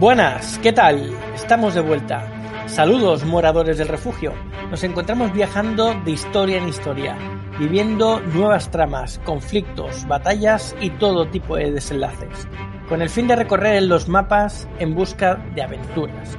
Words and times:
Buenas, 0.00 0.58
¿qué 0.62 0.72
tal? 0.72 1.14
Estamos 1.34 1.74
de 1.74 1.82
vuelta. 1.82 2.26
Saludos, 2.64 3.26
moradores 3.26 3.76
del 3.76 3.88
refugio. 3.88 4.32
Nos 4.70 4.82
encontramos 4.82 5.30
viajando 5.34 5.92
de 6.06 6.12
historia 6.12 6.56
en 6.56 6.68
historia, 6.68 7.18
viviendo 7.58 8.18
nuevas 8.18 8.70
tramas, 8.70 9.20
conflictos, 9.26 10.08
batallas 10.08 10.74
y 10.80 10.88
todo 10.88 11.28
tipo 11.28 11.56
de 11.56 11.70
desenlaces, 11.70 12.48
con 12.88 13.02
el 13.02 13.10
fin 13.10 13.28
de 13.28 13.36
recorrer 13.36 13.82
los 13.82 14.08
mapas 14.08 14.66
en 14.78 14.94
busca 14.94 15.34
de 15.54 15.64
aventuras. 15.64 16.38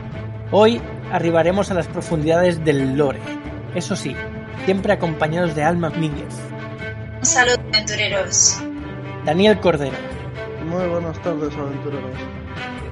Hoy 0.50 0.82
arribaremos 1.12 1.70
a 1.70 1.76
las 1.76 1.88
profundidades 1.88 2.66
del 2.66 2.98
lore, 2.98 3.22
eso 3.76 3.96
sí, 3.96 4.16
siempre 4.66 4.94
acompañados 4.94 5.54
de 5.54 5.64
Alma 5.64 5.92
Mínguez. 5.92 6.34
Un 7.20 7.26
saludo, 7.28 7.62
aventureros. 7.72 8.60
Daniel 9.24 9.60
Cordero. 9.60 9.98
Muy 10.66 10.88
buenas 10.88 11.22
tardes, 11.22 11.54
aventureros. 11.56 12.18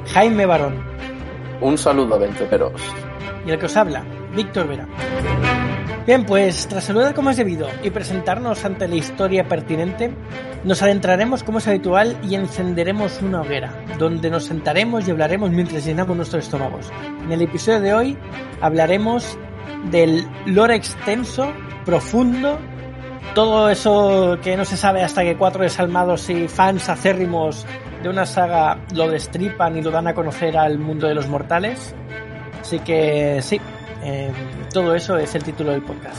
Jaime 0.08 0.46
Barón. 0.46 0.84
Un 1.62 1.78
saludo, 1.78 2.16
aventureros. 2.16 2.82
Y 3.46 3.52
el 3.52 3.60
que 3.60 3.66
os 3.66 3.78
habla, 3.78 4.04
Víctor 4.36 4.68
Vera. 4.68 4.88
Bien, 6.06 6.26
pues 6.26 6.68
tras 6.68 6.86
saludar 6.86 7.14
como 7.14 7.30
es 7.30 7.38
debido 7.38 7.68
y 7.84 7.92
presentarnos 7.92 8.66
ante 8.66 8.88
la 8.88 8.96
historia 8.96 9.48
pertinente, 9.48 10.12
nos 10.64 10.82
adentraremos 10.82 11.44
como 11.44 11.60
es 11.60 11.68
habitual 11.68 12.18
y 12.24 12.36
encenderemos 12.36 13.22
una 13.22 13.42
hoguera, 13.42 13.74
donde 14.00 14.32
nos 14.32 14.46
sentaremos 14.46 15.08
y 15.08 15.12
hablaremos 15.12 15.52
mientras 15.52 15.86
llenamos 15.86 16.18
nuestros 16.18 16.46
estómagos. 16.46 16.92
En 17.24 17.32
el 17.32 17.44
episodio 17.44 17.82
de 17.82 17.94
hoy 17.94 18.18
hablaremos 18.60 19.38
del 19.92 20.26
lore 20.48 20.76
extenso, 20.76 21.54
profundo, 21.86 22.58
todo 23.36 23.70
eso 23.70 24.38
que 24.42 24.58
no 24.58 24.66
se 24.66 24.78
sabe 24.78 25.04
hasta 25.04 25.22
que 25.22 25.38
cuatro 25.38 25.64
desalmados 25.64 26.30
y 26.30 26.48
fans 26.48 26.90
acérrimos 26.90 27.68
de 28.02 28.10
una 28.10 28.26
saga 28.26 28.78
lo 28.94 29.10
destripan 29.10 29.78
y 29.78 29.82
lo 29.82 29.92
dan 29.92 30.08
a 30.08 30.14
conocer 30.14 30.58
al 30.58 30.78
mundo 30.80 31.08
de 31.08 31.16
los 31.16 31.28
mortales. 31.28 31.94
Así 32.62 32.80
que 32.80 33.40
sí, 33.42 33.60
eh, 34.04 34.32
todo 34.74 34.96
eso 34.96 35.18
es 35.18 35.34
el 35.36 35.44
título 35.44 35.72
del 35.72 35.82
podcast. 35.82 36.18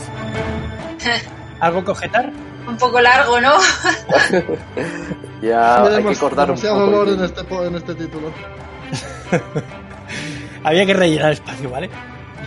¿Algo 1.59 1.83
que 1.83 1.91
objetar? 1.91 2.31
Un 2.67 2.77
poco 2.77 3.01
largo, 3.01 3.39
¿no? 3.41 3.53
ya 5.41 5.83
hay 5.83 6.03
que 6.03 6.15
cortar 6.15 6.51
un 6.51 6.55
demasiado 6.55 6.91
poco. 6.91 7.11
en 7.11 7.23
este, 7.23 7.41
en 7.67 7.75
este 7.75 7.95
título. 7.95 8.31
Había 10.63 10.85
que 10.85 10.93
rellenar 10.93 11.31
espacio, 11.31 11.69
¿vale? 11.69 11.89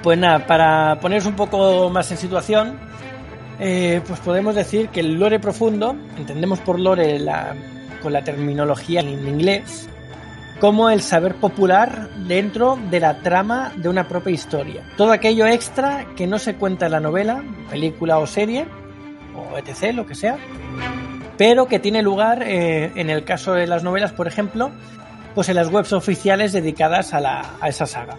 Pues 0.03 0.19
nada, 0.19 0.47
para 0.47 0.99
poneros 1.01 1.27
un 1.27 1.35
poco 1.35 1.91
más 1.91 2.11
en 2.13 2.17
situación, 2.19 2.79
eh, 3.59 4.01
pues 4.07 4.21
podemos 4.21 4.55
decir 4.55 4.89
que 4.91 5.01
el 5.01 5.15
lore 5.19 5.41
profundo, 5.41 5.97
entendemos 6.17 6.61
por 6.61 6.79
lore 6.79 7.19
la- 7.19 7.55
con 8.05 8.13
la 8.13 8.23
terminología 8.23 9.01
en 9.01 9.09
inglés, 9.27 9.89
como 10.61 10.91
el 10.91 11.01
saber 11.01 11.37
popular 11.37 12.11
dentro 12.29 12.79
de 12.91 13.01
la 13.01 13.19
trama 13.23 13.73
de 13.77 13.89
una 13.89 14.07
propia 14.07 14.33
historia. 14.33 14.85
Todo 14.97 15.11
aquello 15.11 15.47
extra 15.47 16.07
que 16.15 16.27
no 16.27 16.39
se 16.39 16.55
cuenta 16.55 16.87
en 16.87 16.93
la 16.93 17.01
novela, 17.01 17.43
película 17.71 18.19
o 18.19 18.27
serie, 18.27 18.67
o 19.35 19.59
etc., 19.59 19.95
lo 19.95 20.07
que 20.07 20.15
sea, 20.15 20.37
pero 21.39 21.67
que 21.67 21.79
tiene 21.79 22.03
lugar, 22.03 22.43
eh, 22.43 22.93
en 22.95 23.09
el 23.09 23.25
caso 23.25 23.55
de 23.55 23.67
las 23.67 23.83
novelas, 23.83 24.13
por 24.13 24.29
ejemplo, 24.29 24.71
pues 25.35 25.49
en 25.49 25.57
las 25.57 25.73
webs 25.73 25.95
oficiales 25.95 26.53
dedicadas 26.53 27.15
a, 27.15 27.21
la, 27.21 27.55
a 27.61 27.69
esa 27.69 27.87
saga, 27.87 28.19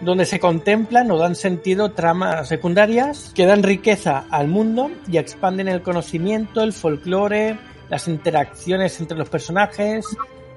donde 0.00 0.24
se 0.24 0.40
contemplan 0.40 1.10
o 1.10 1.18
dan 1.18 1.34
sentido 1.34 1.92
tramas 1.92 2.48
secundarias 2.48 3.32
que 3.34 3.44
dan 3.44 3.62
riqueza 3.62 4.24
al 4.30 4.48
mundo 4.48 4.90
y 5.06 5.18
expanden 5.18 5.68
el 5.68 5.82
conocimiento, 5.82 6.62
el 6.62 6.72
folclore, 6.72 7.58
las 7.90 8.08
interacciones 8.08 8.98
entre 9.00 9.18
los 9.18 9.28
personajes. 9.28 10.06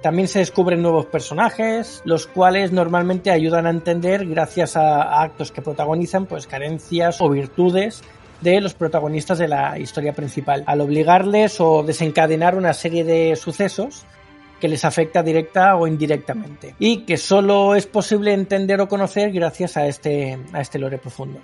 También 0.01 0.27
se 0.27 0.39
descubren 0.39 0.81
nuevos 0.81 1.07
personajes, 1.07 2.01
los 2.05 2.27
cuales 2.27 2.71
normalmente 2.71 3.31
ayudan 3.31 3.66
a 3.66 3.69
entender, 3.69 4.25
gracias 4.27 4.77
a, 4.77 5.21
actos 5.21 5.51
que 5.51 5.61
protagonizan, 5.61 6.25
pues 6.25 6.45
carencias 6.45 7.19
o 7.19 7.29
virtudes 7.29 8.03
de 8.41 8.59
los 8.59 8.73
protagonistas 8.73 9.39
de 9.39 9.47
la 9.47 9.79
historia 9.79 10.13
principal, 10.13 10.63
al 10.67 10.81
obligarles 10.81 11.59
o 11.61 11.83
desencadenar 11.83 12.55
una 12.55 12.73
serie 12.73 13.05
de 13.05 13.35
sucesos 13.38 14.05
que 14.59 14.67
les 14.67 14.83
afecta 14.85 15.23
directa 15.23 15.75
o 15.75 15.88
indirectamente 15.88 16.75
y 16.79 17.05
que 17.05 17.17
solo 17.17 17.75
es 17.75 17.88
posible 17.88 18.33
entender 18.33 18.79
o 18.81 18.88
conocer 18.88 19.31
gracias 19.31 19.77
a 19.77 19.88
este, 19.88 20.38
a 20.51 20.61
este 20.61 20.79
lore 20.79 20.97
profundo. 20.97 21.39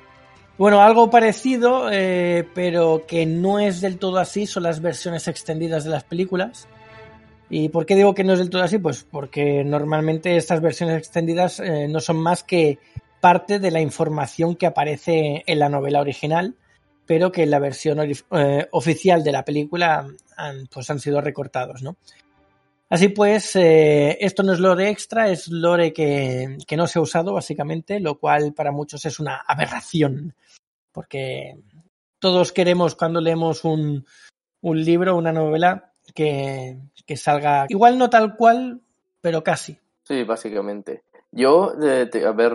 Bueno, 0.59 0.81
algo 0.81 1.09
parecido, 1.09 1.89
eh, 1.89 2.45
pero 2.53 3.05
que 3.07 3.25
no 3.25 3.59
es 3.59 3.79
del 3.79 3.97
todo 3.97 4.17
así, 4.17 4.45
son 4.45 4.63
las 4.63 4.81
versiones 4.81 5.29
extendidas 5.29 5.85
de 5.85 5.89
las 5.89 6.03
películas. 6.03 6.67
¿Y 7.49 7.69
por 7.69 7.85
qué 7.85 7.95
digo 7.95 8.13
que 8.13 8.25
no 8.25 8.33
es 8.33 8.39
del 8.39 8.49
todo 8.49 8.63
así? 8.63 8.77
Pues 8.77 9.07
porque 9.09 9.63
normalmente 9.63 10.35
estas 10.35 10.59
versiones 10.59 10.97
extendidas 10.97 11.61
eh, 11.61 11.87
no 11.87 12.01
son 12.01 12.17
más 12.17 12.43
que 12.43 12.77
parte 13.21 13.59
de 13.59 13.71
la 13.71 13.79
información 13.79 14.57
que 14.57 14.65
aparece 14.65 15.45
en 15.47 15.59
la 15.59 15.69
novela 15.69 16.01
original, 16.01 16.57
pero 17.05 17.31
que 17.31 17.43
en 17.43 17.51
la 17.51 17.59
versión 17.59 17.97
eh, 18.01 18.67
oficial 18.71 19.23
de 19.23 19.31
la 19.31 19.45
película 19.45 20.07
han, 20.35 20.67
pues 20.67 20.89
han 20.89 20.99
sido 20.99 21.21
recortados, 21.21 21.81
¿no? 21.83 21.95
Así 22.89 23.07
pues, 23.07 23.55
esto 23.55 24.43
no 24.43 24.51
es 24.51 24.59
lore 24.59 24.89
extra, 24.89 25.29
es 25.29 25.47
lore 25.47 25.93
que 25.93 26.75
no 26.75 26.87
se 26.87 26.97
ha 26.97 27.03
usado 27.03 27.33
básicamente, 27.35 27.99
lo 27.99 28.17
cual 28.17 28.51
para 28.53 28.71
muchos 28.71 29.05
es 29.05 29.19
una 29.19 29.37
aberración, 29.47 30.33
porque 30.99 31.55
todos 32.19 32.51
queremos 32.51 32.93
cuando 32.93 33.21
leemos 33.21 33.63
un, 33.63 34.05
un 34.59 34.83
libro, 34.83 35.15
una 35.15 35.31
novela, 35.31 35.93
que, 36.13 36.77
que 37.05 37.15
salga 37.15 37.67
igual 37.69 37.97
no 37.97 38.09
tal 38.09 38.35
cual, 38.35 38.81
pero 39.21 39.41
casi. 39.41 39.79
Sí, 40.03 40.25
básicamente. 40.25 41.03
Yo, 41.31 41.71
de- 41.71 42.09
a 42.25 42.33
ver, 42.33 42.51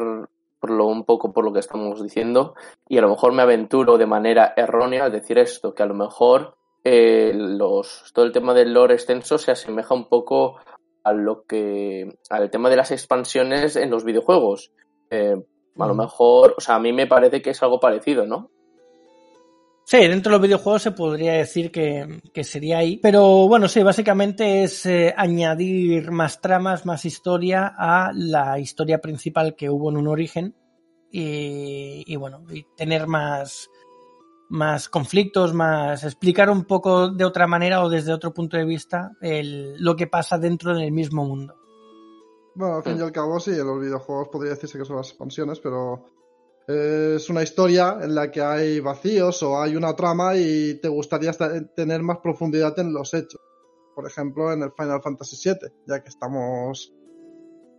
por 0.60 0.70
lo, 0.70 0.88
un 0.88 1.04
poco 1.04 1.32
por 1.32 1.42
lo 1.42 1.54
que 1.54 1.60
estamos 1.60 2.02
diciendo, 2.02 2.54
y 2.86 2.98
a 2.98 3.00
lo 3.00 3.08
mejor 3.08 3.32
me 3.32 3.40
aventuro 3.40 3.96
de 3.96 4.04
manera 4.04 4.52
errónea 4.58 5.04
al 5.06 5.12
decir 5.12 5.38
esto, 5.38 5.74
que 5.74 5.82
a 5.82 5.86
lo 5.86 5.94
mejor 5.94 6.58
eh, 6.84 7.32
los, 7.34 8.10
todo 8.12 8.26
el 8.26 8.32
tema 8.32 8.52
del 8.52 8.74
lore 8.74 8.92
extenso 8.92 9.38
se 9.38 9.52
asemeja 9.52 9.94
un 9.94 10.10
poco 10.10 10.58
a 11.02 11.14
lo 11.14 11.46
que, 11.46 12.18
al 12.28 12.50
tema 12.50 12.68
de 12.68 12.76
las 12.76 12.90
expansiones 12.90 13.76
en 13.76 13.88
los 13.90 14.04
videojuegos. 14.04 14.70
Eh, 15.08 15.36
a 15.78 15.86
lo 15.86 15.94
mejor, 15.94 16.54
o 16.56 16.60
sea, 16.60 16.76
a 16.76 16.80
mí 16.80 16.92
me 16.92 17.06
parece 17.06 17.42
que 17.42 17.50
es 17.50 17.62
algo 17.62 17.80
parecido, 17.80 18.26
¿no? 18.26 18.50
Sí, 19.86 19.98
dentro 19.98 20.30
de 20.30 20.38
los 20.38 20.42
videojuegos 20.42 20.82
se 20.82 20.92
podría 20.92 21.34
decir 21.34 21.70
que, 21.70 22.20
que 22.32 22.42
sería 22.42 22.78
ahí. 22.78 22.96
Pero 22.96 23.46
bueno, 23.48 23.68
sí, 23.68 23.82
básicamente 23.82 24.62
es 24.62 24.86
eh, 24.86 25.12
añadir 25.14 26.10
más 26.10 26.40
tramas, 26.40 26.86
más 26.86 27.04
historia 27.04 27.74
a 27.76 28.10
la 28.14 28.58
historia 28.58 29.00
principal 29.02 29.54
que 29.54 29.68
hubo 29.68 29.90
en 29.90 29.98
un 29.98 30.08
origen. 30.08 30.54
Y, 31.10 32.02
y 32.06 32.16
bueno, 32.16 32.44
y 32.50 32.64
tener 32.76 33.06
más, 33.06 33.68
más 34.48 34.88
conflictos, 34.88 35.52
más 35.52 36.02
explicar 36.02 36.48
un 36.48 36.64
poco 36.64 37.10
de 37.10 37.24
otra 37.26 37.46
manera 37.46 37.84
o 37.84 37.90
desde 37.90 38.12
otro 38.14 38.32
punto 38.32 38.56
de 38.56 38.64
vista 38.64 39.12
el- 39.20 39.76
lo 39.78 39.96
que 39.96 40.06
pasa 40.06 40.38
dentro 40.38 40.74
del 40.74 40.92
mismo 40.92 41.24
mundo. 41.26 41.54
Bueno, 42.54 42.76
al 42.76 42.82
fin 42.82 42.96
y 42.96 43.00
Mm. 43.00 43.04
al 43.04 43.12
cabo, 43.12 43.40
sí, 43.40 43.50
en 43.50 43.66
los 43.66 43.80
videojuegos 43.80 44.28
podría 44.28 44.52
decirse 44.54 44.78
que 44.78 44.84
son 44.84 44.96
las 44.96 45.08
expansiones, 45.08 45.58
pero 45.60 46.06
eh, 46.68 47.14
es 47.16 47.28
una 47.28 47.42
historia 47.42 47.98
en 48.00 48.14
la 48.14 48.30
que 48.30 48.40
hay 48.40 48.80
vacíos 48.80 49.42
o 49.42 49.60
hay 49.60 49.76
una 49.76 49.94
trama 49.94 50.36
y 50.36 50.80
te 50.80 50.88
gustaría 50.88 51.32
tener 51.76 52.02
más 52.02 52.18
profundidad 52.18 52.78
en 52.78 52.92
los 52.92 53.12
hechos. 53.12 53.40
Por 53.94 54.06
ejemplo, 54.06 54.52
en 54.52 54.62
el 54.62 54.72
Final 54.72 55.02
Fantasy 55.02 55.36
VII, 55.50 55.70
ya 55.86 56.02
que 56.02 56.08
estamos 56.08 56.92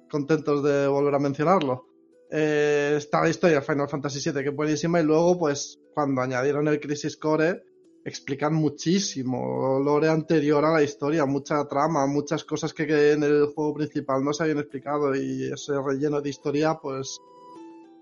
contentos 0.10 0.64
de 0.64 0.88
volver 0.88 1.16
a 1.16 1.20
mencionarlo. 1.20 1.88
Eh, 2.32 2.96
está 2.98 3.22
la 3.22 3.30
historia 3.30 3.58
de 3.60 3.66
Final 3.66 3.90
Fantasy 3.90 4.20
VII, 4.30 4.44
que 4.44 4.50
es 4.50 4.56
buenísima, 4.56 5.00
y 5.00 5.04
luego, 5.04 5.38
pues, 5.38 5.80
cuando 5.94 6.22
añadieron 6.22 6.68
el 6.68 6.80
Crisis 6.80 7.18
Core, 7.18 7.64
explican 8.06 8.54
muchísimo 8.54 9.80
lore 9.84 10.10
anterior 10.10 10.64
a 10.64 10.74
la 10.74 10.84
historia, 10.84 11.26
mucha 11.26 11.68
trama, 11.68 12.06
muchas 12.06 12.44
cosas 12.44 12.72
que, 12.72 12.84
en 13.12 13.24
el 13.24 13.48
juego 13.48 13.74
principal 13.74 14.24
no 14.24 14.32
se 14.32 14.44
habían 14.44 14.60
explicado 14.60 15.16
y 15.16 15.52
ese 15.52 15.74
relleno 15.84 16.22
de 16.22 16.30
historia, 16.30 16.76
pues 16.76 17.20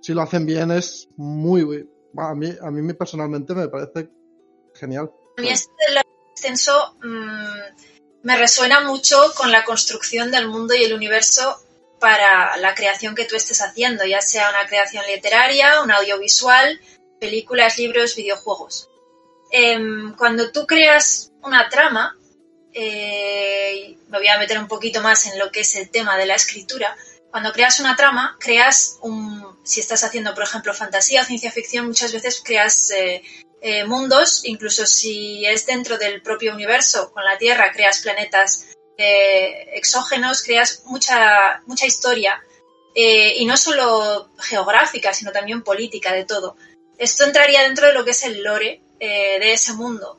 si 0.01 0.13
lo 0.13 0.21
hacen 0.21 0.45
bien 0.45 0.71
es 0.71 1.07
muy, 1.15 1.87
a 2.17 2.35
mí 2.35 2.53
a 2.61 2.69
mí 2.69 2.93
personalmente 2.93 3.55
me 3.55 3.69
parece 3.69 4.09
genial. 4.75 5.09
A 5.37 5.41
mí 5.41 5.47
este 5.47 5.71
extenso 6.33 6.97
mm, 7.01 8.23
me 8.23 8.37
resuena 8.37 8.81
mucho 8.81 9.17
con 9.37 9.53
la 9.53 9.63
construcción 9.63 10.31
del 10.31 10.49
mundo 10.49 10.75
y 10.75 10.83
el 10.83 10.93
universo 10.93 11.57
para 12.01 12.57
la 12.57 12.75
creación 12.75 13.15
que 13.15 13.23
tú 13.23 13.37
estés 13.37 13.61
haciendo, 13.61 14.05
ya 14.05 14.19
sea 14.19 14.49
una 14.49 14.67
creación 14.67 15.05
literaria, 15.07 15.81
un 15.81 15.91
audiovisual, 15.91 16.81
películas, 17.21 17.77
libros, 17.77 18.17
videojuegos. 18.17 18.89
Em, 19.55 20.15
cuando 20.15 20.51
tú 20.51 20.65
creas 20.65 21.31
una 21.43 21.69
trama, 21.69 22.17
eh, 22.73 23.95
me 24.07 24.17
voy 24.17 24.27
a 24.27 24.39
meter 24.39 24.57
un 24.57 24.67
poquito 24.67 25.03
más 25.03 25.27
en 25.27 25.37
lo 25.37 25.51
que 25.51 25.59
es 25.59 25.75
el 25.75 25.91
tema 25.91 26.17
de 26.17 26.25
la 26.25 26.33
escritura, 26.33 26.97
cuando 27.29 27.51
creas 27.51 27.79
una 27.79 27.95
trama, 27.95 28.35
creas 28.39 28.97
un, 29.01 29.59
si 29.63 29.79
estás 29.79 30.03
haciendo, 30.03 30.33
por 30.33 30.43
ejemplo, 30.43 30.73
fantasía 30.73 31.21
o 31.21 31.25
ciencia 31.25 31.51
ficción, 31.51 31.85
muchas 31.85 32.11
veces 32.11 32.41
creas 32.43 32.89
eh, 32.89 33.21
eh, 33.61 33.85
mundos, 33.85 34.43
incluso 34.43 34.87
si 34.87 35.45
es 35.45 35.67
dentro 35.67 35.99
del 35.99 36.23
propio 36.23 36.51
universo, 36.51 37.11
con 37.13 37.23
la 37.23 37.37
Tierra, 37.37 37.71
creas 37.71 38.01
planetas 38.01 38.65
exógenos, 38.97 40.43
creas 40.43 40.83
mucha, 40.85 41.61
mucha 41.65 41.85
historia, 41.85 42.41
y 42.95 43.43
no 43.45 43.57
solo 43.57 44.29
geográfica, 44.39 45.13
sino 45.13 45.31
también 45.31 45.63
política, 45.63 46.13
de 46.13 46.25
todo. 46.25 46.55
Esto 46.97 47.23
entraría 47.23 47.63
dentro 47.63 47.87
de 47.87 47.93
lo 47.93 48.05
que 48.05 48.11
es 48.11 48.23
el 48.23 48.43
lore 48.43 48.82
de 48.99 49.53
ese 49.53 49.73
mundo. 49.73 50.17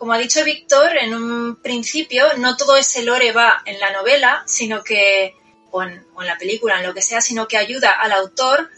Como 0.00 0.14
ha 0.14 0.18
dicho 0.18 0.42
Víctor, 0.44 0.96
en 0.96 1.12
un 1.12 1.56
principio 1.56 2.24
no 2.38 2.56
todo 2.56 2.74
ese 2.74 3.02
lore 3.02 3.32
va 3.32 3.60
en 3.66 3.78
la 3.78 3.92
novela, 3.92 4.42
sino 4.46 4.82
que, 4.82 5.34
o 5.70 5.82
en, 5.82 6.06
la 6.22 6.38
película, 6.38 6.78
en 6.78 6.86
lo 6.86 6.94
que 6.94 7.02
sea, 7.02 7.20
sino 7.20 7.46
que 7.46 7.58
ayuda 7.58 7.90
al 7.90 8.12
autor 8.12 8.70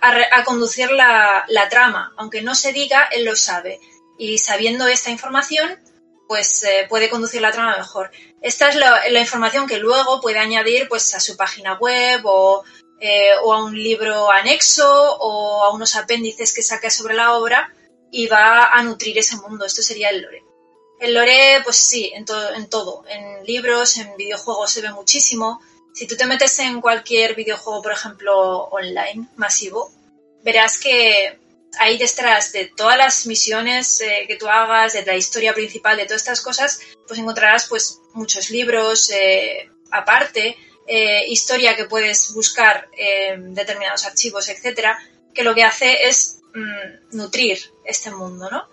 a, 0.00 0.42
conducir 0.42 0.90
la, 0.90 1.44
trama. 1.68 2.14
Aunque 2.16 2.40
no 2.40 2.54
se 2.54 2.72
diga, 2.72 3.10
él 3.12 3.26
lo 3.26 3.36
sabe. 3.36 3.78
Y 4.16 4.38
sabiendo 4.38 4.86
esta 4.86 5.10
información, 5.10 5.78
pues 6.26 6.62
eh, 6.62 6.86
puede 6.88 7.10
conducir 7.10 7.42
la 7.42 7.52
trama 7.52 7.76
mejor. 7.76 8.10
Esta 8.40 8.70
es 8.70 8.76
la, 8.76 9.20
información 9.20 9.66
que 9.66 9.76
luego 9.76 10.22
puede 10.22 10.38
añadir 10.38 10.88
pues, 10.88 11.14
a 11.14 11.20
su 11.20 11.36
página 11.36 11.74
web 11.74 12.22
o, 12.24 12.64
eh, 13.00 13.32
o 13.42 13.52
a 13.52 13.62
un 13.62 13.76
libro 13.76 14.30
anexo 14.30 14.90
o 14.90 15.62
a 15.62 15.74
unos 15.74 15.94
apéndices 15.94 16.54
que 16.54 16.62
saque 16.62 16.90
sobre 16.90 17.12
la 17.12 17.34
obra 17.34 17.70
y 18.10 18.26
va 18.26 18.66
a 18.72 18.82
nutrir 18.82 19.18
ese 19.18 19.36
mundo. 19.36 19.64
Esto 19.64 19.82
sería 19.82 20.10
el 20.10 20.22
lore. 20.22 20.44
El 21.00 21.14
lore, 21.14 21.60
pues 21.64 21.76
sí, 21.76 22.12
en, 22.14 22.26
en 22.54 22.68
todo. 22.68 23.04
En 23.08 23.44
libros, 23.44 23.96
en 23.96 24.16
videojuegos 24.16 24.70
se 24.70 24.82
ve 24.82 24.92
muchísimo. 24.92 25.60
Si 25.94 26.06
tú 26.06 26.16
te 26.16 26.26
metes 26.26 26.58
en 26.58 26.80
cualquier 26.80 27.34
videojuego, 27.34 27.82
por 27.82 27.92
ejemplo, 27.92 28.64
online, 28.64 29.28
masivo, 29.36 29.90
verás 30.42 30.78
que 30.78 31.38
ahí 31.78 31.98
detrás 31.98 32.52
de 32.52 32.66
todas 32.66 32.96
las 32.96 33.26
misiones 33.26 34.00
eh, 34.00 34.24
que 34.26 34.36
tú 34.36 34.48
hagas, 34.48 34.92
de 34.92 35.04
la 35.04 35.16
historia 35.16 35.54
principal, 35.54 35.96
de 35.96 36.04
todas 36.04 36.22
estas 36.22 36.40
cosas, 36.40 36.80
pues 37.06 37.18
encontrarás 37.18 37.66
pues 37.68 38.00
muchos 38.12 38.50
libros 38.50 39.10
eh, 39.10 39.70
aparte, 39.90 40.56
eh, 40.86 41.24
historia 41.28 41.76
que 41.76 41.84
puedes 41.84 42.32
buscar 42.34 42.88
en 42.96 43.54
determinados 43.54 44.04
archivos, 44.04 44.48
etcétera, 44.48 44.98
que 45.32 45.44
lo 45.44 45.54
que 45.54 45.62
hace 45.62 46.08
es 46.08 46.39
mm, 46.54 47.16
nutrir 47.16 47.58
este 47.84 48.10
mundo, 48.10 48.48
¿no? 48.50 48.66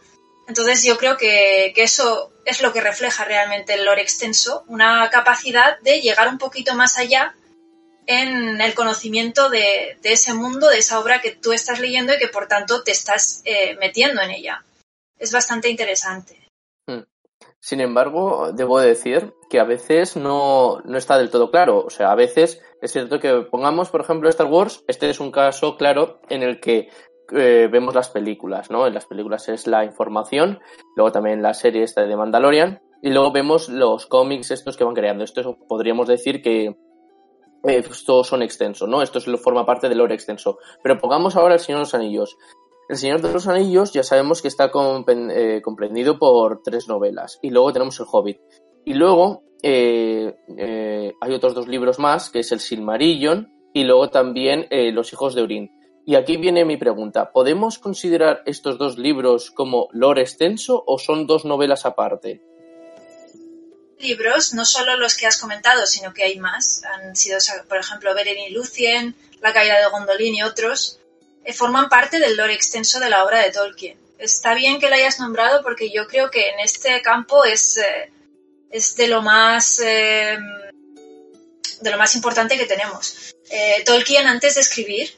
Entonces 0.47 0.83
yo 0.83 0.97
creo 0.97 1.17
que, 1.17 1.73
eso 1.75 2.31
es 2.45 2.61
lo 2.61 2.71
que 2.71 2.81
refleja 2.81 3.25
realmente 3.25 3.73
el 3.73 3.83
lore 3.83 4.01
extenso, 4.01 4.63
una 4.67 5.09
capacidad 5.09 5.77
de 5.81 5.99
llegar 5.99 6.29
un 6.29 6.37
poquito 6.37 6.73
más 6.73 6.97
allá 6.97 7.35
en 8.05 8.61
el 8.61 8.73
conocimiento 8.73 9.49
de, 9.49 9.97
ese 10.03 10.33
mundo, 10.33 10.69
de 10.69 10.77
esa 10.77 10.99
obra 10.99 11.21
que 11.21 11.31
tú 11.31 11.51
estás 11.51 11.81
leyendo 11.81 12.13
y 12.13 12.17
que 12.17 12.29
por 12.29 12.47
tanto 12.47 12.81
te 12.83 12.91
estás 12.91 13.41
eh, 13.43 13.75
metiendo 13.81 14.21
en 14.21 14.31
ella. 14.31 14.63
Es 15.19 15.33
bastante 15.33 15.69
interesante. 15.69 16.47
Hmm. 16.87 17.03
Sin 17.59 17.81
embargo, 17.81 18.53
debo 18.53 18.79
decir 18.79 19.33
que 19.49 19.59
a 19.59 19.65
veces 19.65 20.15
no, 20.15 20.79
no, 20.85 20.97
está 20.97 21.17
del 21.17 21.29
todo 21.29 21.51
claro. 21.51 21.83
O 21.85 21.89
sea, 21.89 22.11
a 22.11 22.15
veces 22.15 22.61
es 22.81 22.93
cierto 22.93 23.19
que 23.19 23.33
pongamos, 23.41 23.89
por 23.89 23.99
ejemplo, 23.99 24.29
Star 24.29 24.47
Wars, 24.47 24.83
este 24.87 25.09
es 25.09 25.19
un 25.19 25.31
caso 25.31 25.75
claro 25.75 26.21
en 26.29 26.43
el 26.43 26.61
que 26.61 26.89
eh, 27.31 27.67
vemos 27.71 27.93
las 27.93 28.09
películas, 28.09 28.71
¿no? 28.71 28.87
En 28.87 28.93
las 28.93 29.05
películas 29.05 29.49
es 29.49 29.67
la 29.67 29.83
información, 29.83 30.59
luego 30.95 31.11
también 31.11 31.41
la 31.41 31.53
serie 31.53 31.83
esta 31.83 32.05
de 32.05 32.15
Mandalorian, 32.15 32.81
y 33.01 33.11
luego 33.11 33.31
vemos 33.31 33.69
los 33.69 34.05
cómics 34.07 34.51
estos 34.51 34.75
que 34.77 34.83
van 34.83 34.95
creando. 34.95 35.23
Esto 35.23 35.57
podríamos 35.67 36.07
decir 36.07 36.41
que 36.41 36.65
eh, 36.65 36.75
estos 37.63 38.27
son 38.27 38.41
extensos, 38.41 38.89
¿no? 38.89 39.01
Esto 39.01 39.19
forma 39.37 39.65
parte 39.65 39.89
del 39.89 39.99
lore 39.99 40.15
extenso. 40.15 40.57
Pero 40.81 40.97
pongamos 40.97 41.35
ahora 41.35 41.55
El 41.55 41.59
Señor 41.59 41.79
de 41.79 41.83
los 41.83 41.93
Anillos. 41.93 42.37
El 42.89 42.95
Señor 42.95 43.21
de 43.21 43.33
los 43.33 43.47
Anillos 43.47 43.93
ya 43.93 44.03
sabemos 44.03 44.41
que 44.41 44.47
está 44.47 44.71
eh, 44.71 45.61
comprendido 45.61 46.17
por 46.17 46.61
tres 46.63 46.87
novelas, 46.87 47.39
y 47.41 47.49
luego 47.49 47.73
tenemos 47.73 47.99
El 47.99 48.05
Hobbit. 48.11 48.39
Y 48.85 48.93
luego 48.93 49.43
hay 49.61 51.33
otros 51.33 51.53
dos 51.53 51.67
libros 51.67 51.99
más, 51.99 52.29
que 52.29 52.39
es 52.39 52.51
El 52.51 52.61
Silmarillion, 52.61 53.51
y 53.73 53.83
luego 53.83 54.09
también 54.09 54.67
Los 54.93 55.11
Hijos 55.11 55.35
de 55.35 55.43
Urín. 55.43 55.76
Y 56.07 56.15
aquí 56.15 56.37
viene 56.37 56.63
mi 56.63 56.77
pregunta. 56.77 57.33
¿Podemos 57.33 57.79
considerar 57.79 58.41
estos 58.45 58.77
dos 58.77 58.97
libros 58.97 59.51
como 59.51 59.89
lore 59.91 60.21
extenso 60.21 60.81
o 60.87 60.99
son 60.99 61.27
dos 61.27 61.43
novelas 61.43 61.85
aparte? 61.85 62.41
Libros, 63.99 64.53
no 64.53 64.63
solo 64.63 64.95
los 64.95 65.17
que 65.17 65.27
has 65.27 65.37
comentado, 65.37 65.85
sino 65.85 66.13
que 66.13 66.23
hay 66.23 66.39
más. 66.39 66.81
Han 66.85 67.13
sido, 67.13 67.39
por 67.67 67.77
ejemplo, 67.77 68.15
Beren 68.15 68.37
y 68.37 68.51
Lucien, 68.51 69.15
La 69.41 69.51
caída 69.51 69.81
de 69.81 69.87
Gondolin 69.87 70.35
y 70.35 70.43
otros. 70.43 70.97
Eh, 71.43 71.51
forman 71.51 71.89
parte 71.89 72.19
del 72.19 72.37
lore 72.37 72.53
extenso 72.53 73.01
de 73.01 73.09
la 73.09 73.25
obra 73.25 73.43
de 73.43 73.51
Tolkien. 73.51 73.99
Está 74.17 74.53
bien 74.53 74.79
que 74.79 74.89
la 74.89 74.95
hayas 74.95 75.19
nombrado 75.19 75.61
porque 75.61 75.91
yo 75.91 76.07
creo 76.07 76.31
que 76.31 76.51
en 76.51 76.61
este 76.61 77.01
campo 77.01 77.43
es, 77.43 77.75
eh, 77.79 78.13
es 78.71 78.95
de 78.95 79.07
lo 79.09 79.21
más 79.21 79.81
eh, 79.81 80.37
de 81.81 81.91
lo 81.91 81.97
más 81.97 82.15
importante 82.15 82.57
que 82.57 82.65
tenemos. 82.65 83.35
Tolkien 83.85 84.25
antes 84.25 84.55
de 84.55 84.61
escribir 84.61 85.09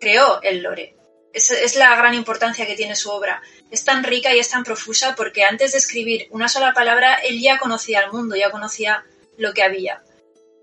creó 0.00 0.40
el 0.42 0.62
lore. 0.62 0.94
Es, 1.32 1.50
es, 1.50 1.76
la 1.76 1.94
gran 1.96 2.14
importancia 2.14 2.66
que 2.66 2.76
tiene 2.76 2.96
su 2.96 3.10
obra. 3.10 3.42
Es 3.70 3.84
tan 3.84 4.04
rica 4.04 4.34
y 4.34 4.38
es 4.38 4.48
tan 4.48 4.64
profusa 4.64 5.14
porque 5.14 5.44
antes 5.44 5.72
de 5.72 5.78
escribir 5.78 6.28
una 6.30 6.48
sola 6.48 6.72
palabra, 6.72 7.14
él 7.14 7.40
ya 7.40 7.58
conocía 7.58 8.00
el 8.00 8.12
mundo, 8.12 8.36
ya 8.36 8.50
conocía 8.50 9.04
lo 9.36 9.52
que 9.52 9.62
había. 9.62 10.02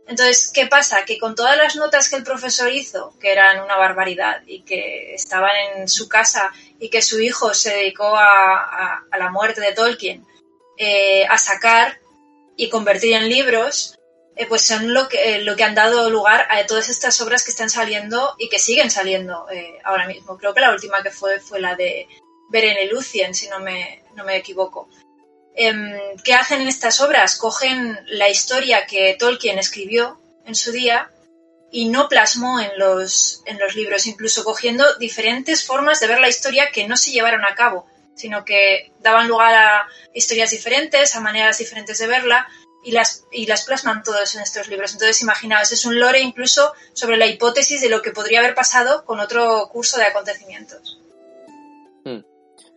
Entonces, 0.07 0.51
¿qué 0.53 0.67
pasa? 0.67 1.05
Que 1.05 1.17
con 1.17 1.35
todas 1.35 1.57
las 1.57 1.75
notas 1.75 2.09
que 2.09 2.17
el 2.17 2.23
profesor 2.23 2.71
hizo, 2.71 3.13
que 3.19 3.31
eran 3.31 3.61
una 3.61 3.77
barbaridad 3.77 4.41
y 4.45 4.63
que 4.63 5.15
estaban 5.15 5.51
en 5.77 5.87
su 5.87 6.09
casa 6.09 6.51
y 6.79 6.89
que 6.89 7.01
su 7.01 7.21
hijo 7.21 7.53
se 7.53 7.73
dedicó 7.73 8.13
a, 8.15 9.05
la 9.17 9.29
muerte 9.31 9.61
de 9.61 9.71
Tolkien, 9.71 10.25
eh, 10.77 11.25
a 11.25 11.37
sacar 11.37 11.99
y 12.57 12.69
convertir 12.69 13.13
en 13.13 13.29
libros, 13.29 13.97
eh, 14.35 14.45
pues 14.47 14.65
son 14.65 14.93
lo 14.93 15.07
que, 15.07 15.35
eh, 15.35 15.43
lo 15.43 15.55
que 15.55 15.63
han 15.63 15.75
dado 15.75 16.09
lugar 16.09 16.47
a 16.49 16.65
todas 16.65 16.89
estas 16.89 17.19
obras 17.21 17.43
que 17.43 17.51
están 17.51 17.69
saliendo 17.69 18.35
y 18.39 18.49
que 18.49 18.57
siguen 18.57 18.89
saliendo 18.89 19.47
eh, 19.51 19.79
ahora 19.83 20.07
mismo. 20.07 20.37
Creo 20.37 20.53
que 20.53 20.61
la 20.61 20.71
última 20.71 21.03
que 21.03 21.11
fue 21.11 21.39
fue 21.39 21.59
la 21.59 21.75
de 21.75 22.07
Beren 22.49 22.89
Lucien, 22.89 23.35
si 23.35 23.47
no 23.47 23.59
me, 23.59 24.03
no 24.15 24.23
me 24.23 24.37
equivoco. 24.37 24.89
Em, 25.55 26.17
¿Qué 26.23 26.33
hacen 26.33 26.61
en 26.61 26.67
estas 26.67 26.99
obras? 26.99 27.37
Cogen 27.37 27.99
la 28.07 28.29
historia 28.29 28.87
que 28.87 29.15
Tolkien 29.19 29.59
escribió 29.59 30.19
en 30.45 30.55
su 30.55 30.71
día 30.71 31.11
y 31.71 31.89
no 31.89 32.09
plasmó 32.09 32.59
en 32.59 32.71
los, 32.77 33.43
en 33.45 33.59
los 33.59 33.75
libros, 33.75 34.07
incluso 34.07 34.43
cogiendo 34.43 34.95
diferentes 34.95 35.63
formas 35.63 35.99
de 35.99 36.07
ver 36.07 36.19
la 36.19 36.29
historia 36.29 36.71
que 36.71 36.87
no 36.87 36.97
se 36.97 37.11
llevaron 37.11 37.45
a 37.45 37.53
cabo, 37.55 37.85
sino 38.15 38.45
que 38.45 38.91
daban 38.99 39.27
lugar 39.27 39.53
a 39.53 39.87
historias 40.13 40.51
diferentes, 40.51 41.15
a 41.15 41.19
maneras 41.19 41.57
diferentes 41.59 41.97
de 41.99 42.07
verla, 42.07 42.47
y 42.83 42.91
las, 42.91 43.25
y 43.31 43.45
las 43.45 43.65
plasman 43.65 44.03
todos 44.03 44.35
en 44.35 44.41
estos 44.41 44.67
libros. 44.67 44.93
Entonces, 44.93 45.21
imaginaos, 45.21 45.71
es 45.71 45.85
un 45.85 45.99
lore 45.99 46.19
incluso 46.19 46.73
sobre 46.93 47.17
la 47.17 47.25
hipótesis 47.25 47.81
de 47.81 47.89
lo 47.89 48.01
que 48.01 48.11
podría 48.11 48.39
haber 48.39 48.55
pasado 48.55 49.05
con 49.05 49.19
otro 49.19 49.67
curso 49.71 49.97
de 49.97 50.05
acontecimientos. 50.05 50.99
Hmm. 52.03 52.19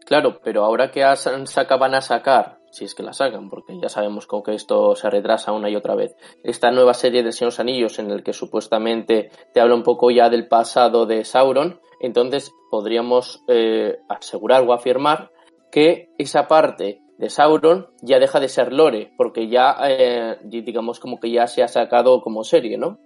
Claro, 0.04 0.40
pero 0.42 0.64
ahora 0.64 0.90
que 0.90 1.02
van 1.02 1.94
a 1.94 2.00
sacar, 2.00 2.58
si 2.70 2.84
es 2.84 2.94
que 2.94 3.02
la 3.02 3.12
sacan, 3.12 3.50
porque 3.50 3.78
ya 3.80 3.88
sabemos 3.88 4.28
que 4.44 4.54
esto 4.54 4.94
se 4.94 5.10
retrasa 5.10 5.52
una 5.52 5.68
y 5.68 5.76
otra 5.76 5.96
vez, 5.96 6.14
esta 6.44 6.70
nueva 6.70 6.94
serie 6.94 7.24
de 7.24 7.32
Señor 7.32 7.54
Anillos 7.58 7.98
en 7.98 8.10
el 8.12 8.22
que 8.22 8.32
supuestamente 8.32 9.30
te 9.52 9.60
habla 9.60 9.74
un 9.74 9.82
poco 9.82 10.10
ya 10.10 10.28
del 10.28 10.46
pasado 10.46 11.06
de 11.06 11.24
Sauron, 11.24 11.80
entonces 12.00 12.52
podríamos 12.70 13.42
eh, 13.48 13.98
asegurar 14.08 14.62
o 14.62 14.72
afirmar 14.72 15.32
que 15.72 16.10
esa 16.18 16.46
parte 16.46 17.00
de 17.18 17.30
Sauron 17.30 17.88
ya 18.02 18.18
deja 18.18 18.40
de 18.40 18.48
ser 18.48 18.72
lore, 18.72 19.12
porque 19.16 19.48
ya, 19.48 19.76
eh, 19.82 20.38
digamos, 20.42 21.00
como 21.00 21.18
que 21.18 21.30
ya 21.30 21.46
se 21.46 21.62
ha 21.62 21.68
sacado 21.68 22.20
como 22.20 22.44
serie, 22.44 22.76
¿no? 22.76 22.98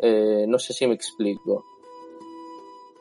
Eh, 0.00 0.44
no 0.46 0.58
sé 0.58 0.72
si 0.72 0.86
me 0.86 0.94
explico. 0.94 1.64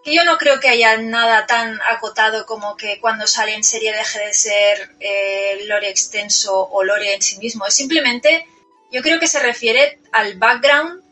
Yo 0.05 0.23
no 0.23 0.37
creo 0.37 0.59
que 0.59 0.69
haya 0.69 0.97
nada 0.97 1.47
tan 1.47 1.79
acotado 1.81 2.45
como 2.45 2.75
que 2.75 2.99
cuando 3.01 3.25
sale 3.25 3.55
en 3.55 3.63
serie 3.63 3.91
deje 3.91 4.19
de 4.19 4.33
ser 4.33 4.89
eh, 4.99 5.65
lore 5.65 5.89
extenso 5.89 6.67
o 6.71 6.83
lore 6.83 7.15
en 7.15 7.21
sí 7.21 7.39
mismo. 7.39 7.65
Es 7.65 7.73
simplemente, 7.73 8.45
yo 8.91 9.01
creo 9.01 9.19
que 9.19 9.27
se 9.27 9.39
refiere 9.39 9.99
al 10.11 10.37
background 10.37 11.03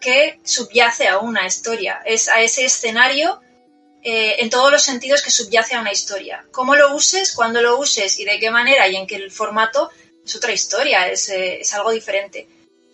que 0.00 0.40
subyace 0.42 1.06
a 1.08 1.18
una 1.18 1.46
historia. 1.46 2.00
Es 2.06 2.28
a 2.28 2.40
ese 2.40 2.64
escenario 2.64 3.40
eh, 4.02 4.36
en 4.38 4.50
todos 4.50 4.70
los 4.70 4.82
sentidos 4.82 5.22
que 5.22 5.30
subyace 5.30 5.74
a 5.74 5.80
una 5.80 5.92
historia. 5.92 6.44
Cómo 6.50 6.74
lo 6.74 6.94
uses, 6.94 7.32
cuándo 7.32 7.60
lo 7.60 7.78
uses 7.78 8.18
y 8.18 8.24
de 8.24 8.38
qué 8.38 8.50
manera 8.50 8.88
y 8.88 8.96
en 8.96 9.06
qué 9.06 9.28
formato, 9.30 9.90
es 10.24 10.36
otra 10.36 10.52
historia, 10.52 11.08
es, 11.08 11.28
eh, 11.28 11.60
es 11.60 11.74
algo 11.74 11.90
diferente. 11.90 12.46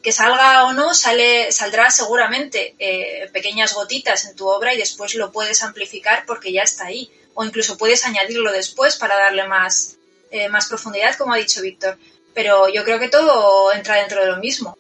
Que 0.03 0.13
salga 0.13 0.67
o 0.67 0.73
no, 0.73 0.95
sale, 0.95 1.51
saldrá 1.51 1.91
seguramente 1.91 2.75
eh, 2.79 3.29
pequeñas 3.33 3.75
gotitas 3.75 4.25
en 4.25 4.37
tu 4.37 4.47
obra 4.47 4.75
y 4.75 4.79
después 4.79 5.15
lo 5.15 5.33
puedes 5.33 5.63
amplificar 5.63 6.25
porque 6.27 6.53
ya 6.53 6.63
está 6.63 6.87
ahí. 6.87 7.11
O 7.35 7.45
incluso 7.45 7.77
puedes 7.77 8.05
añadirlo 8.05 8.53
después 8.53 8.97
para 8.97 9.17
darle 9.17 9.47
más, 9.47 9.97
eh, 10.31 10.49
más 10.49 10.69
profundidad, 10.69 11.17
como 11.17 11.35
ha 11.35 11.37
dicho 11.37 11.61
Víctor. 11.61 11.99
Pero 12.35 12.69
yo 12.69 12.85
creo 12.85 12.99
que 12.99 13.09
todo 13.09 13.73
entra 13.73 13.97
dentro 13.97 14.21
de 14.23 14.31
lo 14.31 14.37
mismo. 14.39 14.79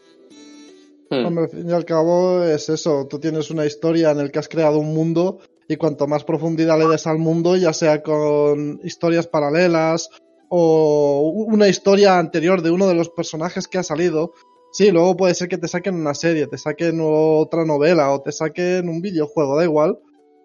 Hmm. 1.11 1.26
Hombre, 1.26 1.45
al 1.45 1.50
fin 1.50 1.71
y 1.71 1.73
al 1.73 1.85
cabo 1.85 2.45
es 2.45 2.68
eso, 2.68 3.06
tú 3.09 3.18
tienes 3.18 3.50
una 3.50 3.66
historia 3.66 4.11
en 4.11 4.18
la 4.18 4.28
que 4.28 4.38
has 4.38 4.49
creado 4.49 4.78
un 4.78 4.95
mundo 4.95 5.40
y 5.68 5.76
cuanto 5.76 6.06
más 6.06 6.25
profundidad 6.25 6.78
le 6.78 6.88
des 6.88 7.06
al 7.06 7.18
mundo, 7.18 7.56
ya 7.56 7.73
sea 7.73 8.02
con 8.02 8.80
historias 8.85 9.26
paralelas 9.26 10.11
o 10.49 11.32
una 11.49 11.68
historia 11.68 12.18
anterior 12.18 12.62
de 12.62 12.70
uno 12.70 12.87
de 12.87 12.94
los 12.94 13.11
personajes 13.11 13.66
que 13.66 13.78
ha 13.78 13.82
salido, 13.82 14.32
sí, 14.73 14.90
luego 14.90 15.16
puede 15.16 15.35
ser 15.35 15.49
que 15.49 15.58
te 15.58 15.68
saquen 15.68 15.96
una 15.96 16.14
serie, 16.14 16.46
te 16.46 16.58
saquen 16.58 17.00
otra 17.02 17.64
novela 17.64 18.12
o 18.12 18.20
te 18.20 18.32
saquen 18.32 18.88
un 18.88 19.00
videojuego, 19.00 19.56
da 19.56 19.64
igual, 19.64 19.99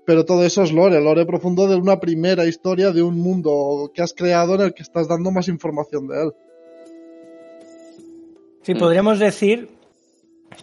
pero 0.05 0.25
todo 0.25 0.43
eso 0.43 0.63
es 0.63 0.71
lore, 0.71 0.99
lore 0.99 1.25
profundo 1.25 1.67
de 1.67 1.75
una 1.75 1.99
primera 1.99 2.45
historia 2.45 2.91
de 2.91 3.03
un 3.03 3.19
mundo 3.19 3.91
que 3.93 4.01
has 4.01 4.13
creado 4.13 4.55
en 4.55 4.61
el 4.61 4.73
que 4.73 4.81
estás 4.83 5.07
dando 5.07 5.31
más 5.31 5.47
información 5.47 6.07
de 6.07 6.23
él. 6.23 6.31
Sí, 8.63 8.75
podríamos 8.75 9.19
decir 9.19 9.69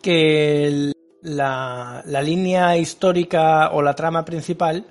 que 0.02 0.92
la, 1.28 2.02
línea 2.22 2.76
histórica 2.76 3.70
o 3.70 3.82
la 3.82 3.94
trama 3.94 4.24
principal 4.24 4.86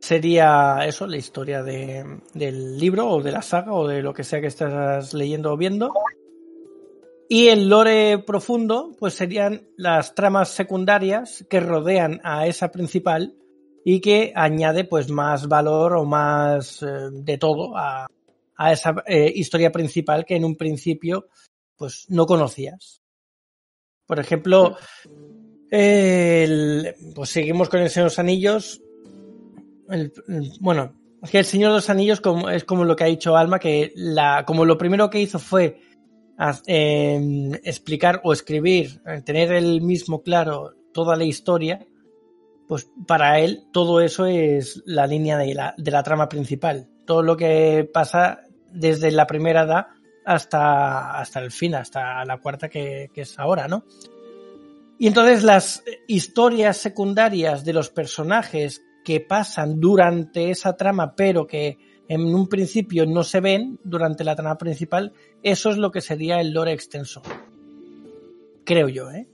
sería 0.00 0.78
eso, 0.86 1.06
la 1.06 1.16
historia 1.16 1.62
del 1.62 2.78
libro 2.78 3.08
o 3.08 3.22
de 3.22 3.32
la 3.32 3.42
saga 3.42 3.72
o 3.72 3.86
de 3.86 4.02
lo 4.02 4.14
que 4.14 4.24
sea 4.24 4.40
que 4.40 4.46
estás 4.46 5.12
leyendo 5.14 5.52
o 5.52 5.56
viendo. 5.56 5.92
Y 7.28 7.48
el 7.48 7.68
lore 7.68 8.18
profundo, 8.18 8.96
pues 8.98 9.14
serían 9.14 9.68
las 9.76 10.14
tramas 10.14 10.48
secundarias 10.48 11.44
que 11.50 11.60
rodean 11.60 12.20
a 12.24 12.46
esa 12.46 12.70
principal 12.70 13.34
y 13.84 14.00
que 14.00 14.32
añade 14.34 14.84
pues 14.84 15.10
más 15.10 15.46
valor 15.46 15.94
o 15.94 16.04
más 16.04 16.82
eh, 16.82 16.86
de 17.12 17.36
todo 17.36 17.76
a, 17.76 18.06
esa 18.72 19.02
eh, 19.06 19.30
historia 19.34 19.70
principal 19.70 20.24
que 20.24 20.36
en 20.36 20.44
un 20.44 20.56
principio 20.56 21.28
pues 21.76 22.06
no 22.08 22.26
conocías. 22.26 23.02
Por 24.06 24.18
ejemplo, 24.18 24.76
pues 25.70 27.30
seguimos 27.30 27.68
con 27.68 27.80
el 27.80 27.90
Señor 27.90 28.04
de 28.04 28.10
los 28.10 28.18
Anillos. 28.18 28.82
bueno, 30.60 30.94
es 31.22 31.30
que 31.30 31.38
el 31.38 31.44
Señor 31.44 31.70
de 31.70 31.76
los 31.76 31.90
Anillos 31.90 32.20
como, 32.20 32.48
es 32.50 32.64
como 32.64 32.84
lo 32.84 32.96
que 32.96 33.04
ha 33.04 33.08
dicho 33.08 33.36
Alma, 33.36 33.58
que 33.58 33.92
la, 33.94 34.44
como 34.46 34.64
lo 34.64 34.78
primero 34.78 35.10
que 35.10 35.20
hizo 35.20 35.38
fue 35.38 35.80
em, 36.66 37.52
explicar 37.64 38.20
o 38.24 38.32
escribir, 38.32 39.00
eh, 39.06 39.22
tener 39.24 39.52
el 39.52 39.82
mismo 39.82 40.22
claro 40.22 40.74
toda 40.92 41.16
la 41.16 41.24
historia, 41.24 41.86
pues 42.66 42.90
para 43.06 43.40
él 43.40 43.64
todo 43.72 44.00
eso 44.00 44.26
es 44.26 44.82
la 44.84 45.06
línea 45.06 45.38
de 45.38 45.54
la, 45.54 45.74
de 45.76 45.90
la 45.90 46.02
trama 46.02 46.28
principal. 46.28 46.88
Todo 47.06 47.22
lo 47.22 47.36
que 47.36 47.88
pasa 47.92 48.42
desde 48.70 49.10
la 49.10 49.26
primera 49.26 49.62
edad 49.62 49.86
hasta, 50.28 51.18
hasta 51.18 51.40
el 51.40 51.50
fin, 51.50 51.74
hasta 51.74 52.24
la 52.24 52.38
cuarta 52.38 52.68
que, 52.68 53.10
es 53.14 53.38
ahora, 53.38 53.66
¿no? 53.66 53.84
Y 54.98 55.06
entonces 55.06 55.44
las 55.44 55.84
historias 56.08 56.76
secundarias 56.76 57.64
de 57.64 57.72
los 57.72 57.90
personajes 57.90 58.84
que 59.04 59.20
pasan 59.20 59.80
durante 59.80 60.50
esa 60.50 60.76
trama, 60.76 61.14
pero 61.14 61.46
que 61.46 61.78
en 62.08 62.34
un 62.34 62.48
principio 62.48 63.06
no 63.06 63.22
se 63.22 63.40
ven 63.40 63.78
durante 63.84 64.24
la 64.24 64.34
trama 64.34 64.58
principal, 64.58 65.12
eso 65.42 65.70
es 65.70 65.76
lo 65.78 65.90
que 65.90 66.00
sería 66.00 66.40
el 66.40 66.52
lore 66.52 66.72
extenso. 66.72 67.22
Creo 68.64 68.88
yo, 68.88 69.10
¿eh? 69.10 69.28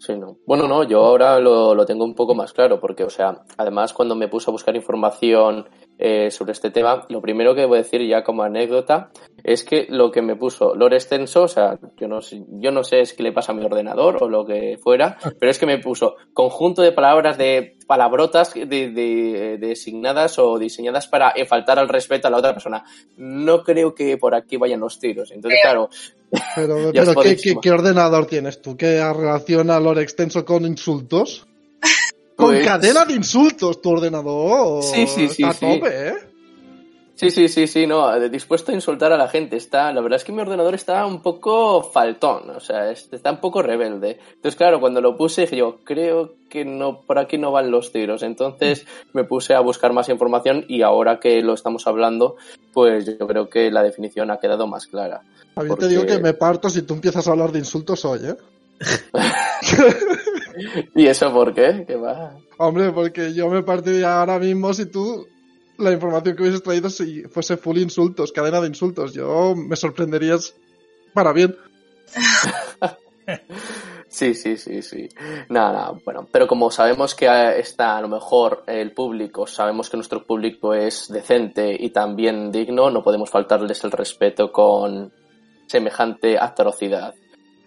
Sí, 0.00 0.16
no. 0.16 0.38
Bueno, 0.46 0.66
no, 0.66 0.82
yo 0.82 1.04
ahora 1.04 1.38
lo, 1.38 1.74
lo 1.74 1.84
tengo 1.84 2.06
un 2.06 2.14
poco 2.14 2.34
más 2.34 2.54
claro, 2.54 2.80
porque, 2.80 3.04
o 3.04 3.10
sea, 3.10 3.42
además 3.58 3.92
cuando 3.92 4.14
me 4.16 4.28
puse 4.28 4.50
a 4.50 4.52
buscar 4.52 4.74
información 4.74 5.68
eh, 5.98 6.30
sobre 6.30 6.52
este 6.52 6.70
tema, 6.70 7.04
lo 7.10 7.20
primero 7.20 7.54
que 7.54 7.66
voy 7.66 7.76
a 7.76 7.82
decir 7.82 8.00
ya 8.08 8.24
como 8.24 8.42
anécdota 8.42 9.10
es 9.44 9.62
que 9.62 9.86
lo 9.90 10.10
que 10.10 10.22
me 10.22 10.36
puso 10.36 10.74
lore 10.74 10.96
extenso, 10.96 11.42
o 11.42 11.48
sea, 11.48 11.78
yo 11.98 12.08
no 12.08 12.22
sé, 12.22 12.42
yo 12.52 12.70
no 12.70 12.82
sé 12.82 13.00
es 13.00 13.12
qué 13.12 13.22
le 13.22 13.32
pasa 13.32 13.52
a 13.52 13.54
mi 13.54 13.62
ordenador 13.62 14.16
o 14.22 14.28
lo 14.30 14.46
que 14.46 14.78
fuera, 14.82 15.18
pero 15.38 15.50
es 15.50 15.58
que 15.58 15.66
me 15.66 15.76
puso 15.76 16.16
conjunto 16.32 16.80
de 16.80 16.92
palabras 16.92 17.36
de 17.36 17.76
palabrotas 17.86 18.54
de, 18.54 19.58
designadas 19.60 20.38
o 20.38 20.58
diseñadas 20.58 21.08
para 21.08 21.34
faltar 21.46 21.78
al 21.78 21.90
respeto 21.90 22.26
a 22.26 22.30
la 22.30 22.38
otra 22.38 22.54
persona. 22.54 22.84
No 23.18 23.62
creo 23.62 23.94
que 23.94 24.16
por 24.16 24.34
aquí 24.34 24.56
vayan 24.56 24.80
los 24.80 24.98
tiros. 24.98 25.30
Entonces, 25.32 25.60
claro. 25.62 25.90
Pero, 26.54 26.92
¿qué, 26.92 27.70
ordenador 27.70 28.26
tienes 28.26 28.62
tú? 28.62 28.76
¿Qué 28.76 29.02
relaciona 29.12 29.80
lore 29.80 30.02
extenso 30.02 30.44
con 30.44 30.64
insultos? 30.64 31.46
Con 32.36 32.52
pues 32.52 32.66
cadena 32.66 33.04
de 33.04 33.12
insultos 33.12 33.82
tu 33.82 33.90
ordenador. 33.90 34.82
Sí, 34.82 35.06
sí, 35.06 35.28
sí. 35.28 35.42
Está 35.42 35.66
a 35.66 35.74
tope, 35.74 36.08
¿eh? 36.08 36.29
Sí, 37.20 37.30
sí, 37.30 37.48
sí, 37.48 37.66
sí, 37.66 37.86
no, 37.86 38.18
dispuesto 38.30 38.72
a 38.72 38.74
insultar 38.74 39.12
a 39.12 39.18
la 39.18 39.28
gente. 39.28 39.54
Está, 39.54 39.92
la 39.92 40.00
verdad 40.00 40.16
es 40.16 40.24
que 40.24 40.32
mi 40.32 40.40
ordenador 40.40 40.74
está 40.74 41.04
un 41.04 41.20
poco 41.20 41.82
faltón, 41.82 42.48
o 42.48 42.60
sea, 42.60 42.90
está 42.90 43.30
un 43.30 43.42
poco 43.42 43.60
rebelde. 43.60 44.18
Entonces, 44.36 44.56
claro, 44.56 44.80
cuando 44.80 45.02
lo 45.02 45.18
puse 45.18 45.42
dije 45.42 45.58
yo, 45.58 45.80
creo 45.84 46.36
que 46.48 46.64
no, 46.64 47.02
por 47.02 47.18
aquí 47.18 47.36
no 47.36 47.52
van 47.52 47.70
los 47.70 47.92
tiros. 47.92 48.22
Entonces 48.22 48.86
me 49.12 49.24
puse 49.24 49.52
a 49.52 49.60
buscar 49.60 49.92
más 49.92 50.08
información 50.08 50.64
y 50.66 50.80
ahora 50.80 51.20
que 51.20 51.42
lo 51.42 51.52
estamos 51.52 51.86
hablando, 51.86 52.36
pues 52.72 53.04
yo 53.04 53.26
creo 53.26 53.50
que 53.50 53.70
la 53.70 53.82
definición 53.82 54.30
ha 54.30 54.38
quedado 54.38 54.66
más 54.66 54.86
clara. 54.86 55.20
A 55.56 55.62
mí 55.62 55.74
te 55.78 55.88
digo 55.88 56.06
que 56.06 56.20
me 56.20 56.32
parto 56.32 56.70
si 56.70 56.80
tú 56.80 56.94
empiezas 56.94 57.28
a 57.28 57.32
hablar 57.32 57.52
de 57.52 57.58
insultos 57.58 58.02
hoy, 58.06 58.20
¿eh? 58.24 58.36
¿Y 60.94 61.06
eso 61.06 61.30
por 61.34 61.52
qué? 61.52 61.84
¿Qué 61.86 61.96
va? 61.96 62.34
Hombre, 62.56 62.92
porque 62.92 63.34
yo 63.34 63.50
me 63.50 63.62
partiría 63.62 64.20
ahora 64.20 64.38
mismo 64.38 64.72
si 64.72 64.86
tú 64.86 65.26
la 65.80 65.92
información 65.92 66.36
que 66.36 66.42
hubieses 66.42 66.62
traído 66.62 66.90
si 66.90 67.22
fuese 67.24 67.56
full 67.56 67.78
insultos, 67.78 68.32
cadena 68.32 68.60
de 68.60 68.68
insultos. 68.68 69.12
Yo 69.12 69.54
me 69.56 69.76
sorprenderías 69.76 70.54
para 71.14 71.32
bien. 71.32 71.56
Sí, 74.10 74.34
sí, 74.34 74.56
sí, 74.56 74.82
sí. 74.82 75.08
Nada, 75.50 75.72
nada, 75.72 75.92
bueno, 76.04 76.26
pero 76.32 76.48
como 76.48 76.72
sabemos 76.72 77.14
que 77.14 77.26
está 77.60 77.96
a 77.96 78.00
lo 78.00 78.08
mejor 78.08 78.64
el 78.66 78.90
público, 78.90 79.46
sabemos 79.46 79.88
que 79.88 79.96
nuestro 79.96 80.26
público 80.26 80.74
es 80.74 81.06
decente 81.08 81.76
y 81.78 81.90
también 81.90 82.50
digno, 82.50 82.90
no 82.90 83.04
podemos 83.04 83.30
faltarles 83.30 83.84
el 83.84 83.92
respeto 83.92 84.50
con 84.50 85.12
semejante 85.68 86.36
atrocidad. 86.36 87.14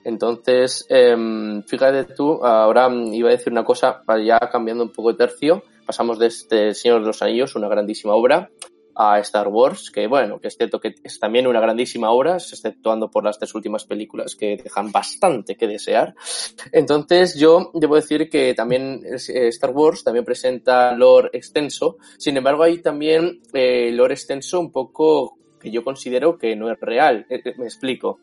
Entonces, 0.04 0.86
em, 0.90 1.64
fíjate 1.64 2.14
tú, 2.14 2.46
ahora 2.46 2.90
iba 2.92 3.30
a 3.30 3.32
decir 3.32 3.54
una 3.54 3.64
cosa, 3.64 4.04
ya 4.22 4.38
cambiando 4.52 4.84
un 4.84 4.92
poco 4.92 5.14
de 5.14 5.18
tercio, 5.18 5.64
pasamos 5.86 6.20
de 6.20 6.28
este 6.28 6.74
Señor 6.74 7.02
de 7.02 7.08
los 7.08 7.22
Anillos, 7.22 7.56
una 7.56 7.68
grandísima 7.68 8.14
obra, 8.14 8.50
a 8.96 9.20
Star 9.20 9.48
Wars, 9.48 9.90
que 9.92 10.08
bueno, 10.08 10.40
que 10.40 10.48
es 10.48 10.56
cierto 10.56 10.80
que 10.80 10.96
es 11.04 11.20
también 11.20 11.48
una 11.48 11.60
grandísima 11.60 12.12
obra, 12.12 12.36
exceptuando 12.36 13.10
por 13.10 13.24
las 13.24 13.40
tres 13.40 13.54
últimas 13.56 13.86
películas 13.86 14.36
que 14.36 14.58
dejan 14.58 14.92
bastante 14.92 15.56
que 15.56 15.68
desear. 15.68 16.14
Entonces 16.72 17.36
yo 17.36 17.72
debo 17.74 17.96
decir 17.96 18.30
que 18.30 18.54
también 18.54 19.02
eh, 19.06 19.48
Star 19.48 19.72
Wars 19.72 20.04
también 20.04 20.26
presenta 20.26 20.94
lore 20.94 21.30
extenso, 21.34 21.98
sin 22.18 22.38
embargo 22.38 22.64
hay 22.64 22.82
también 22.82 23.42
eh, 23.54 23.92
lore 23.92 24.14
extenso 24.14 24.60
un 24.60 24.72
poco 24.72 25.38
que 25.60 25.72
yo 25.72 25.84
considero 25.84 26.38
que 26.38 26.56
no 26.56 26.72
es 26.72 26.80
real. 26.80 27.26
Eh, 27.30 27.42
me 27.58 27.66
explico 27.66 28.20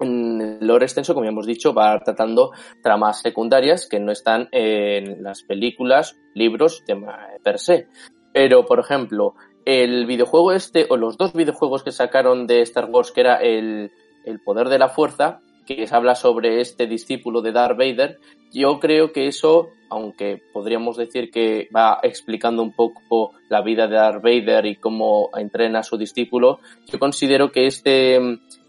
el 0.00 0.58
lore 0.60 0.86
extenso, 0.86 1.14
como 1.14 1.24
ya 1.24 1.30
hemos 1.30 1.46
dicho, 1.46 1.72
va 1.72 1.98
tratando 2.00 2.52
tramas 2.82 3.20
secundarias 3.20 3.86
que 3.86 4.00
no 4.00 4.12
están 4.12 4.48
en 4.52 5.22
las 5.22 5.42
películas, 5.42 6.16
libros 6.34 6.82
de 6.86 7.00
per 7.42 7.58
se. 7.58 7.88
Pero, 8.32 8.66
por 8.66 8.80
ejemplo, 8.80 9.34
el 9.64 10.06
videojuego 10.06 10.52
este, 10.52 10.86
o 10.90 10.96
los 10.96 11.16
dos 11.16 11.32
videojuegos 11.32 11.82
que 11.82 11.92
sacaron 11.92 12.46
de 12.46 12.60
Star 12.62 12.86
Wars, 12.90 13.12
que 13.12 13.20
era 13.20 13.36
el, 13.36 13.92
el 14.24 14.40
poder 14.40 14.68
de 14.68 14.78
la 14.78 14.88
fuerza, 14.88 15.40
que 15.66 15.86
habla 15.90 16.14
sobre 16.14 16.60
este 16.60 16.86
discípulo 16.86 17.40
de 17.40 17.52
Darth 17.52 17.78
Vader, 17.78 18.18
yo 18.54 18.78
creo 18.78 19.12
que 19.12 19.26
eso, 19.26 19.70
aunque 19.90 20.40
podríamos 20.52 20.96
decir 20.96 21.30
que 21.30 21.68
va 21.74 21.98
explicando 22.02 22.62
un 22.62 22.72
poco 22.72 23.32
la 23.48 23.60
vida 23.62 23.88
de 23.88 23.96
Darth 23.96 24.22
Vader 24.22 24.64
y 24.66 24.76
cómo 24.76 25.30
entrena 25.36 25.80
a 25.80 25.82
su 25.82 25.98
discípulo, 25.98 26.60
yo 26.86 26.98
considero 27.00 27.50
que 27.50 27.66
este, 27.66 28.16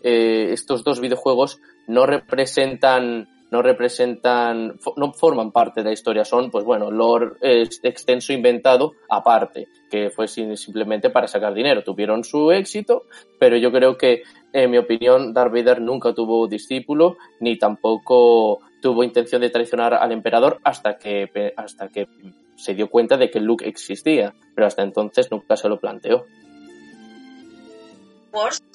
eh, 0.01 0.50
estos 0.51 0.84
dos 0.84 1.00
videojuegos 1.00 1.62
no 1.88 2.08
representan 2.08 3.27
no 3.51 3.62
representan, 3.62 4.77
no 4.98 5.13
forman 5.13 5.51
parte 5.51 5.82
de 5.82 5.86
la 5.86 5.94
historia, 5.94 6.25
son, 6.25 6.50
pues 6.50 6.65
bueno, 6.65 6.92
lore 6.92 7.36
extenso 7.42 8.34
inventado 8.34 8.94
aparte, 9.10 9.68
que 9.89 10.10
fue 10.10 10.27
simplemente 10.27 11.10
para 11.10 11.27
sacar 11.27 11.54
dinero. 11.54 11.84
Tuvieron 11.84 12.24
su 12.24 12.51
éxito, 12.51 13.04
pero 13.39 13.56
yo 13.56 13.72
creo 13.72 13.98
que, 13.98 14.24
en 14.64 14.72
mi 14.72 14.78
opinión, 14.78 15.34
Darth 15.34 15.52
Vader 15.52 15.82
nunca 15.82 16.14
tuvo 16.14 16.48
discípulo, 16.48 17.18
ni 17.42 17.58
tampoco 17.60 18.62
tuvo 18.82 19.04
intención 19.04 19.42
de 19.42 19.50
traicionar 19.50 19.94
al 19.94 20.14
emperador 20.14 20.62
hasta 20.64 20.98
que, 20.98 21.54
hasta 21.58 21.90
que 21.90 22.08
se 22.56 22.74
dio 22.74 22.90
cuenta 22.90 23.18
de 23.18 23.30
que 23.30 23.42
Luke 23.42 23.68
existía, 23.68 24.34
pero 24.56 24.66
hasta 24.66 24.82
entonces 24.82 25.30
nunca 25.30 25.58
se 25.58 25.68
lo 25.68 25.78
planteó. 25.78 26.26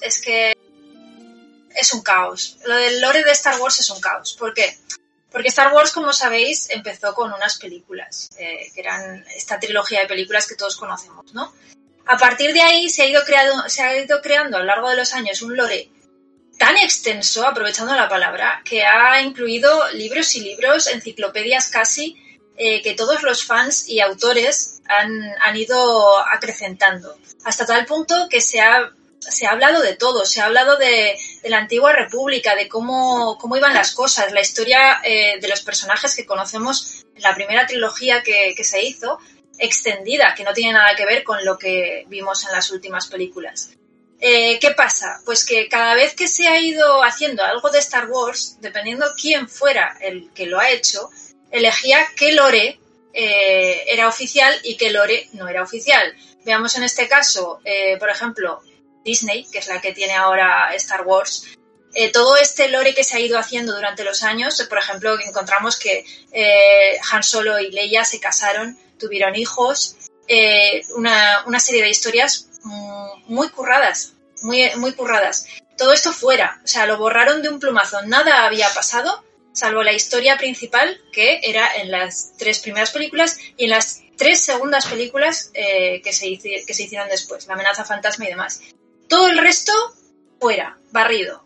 Es 0.01 0.21
que 0.21 0.55
es 1.75 1.93
un 1.95 2.03
caos. 2.03 2.59
Lo 2.67 2.75
del 2.75 3.01
lore 3.01 3.23
de 3.23 3.31
Star 3.31 3.59
Wars 3.59 3.79
es 3.79 3.89
un 3.89 3.99
caos. 3.99 4.35
¿Por 4.37 4.53
qué? 4.53 4.77
Porque 5.31 5.47
Star 5.47 5.73
Wars, 5.73 5.91
como 5.91 6.13
sabéis, 6.13 6.69
empezó 6.69 7.15
con 7.15 7.33
unas 7.33 7.57
películas, 7.57 8.29
eh, 8.37 8.71
que 8.75 8.81
eran 8.81 9.25
esta 9.35 9.59
trilogía 9.59 10.01
de 10.01 10.07
películas 10.07 10.47
que 10.47 10.55
todos 10.55 10.77
conocemos, 10.77 11.33
¿no? 11.33 11.51
A 12.05 12.17
partir 12.17 12.53
de 12.53 12.61
ahí 12.61 12.89
se 12.89 13.03
ha, 13.03 13.05
ido 13.05 13.23
creado, 13.23 13.69
se 13.69 13.83
ha 13.83 13.97
ido 13.97 14.21
creando 14.21 14.57
a 14.57 14.59
lo 14.61 14.65
largo 14.65 14.89
de 14.89 14.95
los 14.95 15.13
años 15.13 15.41
un 15.41 15.55
lore 15.55 15.89
tan 16.61 16.77
extenso, 16.77 17.47
aprovechando 17.47 17.95
la 17.95 18.07
palabra, 18.07 18.61
que 18.63 18.83
ha 18.85 19.19
incluido 19.21 19.89
libros 19.93 20.35
y 20.35 20.41
libros, 20.41 20.85
enciclopedias 20.85 21.69
casi, 21.69 22.15
eh, 22.55 22.83
que 22.83 22.93
todos 22.93 23.23
los 23.23 23.43
fans 23.43 23.89
y 23.89 23.99
autores 23.99 24.79
han, 24.87 25.09
han, 25.41 25.55
ido 25.55 26.19
acrecentando. 26.27 27.17
Hasta 27.45 27.65
tal 27.65 27.87
punto 27.87 28.27
que 28.29 28.41
se 28.41 28.61
ha, 28.61 28.91
se 29.19 29.47
ha 29.47 29.51
hablado 29.51 29.81
de 29.81 29.95
todo, 29.95 30.23
se 30.25 30.39
ha 30.39 30.45
hablado 30.45 30.77
de, 30.77 31.17
la 31.45 31.57
antigua 31.57 31.93
república, 31.93 32.55
de 32.55 32.67
cómo, 32.67 33.39
cómo 33.39 33.57
iban 33.57 33.73
las 33.73 33.93
cosas, 33.93 34.31
la 34.31 34.41
historia 34.41 35.01
eh, 35.03 35.39
de 35.41 35.47
los 35.47 35.61
personajes 35.61 36.15
que 36.15 36.27
conocemos 36.27 37.03
en 37.15 37.23
la 37.23 37.33
primera 37.33 37.65
trilogía 37.65 38.21
que 38.21 38.63
se 38.63 38.83
hizo, 38.83 39.17
extendida, 39.61 40.33
que 40.35 40.43
no 40.43 40.53
tiene 40.53 40.73
nada 40.73 40.95
que 40.95 41.05
ver 41.05 41.23
con 41.23 41.45
lo 41.45 41.57
que 41.57 42.03
vimos 42.07 42.43
en 42.45 42.51
las 42.51 42.71
últimas 42.71 43.07
películas. 43.07 43.69
Eh, 44.19 44.57
¿Qué 44.59 44.71
pasa? 44.71 45.21
Pues 45.23 45.45
que 45.45 45.69
cada 45.69 45.93
vez 45.93 46.15
que 46.15 46.27
se 46.27 46.47
ha 46.47 46.59
ido 46.59 47.03
haciendo 47.03 47.43
algo 47.43 47.69
de 47.69 47.77
Star 47.77 48.09
Wars, 48.09 48.57
dependiendo 48.59 49.13
quién 49.19 49.47
fuera 49.47 49.95
el 50.01 50.31
que 50.33 50.47
lo 50.47 50.59
ha 50.59 50.71
hecho, 50.71 51.11
elegía 51.51 52.07
qué 52.15 52.31
lore 52.31 52.79
eh, 53.13 53.83
era 53.87 54.07
oficial 54.07 54.59
y 54.63 54.77
qué 54.77 54.89
lore 54.89 55.29
no 55.33 55.47
era 55.47 55.61
oficial. 55.61 56.15
Veamos 56.43 56.75
en 56.75 56.83
este 56.83 57.07
caso, 57.07 57.61
eh, 57.63 57.97
por 57.99 58.09
ejemplo, 58.09 58.61
Disney, 59.03 59.45
que 59.51 59.59
es 59.59 59.67
la 59.67 59.79
que 59.79 59.93
tiene 59.93 60.13
ahora 60.13 60.73
Star 60.75 61.01
Wars. 61.01 61.45
Todo 62.13 62.37
este 62.37 62.69
lore 62.69 62.93
que 62.95 63.03
se 63.03 63.17
ha 63.17 63.19
ido 63.19 63.37
haciendo 63.37 63.75
durante 63.75 64.05
los 64.05 64.23
años, 64.23 64.65
por 64.69 64.77
ejemplo, 64.77 65.19
encontramos 65.19 65.77
que 65.77 66.05
Han 67.11 67.21
Solo 67.21 67.59
y 67.59 67.69
Leia 67.69 68.05
se 68.05 68.17
casaron, 68.21 68.77
tuvieron 69.01 69.35
hijos, 69.35 69.97
una, 70.95 71.43
una 71.45 71.59
serie 71.59 71.81
de 71.81 71.89
historias 71.89 72.47
muy 72.63 73.49
curradas, 73.49 74.13
muy, 74.43 74.69
muy 74.77 74.93
curradas. 74.93 75.47
Todo 75.77 75.93
esto 75.93 76.11
fuera, 76.11 76.61
o 76.63 76.67
sea, 76.67 76.85
lo 76.85 76.97
borraron 76.97 77.41
de 77.41 77.49
un 77.49 77.59
plumazo. 77.59 78.01
Nada 78.03 78.45
había 78.45 78.69
pasado, 78.73 79.23
salvo 79.53 79.83
la 79.83 79.93
historia 79.93 80.37
principal, 80.37 81.01
que 81.11 81.41
era 81.43 81.75
en 81.75 81.91
las 81.91 82.33
tres 82.37 82.59
primeras 82.59 82.91
películas 82.91 83.37
y 83.57 83.65
en 83.65 83.71
las 83.71 84.01
tres 84.17 84.41
segundas 84.41 84.85
películas 84.85 85.49
eh, 85.53 86.01
que, 86.03 86.13
se 86.13 86.37
que 86.37 86.73
se 86.73 86.83
hicieron 86.83 87.09
después, 87.09 87.47
La 87.47 87.55
amenaza 87.55 87.85
fantasma 87.85 88.25
y 88.25 88.29
demás. 88.29 88.61
Todo 89.07 89.27
el 89.27 89.37
resto 89.37 89.73
fuera, 90.39 90.77
barrido, 90.91 91.45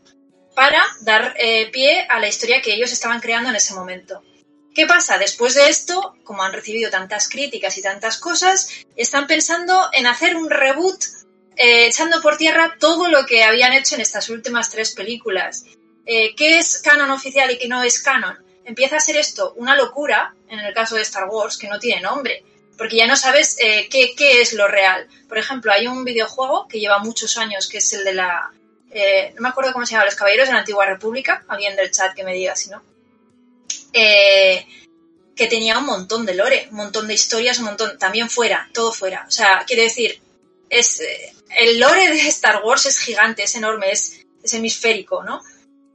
para 0.56 0.84
dar 1.02 1.36
eh, 1.38 1.70
pie 1.72 2.06
a 2.10 2.20
la 2.20 2.28
historia 2.28 2.62
que 2.62 2.74
ellos 2.74 2.92
estaban 2.92 3.22
creando 3.22 3.50
en 3.50 3.56
ese 3.56 3.74
momento. 3.74 4.22
¿Qué 4.76 4.86
pasa? 4.86 5.18
Después 5.18 5.56
de 5.56 5.70
esto, 5.70 6.18
como 6.26 6.44
han 6.44 6.52
recibido 6.52 6.92
tantas 6.92 7.30
críticas 7.30 7.78
y 7.78 7.82
tantas 7.82 8.18
cosas, 8.18 8.70
están 8.98 9.26
pensando 9.26 9.88
en 9.94 10.06
hacer 10.06 10.36
un 10.36 10.50
reboot 10.50 11.02
eh, 11.56 11.88
echando 11.88 12.22
por 12.22 12.36
tierra 12.36 12.76
todo 12.78 13.08
lo 13.08 13.26
que 13.26 13.46
habían 13.46 13.72
hecho 13.72 13.96
en 13.96 14.02
estas 14.02 14.30
últimas 14.30 14.70
tres 14.70 14.94
películas. 14.94 15.64
Eh, 16.06 16.36
¿Qué 16.36 16.58
es 16.58 16.80
canon 16.80 17.10
oficial 17.12 17.50
y 17.52 17.58
qué 17.58 17.70
no 17.70 17.84
es 17.84 18.04
canon? 18.04 18.38
Empieza 18.66 18.98
a 18.98 19.00
ser 19.00 19.16
esto 19.16 19.54
una 19.56 19.78
locura, 19.78 20.36
en 20.50 20.60
el 20.60 20.74
caso 20.74 20.96
de 20.96 21.04
Star 21.04 21.30
Wars, 21.30 21.58
que 21.58 21.70
no 21.70 21.80
tiene 21.80 22.02
nombre, 22.02 22.44
porque 22.78 22.98
ya 22.98 23.08
no 23.08 23.16
sabes 23.16 23.56
eh, 23.62 23.88
qué, 23.90 24.14
qué, 24.14 24.42
es 24.42 24.52
lo 24.52 24.68
real. 24.68 25.08
Por 25.30 25.38
ejemplo, 25.38 25.72
hay 25.72 25.88
un 25.88 26.04
videojuego 26.04 26.68
que 26.68 26.82
lleva 26.82 27.00
muchos 27.00 27.38
años, 27.38 27.70
que 27.70 27.78
es 27.78 27.94
el 27.94 28.04
de 28.04 28.14
la... 28.14 28.52
No 29.36 29.42
me 29.42 29.50
acuerdo 29.50 29.72
cómo 29.72 29.86
se 29.86 29.94
llama, 29.94 30.06
Los 30.06 30.16
Caballeros 30.16 30.48
de 30.48 30.54
la 30.54 30.60
Antigua 30.60 30.86
República, 30.86 31.46
alguien 31.48 31.76
del 31.78 31.92
chat 31.92 32.14
que 32.14 32.24
me 32.24 32.34
diga 32.34 32.56
si 32.56 32.70
no. 32.70 32.82
Eh, 33.98 34.68
que 35.38 35.48
tenía 35.48 35.80
un 35.80 35.86
montón 35.86 36.26
de 36.26 36.36
lore, 36.36 36.68
un 36.70 36.78
montón 36.78 37.08
de 37.08 37.14
historias, 37.14 37.60
un 37.60 37.66
montón, 37.66 37.98
también 37.98 38.30
fuera, 38.30 38.70
todo 38.74 38.92
fuera. 38.92 39.26
O 39.28 39.32
sea, 39.32 39.64
quiere 39.66 39.84
decir, 39.84 40.22
es, 40.70 41.02
el 41.58 41.80
lore 41.80 42.10
de 42.10 42.28
Star 42.28 42.62
Wars 42.64 42.86
es 42.86 43.00
gigante, 43.00 43.44
es 43.44 43.56
enorme, 43.56 43.92
es, 43.92 44.26
es 44.44 44.54
hemisférico, 44.54 45.24
¿no? 45.24 45.42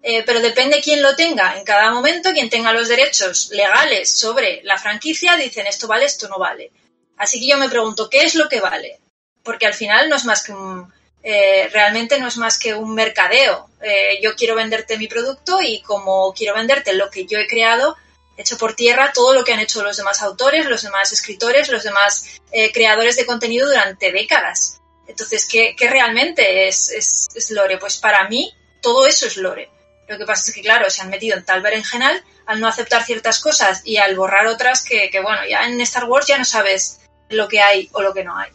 Eh, 0.03 0.23
pero 0.25 0.41
depende 0.41 0.81
quién 0.83 1.03
lo 1.03 1.15
tenga 1.15 1.59
en 1.59 1.65
cada 1.65 1.91
momento, 1.91 2.33
quien 2.33 2.49
tenga 2.49 2.73
los 2.73 2.89
derechos 2.89 3.51
legales 3.51 4.11
sobre 4.11 4.63
la 4.65 4.79
franquicia, 4.79 5.37
dicen 5.37 5.67
esto 5.67 5.87
vale, 5.87 6.07
esto 6.07 6.27
no 6.29 6.39
vale. 6.39 6.73
Así 7.19 7.39
que 7.39 7.49
yo 7.49 7.59
me 7.59 7.69
pregunto, 7.69 8.09
¿qué 8.09 8.23
es 8.23 8.35
lo 8.35 8.49
que 8.49 8.61
vale? 8.61 8.99
Porque 9.43 9.67
al 9.67 9.75
final 9.75 10.09
no 10.09 10.17
es 10.17 10.25
más 10.25 10.43
que 10.43 10.53
un, 10.53 10.91
eh, 11.23 11.69
realmente 11.73 12.19
no 12.19 12.29
es 12.29 12.37
más 12.37 12.59
que 12.59 12.75
un 12.75 12.95
mercadeo. 12.95 13.69
Eh, 13.83 14.19
yo 14.23 14.35
quiero 14.35 14.55
venderte 14.55 14.99
mi 14.99 15.07
producto 15.07 15.61
y 15.63 15.83
como 15.83 16.33
quiero 16.33 16.55
venderte 16.55 16.93
lo 16.95 17.11
que 17.11 17.27
yo 17.27 17.39
he 17.39 17.47
creado, 17.47 17.97
hecho 18.37 18.57
por 18.57 18.75
tierra 18.75 19.13
todo 19.13 19.35
lo 19.35 19.45
que 19.45 19.53
han 19.53 19.61
hecho 19.61 19.83
los 19.83 19.97
demás 19.97 20.23
autores, 20.23 20.67
los 20.67 20.83
demás 20.83 21.13
escritores, 21.13 21.69
los 21.69 21.83
demás 21.83 22.41
eh, 22.53 22.73
creadores 22.73 23.17
de 23.17 23.27
contenido 23.27 23.69
durante 23.69 24.13
décadas. 24.13 24.81
Entonces, 25.07 25.47
¿qué, 25.47 25.75
qué 25.77 25.91
realmente 25.91 26.69
es, 26.69 26.91
es, 27.35 27.51
lore? 27.51 27.79
Pues 27.79 27.97
para 27.97 28.29
mí 28.29 28.55
todo 28.81 29.07
eso 29.07 29.27
es 29.27 29.37
lore. 29.37 29.71
Lo 30.09 30.19
que 30.19 30.25
pasa 30.25 30.49
es 30.49 30.55
que, 30.55 30.63
claro, 30.63 30.89
se 30.89 31.03
han 31.03 31.11
metido 31.11 31.37
en 31.37 31.45
tal 31.45 31.63
berenjenal 31.63 32.25
al 32.47 32.61
no 32.61 32.69
aceptar 32.69 33.05
ciertas 33.05 33.41
cosas 33.41 33.83
y 33.85 33.99
al 33.99 34.17
borrar 34.17 34.47
otras 34.47 34.83
que, 34.83 35.11
bueno, 35.23 35.41
ya 35.49 35.67
en 35.67 35.81
Star 35.83 36.05
Wars 36.05 36.27
ya 36.27 36.39
no 36.39 36.45
sabes 36.45 37.01
lo 37.29 37.49
que 37.49 37.61
hay 37.61 37.89
o 37.93 38.03
lo 38.03 38.13
que 38.13 38.25
no 38.25 38.37
hay. 38.37 38.51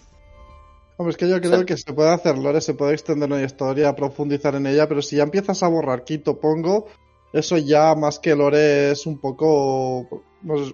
Hombre, 0.98 1.12
es 1.12 1.18
que 1.18 1.28
yo 1.28 1.42
creo 1.42 1.66
que 1.66 1.76
se 1.76 1.94
puede 1.94 2.10
hacer 2.10 2.38
lore, 2.38 2.62
se 2.62 2.74
puede 2.74 2.94
extender 2.94 3.32
una 3.32 3.44
historia, 3.44 3.96
profundizar 3.96 4.56
en 4.56 4.68
ella, 4.68 4.88
pero 4.88 5.02
si 5.02 5.18
ya 5.18 5.24
empiezas 5.24 5.62
a 5.62 5.68
borrar 5.68 6.06
quito, 6.06 6.40
pongo, 6.40 6.88
eso 7.34 7.58
ya 7.58 7.96
más 7.96 8.20
que 8.20 8.36
lore 8.36 8.92
es 8.92 9.06
un 9.06 9.20
poco 9.20 10.24
sé, 10.42 10.74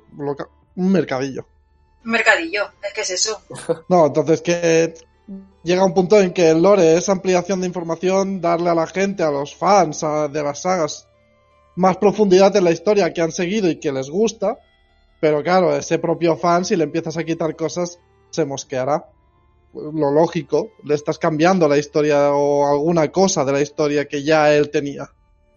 un 0.76 0.92
mercadillo. 0.92 1.46
Un 2.06 2.12
mercadillo, 2.12 2.66
es 2.84 2.94
que 2.94 3.02
es 3.02 3.10
eso. 3.12 3.42
No, 3.90 4.08
entonces 4.08 4.42
que 4.42 4.94
llega 5.64 5.86
un 5.86 5.94
punto 5.94 6.20
en 6.20 6.34
que 6.34 6.50
el 6.50 6.62
lore 6.62 6.96
es 6.96 7.10
ampliación 7.10 7.62
de 7.62 7.68
información, 7.68 8.42
darle 8.42 8.70
a 8.70 8.76
la 8.76 8.88
gente, 8.88 9.24
a 9.24 9.32
los 9.32 9.56
fans 9.56 10.04
a, 10.04 10.28
de 10.28 10.44
las 10.44 10.62
sagas, 10.62 11.08
más 11.76 11.98
profundidad 11.98 12.56
en 12.56 12.64
la 12.64 12.72
historia 12.72 13.14
que 13.14 13.22
han 13.22 13.32
seguido 13.32 13.70
y 13.70 13.80
que 13.80 13.92
les 13.92 14.10
gusta. 14.10 14.60
Pero 15.20 15.44
claro, 15.44 15.76
ese 15.76 16.00
propio 16.00 16.36
fan, 16.36 16.66
si 16.66 16.76
le 16.76 16.84
empiezas 16.84 17.18
a 17.18 17.24
quitar 17.24 17.56
cosas, 17.56 18.00
se 18.32 18.46
mosqueará. 18.46 19.08
Lo 19.74 20.12
lógico, 20.12 20.72
le 20.84 20.96
estás 20.96 21.18
cambiando 21.18 21.68
la 21.68 21.78
historia 21.78 22.34
o 22.34 22.68
alguna 22.68 23.10
cosa 23.12 23.46
de 23.46 23.54
la 23.54 23.62
historia 23.62 24.06
que 24.06 24.24
ya 24.24 24.54
él 24.54 24.70
tenía. 24.70 25.10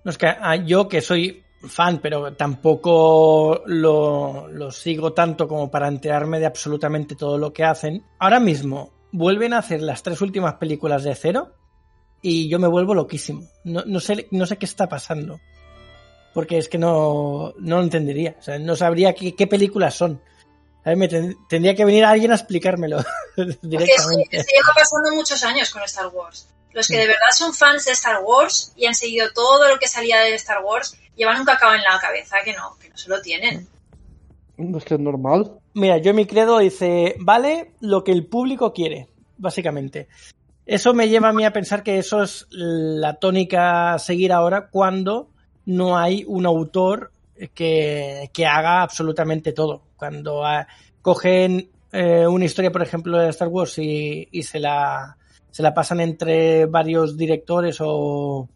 No, 0.04 0.10
es 0.10 0.18
que 0.18 0.28
yo 0.66 0.88
que 0.88 1.00
soy 1.00 1.42
fan, 1.68 1.98
pero 2.02 2.34
tampoco 2.34 3.62
lo, 3.66 4.48
lo 4.48 4.70
sigo 4.70 5.12
tanto 5.12 5.48
como 5.48 5.70
para 5.70 5.88
enterarme 5.88 6.38
de 6.38 6.46
absolutamente 6.46 7.16
todo 7.16 7.38
lo 7.38 7.52
que 7.52 7.64
hacen. 7.64 8.04
Ahora 8.18 8.38
mismo, 8.38 8.92
vuelven 9.12 9.52
a 9.52 9.58
hacer 9.58 9.80
las 9.80 10.02
tres 10.02 10.20
últimas 10.20 10.54
películas 10.54 11.04
de 11.04 11.14
cero 11.14 11.54
y 12.20 12.48
yo 12.48 12.58
me 12.58 12.68
vuelvo 12.68 12.94
loquísimo. 12.94 13.42
No, 13.64 13.84
no, 13.86 14.00
sé, 14.00 14.28
no 14.30 14.46
sé 14.46 14.56
qué 14.56 14.66
está 14.66 14.88
pasando. 14.88 15.40
Porque 16.32 16.58
es 16.58 16.68
que 16.68 16.78
no, 16.78 17.54
no 17.58 17.76
lo 17.76 17.82
entendería. 17.82 18.36
O 18.38 18.42
sea, 18.42 18.58
no 18.58 18.74
sabría 18.74 19.14
qué, 19.14 19.34
qué 19.36 19.46
películas 19.46 19.94
son. 19.94 20.20
A 20.84 20.90
ver, 20.90 20.96
me 20.96 21.08
ten, 21.08 21.36
tendría 21.48 21.74
que 21.74 21.84
venir 21.84 22.04
alguien 22.04 22.32
a 22.32 22.34
explicármelo 22.34 22.98
directamente. 23.62 24.28
Es 24.36 24.46
que 24.46 24.56
lleva 24.56 24.72
pasando 24.74 25.14
muchos 25.14 25.42
años 25.44 25.70
con 25.70 25.82
Star 25.82 26.08
Wars. 26.08 26.48
Los 26.72 26.88
que 26.88 26.96
de 26.96 27.06
verdad 27.06 27.30
son 27.32 27.54
fans 27.54 27.84
de 27.84 27.92
Star 27.92 28.22
Wars 28.22 28.72
y 28.76 28.86
han 28.86 28.94
seguido 28.94 29.32
todo 29.32 29.68
lo 29.68 29.78
que 29.78 29.86
salía 29.86 30.20
de 30.20 30.34
Star 30.34 30.62
Wars 30.62 30.96
llevan 31.16 31.40
un 31.40 31.46
cacao 31.46 31.74
en 31.74 31.82
la 31.82 31.98
cabeza 32.00 32.36
que 32.44 32.52
no, 32.52 32.76
que 32.80 32.88
no 32.88 32.96
se 32.96 33.08
lo 33.08 33.20
tienen. 33.20 33.68
Es 34.56 34.84
que 34.84 34.94
es 34.94 35.00
normal. 35.00 35.52
Mira, 35.74 35.98
yo 35.98 36.14
mi 36.14 36.26
credo 36.26 36.58
dice, 36.58 37.16
vale 37.18 37.72
lo 37.80 38.04
que 38.04 38.12
el 38.12 38.26
público 38.26 38.72
quiere, 38.72 39.08
básicamente. 39.36 40.08
Eso 40.66 40.94
me 40.94 41.08
lleva 41.08 41.28
a 41.28 41.32
mí 41.32 41.44
a 41.44 41.52
pensar 41.52 41.82
que 41.82 41.98
eso 41.98 42.22
es 42.22 42.46
la 42.50 43.14
tónica 43.14 43.94
a 43.94 43.98
seguir 43.98 44.32
ahora 44.32 44.68
cuando 44.70 45.28
no 45.66 45.98
hay 45.98 46.24
un 46.26 46.46
autor 46.46 47.12
que, 47.54 48.30
que 48.32 48.46
haga 48.46 48.82
absolutamente 48.82 49.52
todo. 49.52 49.82
Cuando 49.96 50.44
a, 50.44 50.66
cogen 51.02 51.70
eh, 51.92 52.26
una 52.26 52.44
historia, 52.44 52.72
por 52.72 52.82
ejemplo, 52.82 53.18
de 53.18 53.28
Star 53.28 53.48
Wars 53.48 53.78
y, 53.78 54.28
y 54.30 54.42
se, 54.42 54.58
la, 54.58 55.16
se 55.50 55.62
la 55.62 55.72
pasan 55.72 56.00
entre 56.00 56.66
varios 56.66 57.16
directores 57.16 57.78
o, 57.80 58.48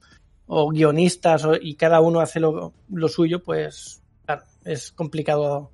o 0.46 0.68
guionistas 0.70 1.44
o, 1.44 1.54
y 1.54 1.74
cada 1.74 2.00
uno 2.00 2.20
hace 2.20 2.40
lo, 2.40 2.72
lo 2.92 3.08
suyo, 3.08 3.42
pues 3.42 4.02
claro, 4.24 4.42
es 4.64 4.90
complicado 4.92 5.70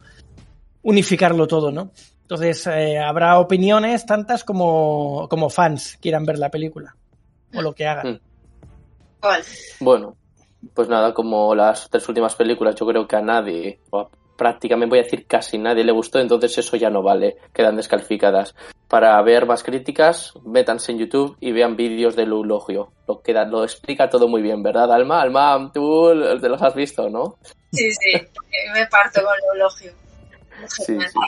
unificarlo 0.83 1.47
todo, 1.47 1.71
¿no? 1.71 1.91
Entonces 2.23 2.67
eh, 2.67 2.99
habrá 2.99 3.39
opiniones 3.39 4.07
tantas 4.07 4.45
como, 4.45 5.29
como 5.29 5.51
fans 5.51 5.99
quieran 6.01 6.25
ver 6.25 6.39
la 6.39 6.51
película 6.51 6.97
o 7.55 7.63
lo 7.63 7.75
que 7.75 7.87
hagan. 7.87 8.21
¿Cuál? 9.21 9.43
Bueno, 9.81 10.17
pues 10.73 10.89
nada, 10.89 11.13
como 11.13 11.55
las 11.55 11.89
tres 11.91 12.09
últimas 12.09 12.35
películas, 12.35 12.75
yo 12.77 12.87
creo 12.87 13.07
que 13.07 13.17
a 13.17 13.23
nadie, 13.23 13.81
o 13.91 14.01
a 14.01 14.09
prácticamente 14.37 14.91
voy 14.91 14.99
a 15.01 15.03
decir 15.03 15.27
casi 15.27 15.59
nadie 15.59 15.85
le 15.85 15.93
gustó, 15.93 16.19
entonces 16.19 16.57
eso 16.59 16.77
ya 16.77 16.91
no 16.91 17.03
vale, 17.03 17.37
quedan 17.53 17.77
descalificadas. 17.77 18.55
para 18.89 19.21
ver 19.23 19.47
más 19.47 19.63
críticas, 19.63 20.35
métanse 20.45 20.93
en 20.93 20.99
YouTube 20.99 21.37
y 21.41 21.53
vean 21.53 21.75
vídeos 21.75 22.15
del 22.15 22.31
eulogio. 22.31 22.93
Lo, 23.09 23.23
queda, 23.23 23.45
lo 23.45 23.65
explica 23.65 24.09
todo 24.09 24.29
muy 24.29 24.41
bien, 24.43 24.63
¿verdad, 24.63 24.93
Alma? 24.93 25.21
Alma, 25.21 25.71
tú 25.73 26.13
te 26.41 26.49
los 26.49 26.63
has 26.63 26.75
visto, 26.75 27.09
¿no? 27.09 27.39
Sí, 27.73 27.91
sí, 27.91 28.13
me 28.73 28.87
parto 28.87 29.21
con 29.23 29.33
el 29.35 29.59
eulogio. 29.59 29.93
Sí, 30.69 30.97
sí. 31.01 31.19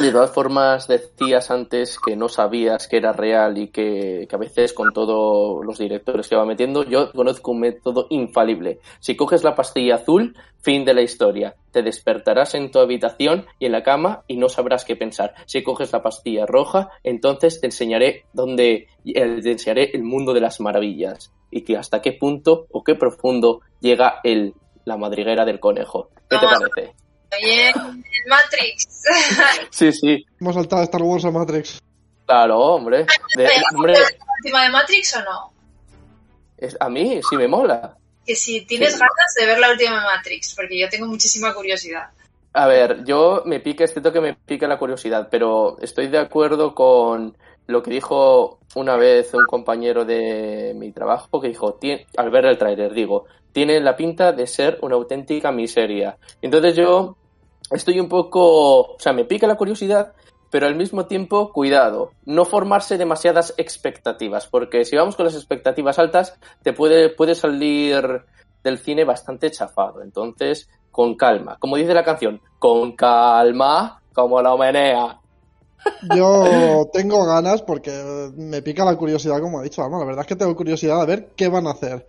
De 0.00 0.12
todas 0.12 0.30
formas, 0.30 0.86
decías 0.86 1.50
antes 1.50 1.98
que 1.98 2.16
no 2.16 2.28
sabías 2.28 2.86
que 2.86 2.96
era 2.96 3.12
real 3.12 3.58
y 3.58 3.68
que, 3.68 4.26
que, 4.28 4.36
a 4.36 4.38
veces 4.38 4.72
con 4.72 4.92
todos 4.92 5.64
los 5.64 5.78
directores 5.78 6.28
que 6.28 6.36
va 6.36 6.44
metiendo, 6.44 6.84
yo 6.84 7.10
conozco 7.12 7.50
un 7.50 7.60
método 7.60 8.06
infalible. 8.10 8.78
Si 9.00 9.16
coges 9.16 9.42
la 9.42 9.54
pastilla 9.54 9.96
azul, 9.96 10.36
fin 10.64 10.84
de 10.84 10.94
la 10.94 11.02
historia. 11.02 11.56
Te 11.72 11.82
despertarás 11.82 12.54
en 12.54 12.70
tu 12.70 12.78
habitación 12.78 13.46
y 13.58 13.66
en 13.66 13.72
la 13.72 13.82
cama 13.82 14.24
y 14.26 14.36
no 14.36 14.48
sabrás 14.48 14.84
qué 14.84 14.96
pensar. 14.96 15.34
Si 15.46 15.62
coges 15.62 15.92
la 15.92 16.02
pastilla 16.02 16.46
roja, 16.46 16.90
entonces 17.02 17.60
te 17.60 17.66
enseñaré 17.66 18.24
dónde, 18.32 18.88
eh, 19.04 19.40
te 19.42 19.52
enseñaré 19.52 19.90
el 19.92 20.02
mundo 20.02 20.32
de 20.32 20.40
las 20.40 20.60
maravillas 20.60 21.32
y 21.50 21.62
que 21.62 21.76
hasta 21.76 22.00
qué 22.00 22.12
punto 22.12 22.66
o 22.70 22.82
qué 22.82 22.94
profundo 22.94 23.60
llega 23.80 24.20
el, 24.24 24.54
la 24.84 24.96
madriguera 24.96 25.44
del 25.44 25.60
conejo. 25.60 26.08
¿Qué 26.30 26.38
te 26.38 26.46
parece? 26.46 27.03
Bien, 27.42 27.74
Matrix. 28.28 28.86
Sí, 29.70 29.92
sí. 29.92 30.24
Hemos 30.40 30.54
saltado 30.54 30.80
de 30.80 30.84
Star 30.86 31.02
Wars 31.02 31.24
a 31.24 31.30
Matrix. 31.30 31.80
Claro, 32.26 32.58
hombre. 32.58 33.06
De, 33.36 33.48
hombre 33.74 33.92
¿La 33.92 34.00
última 34.42 34.62
de 34.64 34.70
Matrix 34.70 35.16
o 35.16 35.20
no? 35.20 35.52
es- 36.56 36.76
a 36.80 36.88
mí 36.88 37.20
sí 37.28 37.36
me 37.36 37.48
mola. 37.48 37.96
Que 38.24 38.34
si 38.34 38.62
tienes 38.64 38.94
Sí. 38.94 38.98
ganas 39.00 39.34
de 39.38 39.46
ver 39.46 39.58
la 39.58 39.70
última 39.70 39.96
de 40.00 40.06
Matrix, 40.06 40.54
porque 40.54 40.78
yo 40.80 40.88
tengo 40.88 41.06
muchísima 41.06 41.52
curiosidad. 41.52 42.08
A 42.54 42.66
ver, 42.66 43.04
yo 43.04 43.42
me 43.44 43.60
pica, 43.60 43.84
este 43.84 44.00
toque 44.00 44.20
me 44.20 44.34
pica 44.34 44.66
la 44.68 44.78
curiosidad, 44.78 45.28
pero 45.30 45.76
estoy 45.80 46.06
de 46.08 46.18
acuerdo 46.18 46.74
con 46.74 47.36
lo 47.66 47.82
que 47.82 47.90
dijo 47.90 48.60
una 48.76 48.96
vez 48.96 49.34
un 49.34 49.44
compañero 49.46 50.04
de 50.04 50.72
mi 50.76 50.92
trabajo, 50.92 51.40
que 51.40 51.48
dijo, 51.48 51.74
"Tien- 51.78 52.06
al 52.16 52.30
ver 52.30 52.46
el 52.46 52.56
tráiler, 52.56 52.94
digo, 52.94 53.24
tiene 53.52 53.80
la 53.80 53.96
pinta 53.96 54.32
de 54.32 54.46
ser 54.46 54.78
una 54.82 54.94
auténtica 54.94 55.50
miseria. 55.52 56.16
Entonces 56.40 56.76
yo 56.76 57.16
estoy 57.70 58.00
un 58.00 58.08
poco, 58.08 58.80
o 58.80 58.96
sea, 58.98 59.12
me 59.12 59.24
pica 59.24 59.46
la 59.46 59.56
curiosidad, 59.56 60.12
pero 60.50 60.66
al 60.66 60.76
mismo 60.76 61.06
tiempo, 61.06 61.52
cuidado, 61.52 62.12
no 62.26 62.44
formarse 62.44 62.96
demasiadas 62.96 63.54
expectativas, 63.56 64.46
porque 64.46 64.84
si 64.84 64.96
vamos 64.96 65.16
con 65.16 65.26
las 65.26 65.34
expectativas 65.34 65.98
altas, 65.98 66.38
te 66.62 66.72
puede, 66.72 67.10
puede 67.10 67.34
salir 67.34 68.22
del 68.62 68.78
cine 68.78 69.04
bastante 69.04 69.50
chafado. 69.50 70.02
Entonces, 70.02 70.68
con 70.90 71.16
calma. 71.16 71.56
Como 71.58 71.76
dice 71.76 71.92
la 71.92 72.04
canción, 72.04 72.40
con 72.58 72.92
calma, 72.92 74.00
como 74.12 74.40
la 74.40 74.56
menea. 74.56 75.20
Yo 76.16 76.88
tengo 76.92 77.26
ganas 77.26 77.62
porque 77.62 78.32
me 78.36 78.62
pica 78.62 78.84
la 78.84 78.96
curiosidad, 78.96 79.40
como 79.40 79.58
ha 79.58 79.62
dicho 79.62 79.82
Alma. 79.82 79.98
La 79.98 80.06
verdad 80.06 80.22
es 80.22 80.28
que 80.28 80.36
tengo 80.36 80.56
curiosidad 80.56 81.00
de 81.00 81.06
ver 81.06 81.32
qué 81.36 81.48
van 81.48 81.66
a 81.66 81.72
hacer. 81.72 82.06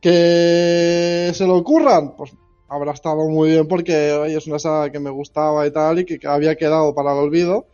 Que 0.00 1.30
se 1.32 1.46
lo 1.46 1.56
ocurran, 1.56 2.16
pues 2.16 2.32
habrá 2.68 2.92
estado 2.92 3.28
muy 3.28 3.50
bien 3.50 3.68
porque 3.68 4.12
oye, 4.12 4.36
es 4.36 4.46
una 4.46 4.58
saga 4.58 4.90
que 4.90 4.98
me 4.98 5.10
gustaba 5.10 5.66
y 5.66 5.70
tal 5.70 6.00
y 6.00 6.04
que 6.04 6.26
había 6.26 6.56
quedado 6.56 6.94
para 6.94 7.12
el 7.12 7.18
olvido. 7.18 7.66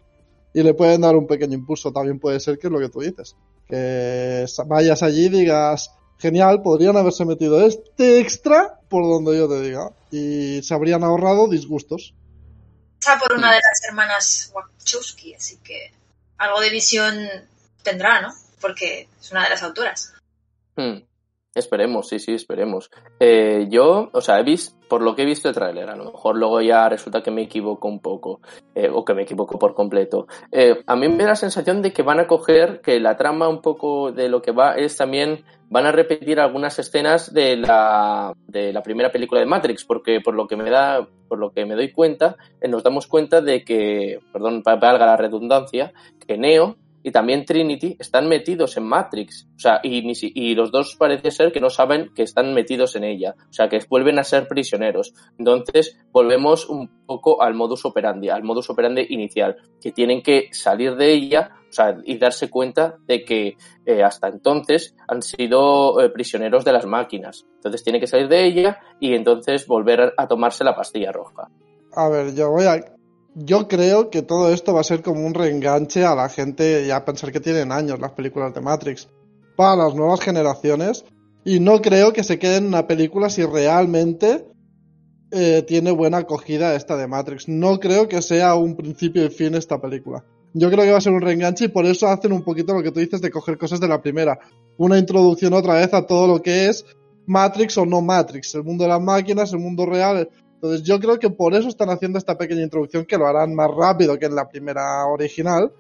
Y 0.55 0.63
le 0.63 0.75
pueden 0.75 1.01
dar 1.01 1.17
un 1.17 1.27
pequeño 1.27 1.55
impulso. 1.55 1.93
También 1.93 2.19
puede 2.19 2.39
ser 2.39 2.59
que 2.59 2.67
es 2.67 2.73
lo 2.73 2.79
que 2.79 2.91
tú 2.91 3.01
dices. 3.01 3.37
Que 3.67 4.45
vayas 4.67 5.03
allí 5.03 5.27
y 5.27 5.29
digas, 5.31 5.93
genial, 6.19 6.61
podrían 6.61 6.97
haberse 6.99 7.25
metido 7.25 7.67
este 7.67 8.21
extra 8.21 8.79
por 8.91 9.03
donde 9.05 9.39
yo 9.39 9.49
te 9.49 9.63
diga. 9.63 9.91
Y 10.11 10.63
se 10.63 10.75
habrían 10.75 11.05
ahorrado 11.05 11.49
disgustos. 11.49 12.15
Está 13.01 13.19
por 13.19 13.33
una 13.33 13.51
de 13.51 13.57
las 13.57 13.89
hermanas 13.89 14.53
Wachowski, 14.55 15.35
así 15.35 15.57
que 15.65 15.91
algo 16.37 16.61
de 16.61 16.71
visión 16.71 17.15
tendrá, 17.83 18.21
¿no? 18.21 18.35
Porque 18.61 19.09
es 19.21 19.31
una 19.33 19.45
de 19.45 19.51
las 19.51 19.63
autoras. 19.63 20.13
Hmm. 20.77 20.99
Esperemos, 21.55 22.09
sí, 22.09 22.19
sí, 22.19 22.33
esperemos. 22.33 22.91
Eh, 23.21 23.67
yo, 23.69 24.09
o 24.13 24.21
sea, 24.23 24.41
he 24.41 24.43
visto, 24.43 24.75
por 24.89 25.03
lo 25.03 25.15
que 25.15 25.23
he 25.23 25.27
visto 25.27 25.51
el 25.51 25.55
tráiler, 25.55 25.91
a 25.91 25.97
lo 25.97 26.05
mejor 26.07 26.39
luego 26.39 26.63
ya 26.63 26.89
resulta 26.89 27.23
que 27.23 27.31
me 27.31 27.43
equivoco 27.43 27.89
un 27.89 28.01
poco, 28.01 28.41
eh, 28.75 28.89
o 28.91 29.05
que 29.05 29.13
me 29.13 29.23
equivoco 29.25 29.59
por 29.59 29.75
completo. 29.75 30.27
Eh, 30.51 30.83
a 30.87 30.97
mí 30.97 31.09
me 31.09 31.25
da 31.25 31.31
la 31.31 31.35
sensación 31.37 31.83
de 31.83 31.93
que 31.93 32.03
van 32.03 32.21
a 32.21 32.27
coger, 32.27 32.81
que 32.81 32.99
la 33.01 33.19
trama 33.19 33.49
un 33.49 33.61
poco 33.61 34.13
de 34.13 34.31
lo 34.31 34.41
que 34.41 34.53
va 34.53 34.77
es 34.77 34.97
también, 34.97 35.45
van 35.69 35.85
a 35.85 35.93
repetir 35.93 36.41
algunas 36.41 36.79
escenas 36.79 37.35
de 37.35 37.57
la, 37.59 38.33
de 38.47 38.73
la 38.73 38.83
primera 38.83 39.13
película 39.13 39.41
de 39.41 39.47
Matrix, 39.47 39.85
porque 39.85 40.21
por 40.23 40.35
lo 40.35 40.47
que 40.47 40.57
me 40.57 40.71
da, 40.71 41.07
por 41.29 41.39
lo 41.39 41.51
que 41.51 41.67
me 41.67 41.75
doy 41.75 41.93
cuenta, 41.93 42.37
eh, 42.63 42.69
nos 42.69 42.83
damos 42.83 43.07
cuenta 43.07 43.43
de 43.43 43.63
que, 43.63 44.21
perdón, 44.33 44.63
va- 44.67 44.77
valga 44.77 45.05
la 45.05 45.17
redundancia, 45.19 45.93
que 46.27 46.39
Neo 46.39 46.77
y 47.03 47.11
también 47.11 47.45
Trinity 47.45 47.97
están 47.99 48.29
metidos 48.29 48.77
en 48.77 48.85
Matrix. 48.85 49.49
O 49.57 49.59
sea, 49.59 49.81
y, 49.83 50.55
los 50.55 50.71
dos 50.71 50.97
parece 50.97 51.31
ser 51.31 51.53
que 51.53 51.61
no 51.61 51.71
saben 51.71 52.11
que 52.15 52.23
están 52.23 52.55
metidos 52.55 52.97
en 52.97 53.05
ella. 53.05 53.35
O 53.51 53.53
sea, 53.53 53.69
que 53.69 53.81
vuelven 53.89 54.19
a 54.19 54.25
ser 54.25 54.47
prisioneros. 54.49 55.13
Entonces, 55.39 55.99
volvemos 56.13 56.69
un 56.69 56.89
poco 57.07 57.43
al 57.43 57.55
modus 57.55 57.85
operandi, 57.85 58.29
al 58.29 58.43
modus 58.43 58.71
operandi 58.71 59.07
inicial, 59.11 59.57
que 59.81 59.93
tienen 59.93 60.23
que 60.23 60.49
salir 60.53 60.97
de 60.97 61.13
ella 61.13 61.51
o 61.69 61.73
sea, 61.73 61.97
y 62.05 62.19
darse 62.19 62.51
cuenta 62.51 62.97
de 63.07 63.25
que 63.25 63.57
eh, 63.87 64.03
hasta 64.03 64.29
entonces 64.29 64.95
han 65.09 65.23
sido 65.23 66.01
eh, 66.01 66.11
prisioneros 66.11 66.65
de 66.65 66.73
las 66.73 66.87
máquinas. 66.87 67.47
Entonces, 67.55 67.83
tienen 67.83 68.01
que 68.01 68.07
salir 68.07 68.29
de 68.29 68.45
ella 68.45 68.79
y 69.01 69.15
entonces 69.15 69.67
volver 69.67 70.13
a 70.17 70.29
tomarse 70.29 70.65
la 70.65 70.75
pastilla 70.75 71.13
roja. 71.13 71.49
A 71.95 72.09
ver, 72.09 72.35
yo 72.35 72.51
voy 72.51 72.65
a. 72.65 72.81
Yo 73.35 73.67
creo 73.67 74.11
que 74.11 74.23
todo 74.23 74.53
esto 74.53 74.75
va 74.75 74.81
a 74.81 74.85
ser 74.85 75.03
como 75.03 75.27
un 75.27 75.33
reenganche 75.33 76.05
a 76.05 76.15
la 76.15 76.29
gente 76.29 76.87
ya 76.87 77.05
pensar 77.05 77.33
que 77.33 77.41
tienen 77.41 77.73
años 77.73 77.99
las 77.99 78.13
películas 78.13 78.53
de 78.53 78.61
Matrix 78.61 79.09
para 79.57 79.77
las 79.77 79.95
nuevas 79.95 80.21
generaciones 80.21 81.05
y 81.45 81.59
no 81.59 81.81
creo 81.81 82.13
que 82.13 82.25
se 82.25 82.39
quede 82.39 82.57
en 82.57 82.67
una 82.67 82.87
película 82.87 83.31
si 83.31 83.45
realmente 83.45 84.47
eh, 85.31 85.65
tiene 85.67 85.93
buena 85.93 86.19
acogida 86.19 86.75
esta 86.75 86.97
de 86.97 87.07
Matrix. 87.07 87.49
No 87.49 87.81
creo 87.81 88.07
que 88.07 88.21
sea 88.21 88.55
un 88.55 88.77
principio 88.77 89.25
y 89.25 89.31
fin 89.31 89.55
esta 89.55 89.81
película. 89.81 90.23
Yo 90.53 90.71
creo 90.71 90.85
que 90.85 90.93
va 90.93 90.99
a 90.99 91.01
ser 91.01 91.15
un 91.15 91.23
reenganche 91.23 91.65
y 91.65 91.69
por 91.69 91.87
eso 91.87 92.09
hacen 92.09 92.33
un 92.33 92.43
poquito 92.43 92.75
lo 92.75 92.83
que 92.83 92.93
tú 92.93 93.01
dices 93.01 93.23
de 93.23 93.31
coger 93.31 93.57
cosas 93.57 93.81
de 93.81 93.89
la 93.89 94.03
primera. 94.03 94.39
Una 94.77 94.99
introducción 94.99 95.55
otra 95.55 95.75
vez 95.75 95.95
a 95.95 96.07
todo 96.07 96.27
lo 96.27 96.43
que 96.43 96.69
es 96.69 96.85
Matrix 97.27 97.79
o 97.79 97.87
no 97.87 98.03
Matrix, 98.03 98.55
el 98.55 98.65
mundo 98.65 98.85
de 98.85 98.91
las 98.91 99.01
máquinas, 99.01 99.53
el 99.55 99.61
mundo 99.61 99.87
real, 99.87 100.29
entonces 100.63 100.87
yo 100.87 101.01
creo 101.01 101.19
que 101.19 101.29
por 101.29 101.55
eso 101.55 101.69
están 101.69 101.91
haciendo 101.91 102.19
esta 102.19 102.39
pequeña 102.39 102.63
introducción, 102.63 103.05
que 103.05 103.19
lo 103.19 103.27
harán 103.27 103.53
más 103.53 103.69
rápido 103.69 104.17
que 104.17 104.27
en 104.27 104.37
la 104.37 104.49
primera 104.49 105.07
original. 105.07 105.73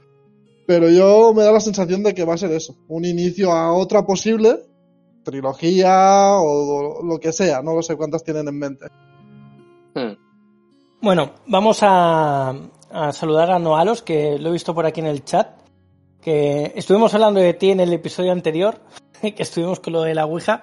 Pero 0.67 0.91
yo 0.91 1.33
me 1.33 1.45
da 1.45 1.53
la 1.53 1.61
sensación 1.61 2.03
de 2.03 2.13
que 2.13 2.25
va 2.25 2.35
a 2.35 2.39
ser 2.39 2.51
eso, 2.51 2.75
un 2.89 3.05
inicio 3.05 3.53
a 3.53 3.73
otra 3.73 4.05
posible 4.05 4.59
trilogía 5.23 6.33
o 6.33 7.01
lo 7.05 7.21
que 7.21 7.33
sea, 7.33 7.63
no 7.63 7.75
lo 7.75 7.83
sé 7.83 7.95
cuántas 7.95 8.25
tienen 8.25 8.49
en 8.49 8.59
mente. 8.59 8.87
Hmm. 9.95 10.17
Bueno, 11.01 11.31
vamos 11.47 11.79
a, 11.83 12.53
a 12.91 13.13
saludar 13.13 13.53
a 13.53 13.61
Noalos, 13.61 14.03
que 14.03 14.37
lo 14.37 14.49
he 14.49 14.53
visto 14.53 14.75
por 14.75 14.85
aquí 14.85 14.99
en 14.99 15.07
el 15.07 15.25
chat. 15.25 15.63
Que 16.21 16.73
estuvimos 16.75 17.15
hablando 17.15 17.39
de 17.39 17.55
ti 17.55 17.71
en 17.71 17.79
el 17.79 17.93
episodio 17.93 18.33
anterior, 18.33 18.81
que 19.21 19.43
estuvimos 19.43 19.79
con 19.79 19.93
lo 19.93 20.03
de 20.03 20.17
la 20.17 20.27
Ouija. 20.27 20.63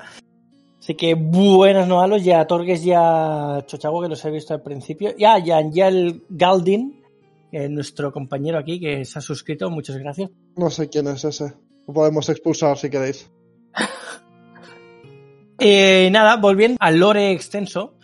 Así 0.80 0.96
que 0.96 1.14
buenas 1.14 1.88
Noalos, 1.88 2.24
ya 2.24 2.40
a 2.40 2.48
Torges 2.48 2.84
y 2.86 2.92
a 2.96 3.64
Chochago, 3.66 4.02
que 4.02 4.08
los 4.08 4.24
he 4.26 4.32
visto 4.32 4.54
al 4.54 4.62
principio. 4.62 5.14
Y 5.18 5.26
a 5.26 5.34
Angel 5.58 6.24
Galdin, 6.30 7.02
que 7.52 7.66
es 7.66 7.70
nuestro 7.70 8.12
compañero 8.14 8.58
aquí, 8.58 8.80
que 8.80 9.04
se 9.06 9.20
ha 9.20 9.22
suscrito, 9.22 9.70
muchas 9.70 9.98
gracias. 9.98 10.30
No 10.56 10.70
sé 10.70 10.90
quién 10.90 11.08
es 11.08 11.24
ese. 11.26 11.54
Lo 11.88 11.94
podemos 11.94 12.30
expulsar 12.30 12.78
si 12.78 12.90
queréis. 12.90 13.30
Eh, 15.62 16.08
nada, 16.10 16.38
volviendo 16.38 16.78
al 16.80 16.98
lore 17.00 17.32
extenso, 17.34 17.96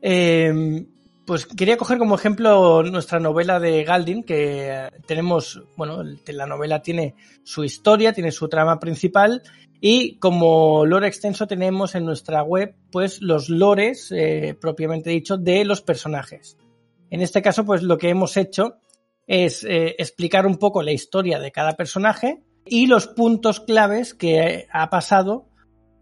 eh, 0.00 0.86
pues 1.26 1.46
quería 1.46 1.76
coger 1.76 1.98
como 1.98 2.14
ejemplo 2.14 2.84
nuestra 2.84 3.18
novela 3.18 3.58
de 3.58 3.82
Galdin, 3.82 4.22
que 4.22 4.68
eh, 4.70 4.88
tenemos, 5.04 5.60
bueno, 5.76 6.00
el- 6.02 6.20
la 6.26 6.46
novela 6.46 6.80
tiene 6.80 7.16
su 7.42 7.64
historia, 7.64 8.12
tiene 8.12 8.30
su 8.30 8.48
trama 8.48 8.78
principal 8.78 9.42
y 9.84 10.16
como 10.20 10.86
lore 10.86 11.08
extenso 11.08 11.48
tenemos 11.48 11.96
en 11.96 12.04
nuestra 12.04 12.44
web 12.44 12.76
pues 12.92 13.20
los 13.20 13.48
lores 13.48 14.12
eh, 14.12 14.56
propiamente 14.58 15.10
dicho 15.10 15.36
de 15.36 15.64
los 15.64 15.82
personajes. 15.82 16.56
En 17.10 17.20
este 17.20 17.42
caso 17.42 17.64
pues 17.64 17.82
lo 17.82 17.98
que 17.98 18.08
hemos 18.08 18.36
hecho 18.36 18.76
es 19.26 19.64
eh, 19.64 19.96
explicar 19.98 20.46
un 20.46 20.58
poco 20.58 20.82
la 20.82 20.92
historia 20.92 21.40
de 21.40 21.50
cada 21.50 21.74
personaje 21.74 22.44
y 22.64 22.86
los 22.86 23.08
puntos 23.08 23.58
claves 23.58 24.14
que 24.14 24.68
ha 24.72 24.88
pasado 24.88 25.48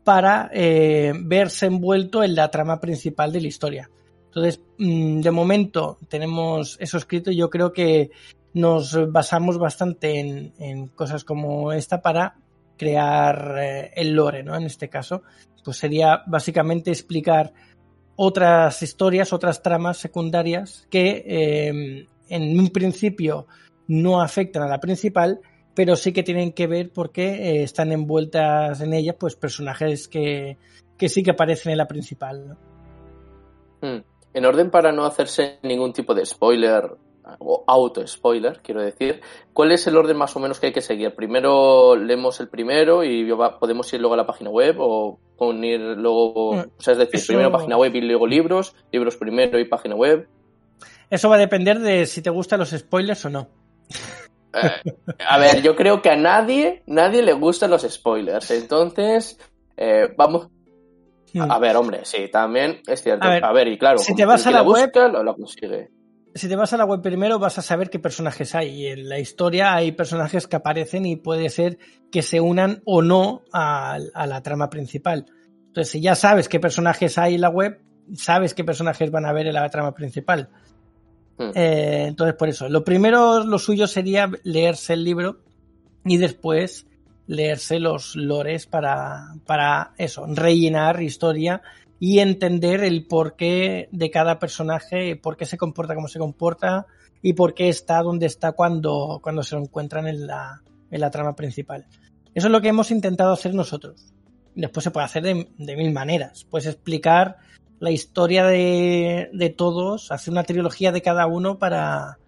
para 0.04 0.50
eh, 0.52 1.14
verse 1.18 1.64
envuelto 1.64 2.22
en 2.22 2.34
la 2.34 2.50
trama 2.50 2.80
principal 2.82 3.32
de 3.32 3.40
la 3.40 3.48
historia. 3.48 3.90
Entonces, 4.26 4.60
mm, 4.76 5.22
de 5.22 5.30
momento 5.30 5.96
tenemos 6.10 6.76
eso 6.80 6.98
escrito 6.98 7.30
y 7.30 7.36
yo 7.36 7.48
creo 7.48 7.72
que 7.72 8.10
nos 8.52 9.10
basamos 9.10 9.56
bastante 9.56 10.20
en, 10.20 10.52
en 10.58 10.88
cosas 10.88 11.24
como 11.24 11.72
esta 11.72 12.02
para 12.02 12.36
crear 12.80 13.56
eh, 13.58 13.90
el 13.94 14.14
lore, 14.14 14.42
¿no? 14.42 14.56
En 14.56 14.62
este 14.62 14.88
caso, 14.88 15.22
pues 15.62 15.76
sería 15.76 16.22
básicamente 16.26 16.90
explicar 16.90 17.52
otras 18.16 18.82
historias, 18.82 19.34
otras 19.34 19.62
tramas 19.62 19.98
secundarias 19.98 20.86
que 20.90 21.22
eh, 21.26 22.08
en 22.30 22.58
un 22.58 22.70
principio 22.70 23.46
no 23.86 24.22
afectan 24.22 24.62
a 24.62 24.68
la 24.68 24.80
principal, 24.80 25.40
pero 25.74 25.94
sí 25.94 26.14
que 26.14 26.22
tienen 26.22 26.52
que 26.52 26.66
ver 26.66 26.90
porque 26.90 27.26
eh, 27.28 27.62
están 27.64 27.92
envueltas 27.92 28.80
en 28.80 28.94
ellas 28.94 29.16
pues 29.20 29.36
personajes 29.36 30.08
que, 30.08 30.56
que 30.96 31.10
sí 31.10 31.22
que 31.22 31.32
aparecen 31.32 31.72
en 31.72 31.78
la 31.78 31.86
principal. 31.86 32.56
Hmm. 33.82 33.98
En 34.32 34.46
orden 34.46 34.70
para 34.70 34.90
no 34.90 35.04
hacerse 35.04 35.58
ningún 35.62 35.92
tipo 35.92 36.14
de 36.14 36.24
spoiler 36.24 36.96
o 37.38 37.64
auto-spoiler, 37.66 38.60
quiero 38.62 38.80
decir, 38.82 39.20
¿cuál 39.52 39.72
es 39.72 39.86
el 39.86 39.96
orden 39.96 40.16
más 40.16 40.34
o 40.36 40.40
menos 40.40 40.58
que 40.58 40.66
hay 40.68 40.72
que 40.72 40.80
seguir? 40.80 41.14
¿Primero 41.14 41.94
leemos 41.96 42.40
el 42.40 42.48
primero 42.48 43.04
y 43.04 43.28
podemos 43.60 43.92
ir 43.92 44.00
luego 44.00 44.14
a 44.14 44.16
la 44.16 44.26
página 44.26 44.50
web 44.50 44.76
o 44.78 45.18
unir 45.38 45.80
luego, 45.80 46.54
Mm, 46.54 46.58
o 46.78 46.80
sea, 46.82 46.92
es 46.92 46.98
decir, 46.98 47.16
eso- 47.16 47.26
primero 47.28 47.52
página 47.52 47.76
web 47.76 47.94
y 47.94 48.00
luego 48.00 48.26
libros, 48.26 48.74
libros 48.92 49.16
primero 49.16 49.58
y 49.58 49.64
página 49.64 49.94
web? 49.94 50.28
Eso 51.10 51.28
va 51.28 51.36
a 51.36 51.38
depender 51.38 51.78
de 51.80 52.06
si 52.06 52.22
te 52.22 52.30
gustan 52.30 52.60
los 52.60 52.70
spoilers 52.70 53.24
o 53.24 53.30
no. 53.30 53.48
Eh, 54.52 54.82
a 55.26 55.38
ver, 55.38 55.62
yo 55.62 55.76
creo 55.76 56.02
que 56.02 56.10
a 56.10 56.16
nadie, 56.16 56.82
nadie 56.86 57.22
le 57.22 57.32
gustan 57.34 57.70
los 57.70 57.82
spoilers, 57.82 58.50
entonces, 58.50 59.38
eh, 59.76 60.08
vamos, 60.16 60.48
a 61.38 61.58
ver, 61.60 61.76
hombre, 61.76 62.00
sí, 62.04 62.28
también 62.28 62.80
es 62.86 63.02
cierto. 63.02 63.28
A 63.28 63.36
A 63.36 63.52
ver, 63.52 63.68
y 63.68 63.78
claro, 63.78 63.98
si 63.98 64.14
te 64.16 64.24
vas 64.24 64.44
a 64.46 64.50
la 64.50 64.62
web- 64.62 64.86
busca, 64.92 65.06
lo, 65.08 65.22
lo 65.22 65.34
consigue. 65.36 65.90
Si 66.34 66.48
te 66.48 66.56
vas 66.56 66.72
a 66.72 66.76
la 66.76 66.84
web 66.84 67.02
primero 67.02 67.38
vas 67.38 67.58
a 67.58 67.62
saber 67.62 67.90
qué 67.90 67.98
personajes 67.98 68.54
hay. 68.54 68.68
Y 68.68 68.86
en 68.86 69.08
la 69.08 69.18
historia 69.18 69.74
hay 69.74 69.92
personajes 69.92 70.46
que 70.46 70.56
aparecen 70.56 71.06
y 71.06 71.16
puede 71.16 71.48
ser 71.48 71.78
que 72.10 72.22
se 72.22 72.40
unan 72.40 72.82
o 72.84 73.02
no 73.02 73.42
a, 73.52 73.98
a 74.14 74.26
la 74.26 74.42
trama 74.42 74.70
principal. 74.70 75.26
Entonces, 75.66 75.92
si 75.92 76.00
ya 76.00 76.14
sabes 76.14 76.48
qué 76.48 76.58
personajes 76.58 77.16
hay 77.18 77.36
en 77.36 77.40
la 77.42 77.48
web, 77.48 77.80
sabes 78.14 78.54
qué 78.54 78.64
personajes 78.64 79.10
van 79.10 79.26
a 79.26 79.32
ver 79.32 79.46
en 79.46 79.54
la 79.54 79.68
trama 79.68 79.94
principal. 79.94 80.48
Hmm. 81.38 81.50
Eh, 81.54 82.06
entonces, 82.08 82.34
por 82.34 82.48
eso, 82.48 82.68
lo 82.68 82.84
primero, 82.84 83.44
lo 83.44 83.58
suyo 83.58 83.86
sería 83.86 84.30
leerse 84.42 84.94
el 84.94 85.04
libro 85.04 85.38
y 86.04 86.16
después 86.16 86.86
leerse 87.26 87.78
los 87.78 88.16
lores 88.16 88.66
para, 88.66 89.34
para 89.46 89.92
eso, 89.96 90.26
rellenar 90.26 91.00
historia 91.02 91.62
y 92.00 92.18
entender 92.18 92.82
el 92.82 93.06
porqué 93.06 93.88
de 93.92 94.10
cada 94.10 94.38
personaje, 94.40 95.14
por 95.16 95.36
qué 95.36 95.44
se 95.46 95.58
comporta 95.58 95.94
como 95.94 96.08
se 96.08 96.18
comporta 96.18 96.86
y 97.22 97.34
por 97.34 97.54
qué 97.54 97.68
está 97.68 98.02
donde 98.02 98.26
está 98.26 98.52
cuando, 98.52 99.20
cuando 99.22 99.42
se 99.42 99.54
lo 99.54 99.62
encuentran 99.62 100.08
en 100.08 100.26
la, 100.26 100.62
en 100.90 101.00
la 101.00 101.10
trama 101.10 101.36
principal. 101.36 101.86
Eso 102.34 102.46
es 102.46 102.52
lo 102.52 102.60
que 102.60 102.68
hemos 102.68 102.90
intentado 102.90 103.32
hacer 103.32 103.54
nosotros. 103.54 104.14
Después 104.54 104.82
se 104.82 104.90
puede 104.90 105.04
hacer 105.04 105.22
de, 105.22 105.48
de 105.58 105.76
mil 105.76 105.92
maneras. 105.92 106.44
Puedes 106.44 106.66
explicar 106.66 107.36
la 107.78 107.90
historia 107.90 108.44
de, 108.46 109.28
de 109.32 109.50
todos, 109.50 110.10
hacer 110.10 110.32
una 110.32 110.44
trilogía 110.44 110.92
de 110.92 111.02
cada 111.02 111.26
uno 111.26 111.58
para, 111.58 112.18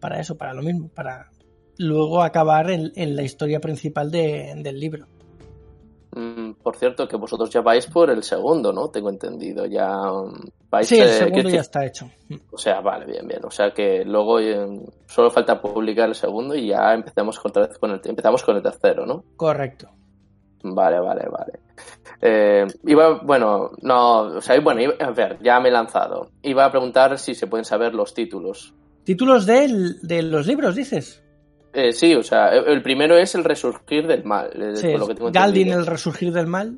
para 0.00 0.20
eso, 0.20 0.36
para 0.36 0.54
lo 0.54 0.62
mismo, 0.62 0.88
para 0.88 1.30
luego 1.78 2.22
acabar 2.22 2.70
en, 2.70 2.92
en 2.96 3.16
la 3.16 3.22
historia 3.22 3.60
principal 3.60 4.10
de- 4.10 4.54
del 4.56 4.78
libro. 4.80 5.06
Mm, 6.16 6.52
Por 6.62 6.76
cierto, 6.76 7.08
que 7.08 7.16
vosotros 7.16 7.50
ya 7.50 7.60
vais 7.60 7.86
por 7.86 8.08
el 8.10 8.22
segundo, 8.22 8.72
¿no? 8.72 8.88
Tengo 8.88 9.10
entendido. 9.10 9.66
Ya 9.66 9.88
mm, 9.96 10.68
vais. 10.70 10.86
Sí, 10.86 11.00
el 11.00 11.08
eh, 11.08 11.12
segundo 11.12 11.48
ya 11.48 11.60
está 11.60 11.84
hecho. 11.84 12.08
O 12.52 12.58
sea, 12.58 12.80
vale, 12.80 13.06
bien, 13.06 13.26
bien. 13.26 13.44
O 13.44 13.50
sea 13.50 13.72
que 13.72 14.04
luego 14.04 14.38
eh, 14.38 14.64
solo 15.06 15.30
falta 15.30 15.60
publicar 15.60 16.08
el 16.08 16.14
segundo 16.14 16.54
y 16.54 16.68
ya 16.68 16.94
empezamos 16.94 17.40
con, 17.40 17.50
con 17.80 17.90
el, 17.90 18.00
empezamos 18.04 18.44
con 18.44 18.56
el 18.56 18.62
tercero, 18.62 19.04
¿no? 19.06 19.24
Correcto. 19.36 19.88
Vale, 20.62 20.98
vale, 21.00 21.28
vale. 21.28 21.52
Eh, 22.22 22.64
iba, 22.86 23.18
bueno, 23.22 23.72
no, 23.82 24.20
o 24.36 24.40
sea, 24.40 24.58
bueno, 24.60 24.80
iba- 24.80 24.94
a 25.00 25.10
ver, 25.10 25.38
ya 25.42 25.58
me 25.60 25.68
he 25.68 25.72
lanzado. 25.72 26.30
Iba 26.42 26.64
a 26.64 26.70
preguntar 26.70 27.18
si 27.18 27.34
se 27.34 27.48
pueden 27.48 27.64
saber 27.64 27.92
los 27.94 28.14
títulos. 28.14 28.72
Títulos 29.04 29.44
del- 29.46 30.00
de 30.00 30.22
los 30.22 30.46
libros, 30.46 30.76
dices. 30.76 31.23
Eh, 31.74 31.92
sí, 31.92 32.14
o 32.14 32.22
sea, 32.22 32.50
el 32.50 32.82
primero 32.82 33.16
es 33.18 33.34
el 33.34 33.42
resurgir 33.44 34.06
del 34.06 34.24
mal. 34.24 34.50
eh, 34.54 34.76
Sí, 34.76 34.88
por 34.92 35.00
lo 35.00 35.06
que 35.08 35.14
tengo 35.16 35.30
Galdin, 35.32 35.72
el 35.72 35.86
resurgir 35.86 36.32
del 36.32 36.46
mal. 36.46 36.76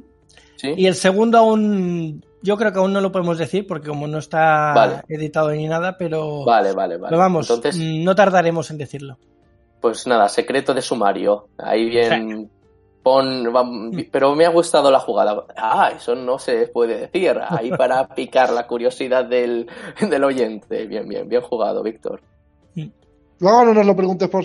¿Sí? 0.57 0.73
Y 0.77 0.87
el 0.87 0.95
segundo 0.95 1.37
aún, 1.39 2.25
yo 2.43 2.57
creo 2.57 2.73
que 2.73 2.79
aún 2.79 2.93
no 2.95 3.01
lo 3.03 3.13
podemos 3.13 3.37
decir 3.37 3.67
porque 3.67 3.89
como 3.89 4.07
no 4.07 4.19
está 4.19 4.73
Vale. 4.75 5.03
editado 5.09 5.51
ni 5.51 5.67
nada, 5.69 5.99
pero, 5.99 6.45
Vale, 6.47 6.73
vale, 6.73 6.97
vale. 6.97 7.11
pero 7.11 7.19
vamos, 7.19 7.51
Entonces, 7.51 7.77
mm, 7.79 8.03
no 8.05 8.15
tardaremos 8.15 8.71
en 8.71 8.79
decirlo. 8.79 9.19
Pues 9.83 10.07
nada, 10.07 10.29
secreto 10.31 10.73
de 10.73 10.81
sumario. 10.81 11.49
Ahí 11.59 11.85
bien. 11.91 12.51
Pon, 13.03 13.45
vam- 13.53 14.09
pero 14.11 14.35
me 14.35 14.47
ha 14.47 14.49
gustado 14.49 14.91
la 14.91 14.99
jugada. 14.99 15.45
Ah, 15.57 15.93
eso 15.95 16.15
no 16.17 16.39
se 16.41 16.67
puede 16.69 17.03
decir. 17.03 17.39
Ahí 17.51 17.71
para 17.71 18.09
picar 18.17 18.51
la 18.51 18.67
curiosidad 18.67 19.27
del, 19.27 19.69
del 20.01 20.25
oyente. 20.25 20.87
Bien, 20.87 21.07
bien, 21.07 21.29
bien 21.29 21.43
jugado, 21.43 21.83
Víctor. 21.85 22.21
Luego 23.39 23.65
no 23.67 23.75
nos 23.75 23.87
lo 23.87 23.95
preguntes 23.97 24.29
por, 24.29 24.45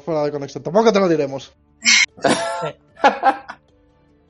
fuera 0.00 0.24
de 0.24 0.30
conexión. 0.32 0.62
Tampoco 0.64 0.92
te 0.92 1.00
lo 1.00 1.08
diremos. 1.08 1.52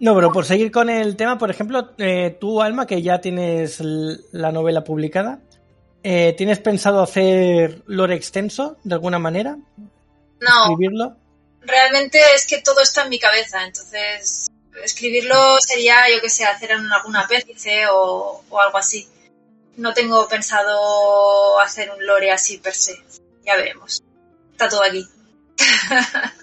No, 0.00 0.14
pero 0.14 0.32
por 0.32 0.44
seguir 0.44 0.70
con 0.70 0.90
el 0.90 1.16
tema, 1.16 1.38
por 1.38 1.50
ejemplo, 1.50 1.92
eh, 1.98 2.36
tú, 2.38 2.60
Alma, 2.60 2.86
que 2.86 3.00
ya 3.00 3.20
tienes 3.20 3.80
la 3.80 4.52
novela 4.52 4.84
publicada, 4.84 5.40
eh, 6.02 6.34
¿tienes 6.36 6.58
pensado 6.58 7.00
hacer 7.00 7.82
lore 7.86 8.14
extenso 8.14 8.76
de 8.84 8.94
alguna 8.94 9.18
manera? 9.18 9.56
No, 10.40 10.62
¿Escribirlo? 10.62 11.16
realmente 11.62 12.18
es 12.34 12.46
que 12.46 12.60
todo 12.60 12.82
está 12.82 13.04
en 13.04 13.08
mi 13.08 13.18
cabeza, 13.18 13.64
entonces 13.64 14.48
escribirlo 14.82 15.58
sería, 15.60 15.96
yo 16.14 16.20
que 16.20 16.28
sé, 16.30 16.44
hacer 16.44 16.76
un- 16.76 16.92
algún 16.92 17.16
apéndice 17.16 17.86
o, 17.92 18.42
o 18.48 18.60
algo 18.60 18.78
así. 18.78 19.08
No 19.76 19.92
tengo 19.94 20.26
pensado 20.28 21.58
hacer 21.60 21.90
un 21.90 22.04
lore 22.06 22.30
así 22.30 22.58
per 22.58 22.74
se. 22.74 22.96
Ya 23.44 23.56
veremos. 23.56 24.02
Está 24.52 24.68
todo 24.68 24.82
aquí. 24.82 25.06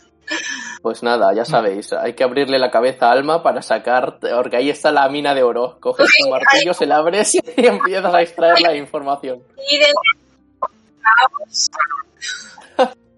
Pues 0.82 1.04
nada, 1.04 1.34
ya 1.36 1.44
sabéis, 1.44 1.92
hay 1.92 2.14
que 2.14 2.24
abrirle 2.24 2.58
la 2.58 2.72
cabeza 2.72 3.08
a 3.10 3.12
Alma 3.12 3.44
para 3.44 3.62
sacar, 3.62 4.18
porque 4.20 4.56
ahí 4.56 4.70
está 4.70 4.90
la 4.90 5.10
mina 5.10 5.34
de 5.36 5.44
oro. 5.44 5.78
Coges 5.82 6.08
un 6.24 6.30
martillo, 6.32 6.74
se 6.74 6.86
la 6.86 6.98
abres 6.98 7.36
y 7.58 7.66
empiezas 7.68 8.14
a 8.14 8.22
extraer 8.22 8.62
la 8.62 8.74
información. 8.74 9.44
Y 9.70 9.78
de 9.78 9.88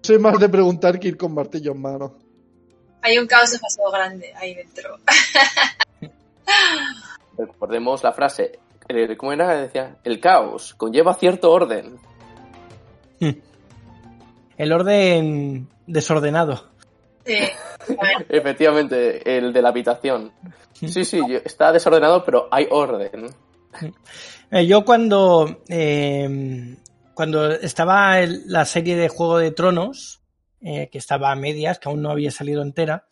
Soy 0.02 0.18
más 0.18 0.38
de 0.40 0.48
preguntar 0.48 0.98
que 0.98 1.08
ir 1.08 1.16
con 1.16 1.32
martillo 1.34 1.70
en 1.72 1.80
mano. 1.80 2.14
Hay 3.04 3.18
un 3.18 3.26
caos 3.26 3.52
demasiado 3.52 3.90
grande 3.92 4.32
ahí 4.36 4.54
dentro. 4.54 4.98
Recordemos 7.36 8.02
la 8.02 8.12
frase, 8.12 8.58
eh, 8.88 9.16
¿cómo 9.16 9.32
era? 9.32 9.54
Decía, 9.56 9.96
el 10.04 10.20
caos 10.20 10.74
conlleva 10.74 11.14
cierto 11.14 11.50
orden. 11.52 11.98
El 14.56 14.72
orden 14.72 15.68
desordenado. 15.86 16.70
Sí. 17.26 17.38
Efectivamente, 18.28 19.36
el 19.38 19.52
de 19.52 19.62
la 19.62 19.70
habitación. 19.70 20.32
Sí, 20.72 21.04
sí, 21.04 21.20
yo- 21.28 21.38
está 21.44 21.72
desordenado, 21.72 22.24
pero 22.24 22.48
hay 22.50 22.66
orden. 22.70 23.26
Eh, 24.50 24.66
yo 24.66 24.84
cuando, 24.84 25.62
eh, 25.68 26.76
cuando 27.14 27.50
estaba 27.50 28.20
el- 28.20 28.42
la 28.46 28.64
serie 28.64 28.96
de 28.96 29.08
Juego 29.08 29.38
de 29.38 29.50
Tronos, 29.50 30.20
eh, 30.66 30.88
que 30.90 30.96
estaba 30.96 31.30
a 31.30 31.36
medias, 31.36 31.78
que 31.78 31.90
aún 31.90 32.00
no 32.00 32.10
había 32.10 32.30
salido 32.30 32.62
entera, 32.62 33.06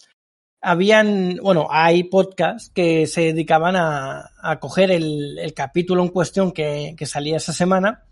habían, 0.63 1.37
bueno, 1.43 1.67
hay 1.69 2.05
podcasts 2.05 2.71
que 2.75 3.07
se 3.07 3.21
dedicaban 3.33 3.77
a, 3.77 4.59
coger 4.59 4.91
el, 4.91 5.53
capítulo 5.55 6.03
en 6.03 6.09
cuestión 6.09 6.53
que, 6.53 6.97
salía 7.05 7.37
esa 7.37 7.53
semana 7.53 8.05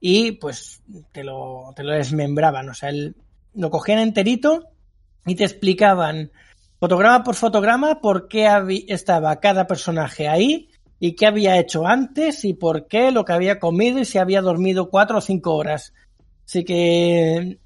y 0.00 0.32
pues 0.32 0.82
te 1.12 1.24
lo, 1.24 1.74
desmembraban, 1.76 2.70
o 2.70 2.74
sea, 2.74 2.90
lo 3.52 3.70
cogían 3.70 3.98
enterito 3.98 4.70
y 5.26 5.34
te 5.34 5.44
explicaban 5.44 6.32
fotograma 6.78 7.22
por 7.22 7.34
fotograma 7.34 8.00
por 8.00 8.28
qué 8.28 8.48
estaba 8.88 9.40
cada 9.40 9.66
personaje 9.66 10.26
ahí 10.26 10.70
y 10.98 11.16
qué 11.16 11.26
había 11.26 11.58
hecho 11.58 11.86
antes 11.86 12.46
y 12.46 12.54
por 12.54 12.86
qué, 12.86 13.10
lo 13.10 13.26
que 13.26 13.34
había 13.34 13.58
comido 13.58 13.98
y 13.98 14.06
si 14.06 14.16
había 14.16 14.40
dormido 14.40 14.88
cuatro 14.88 15.18
o 15.18 15.20
cinco 15.20 15.54
horas. 15.54 15.92
Así 16.46 16.64
que 16.64 17.58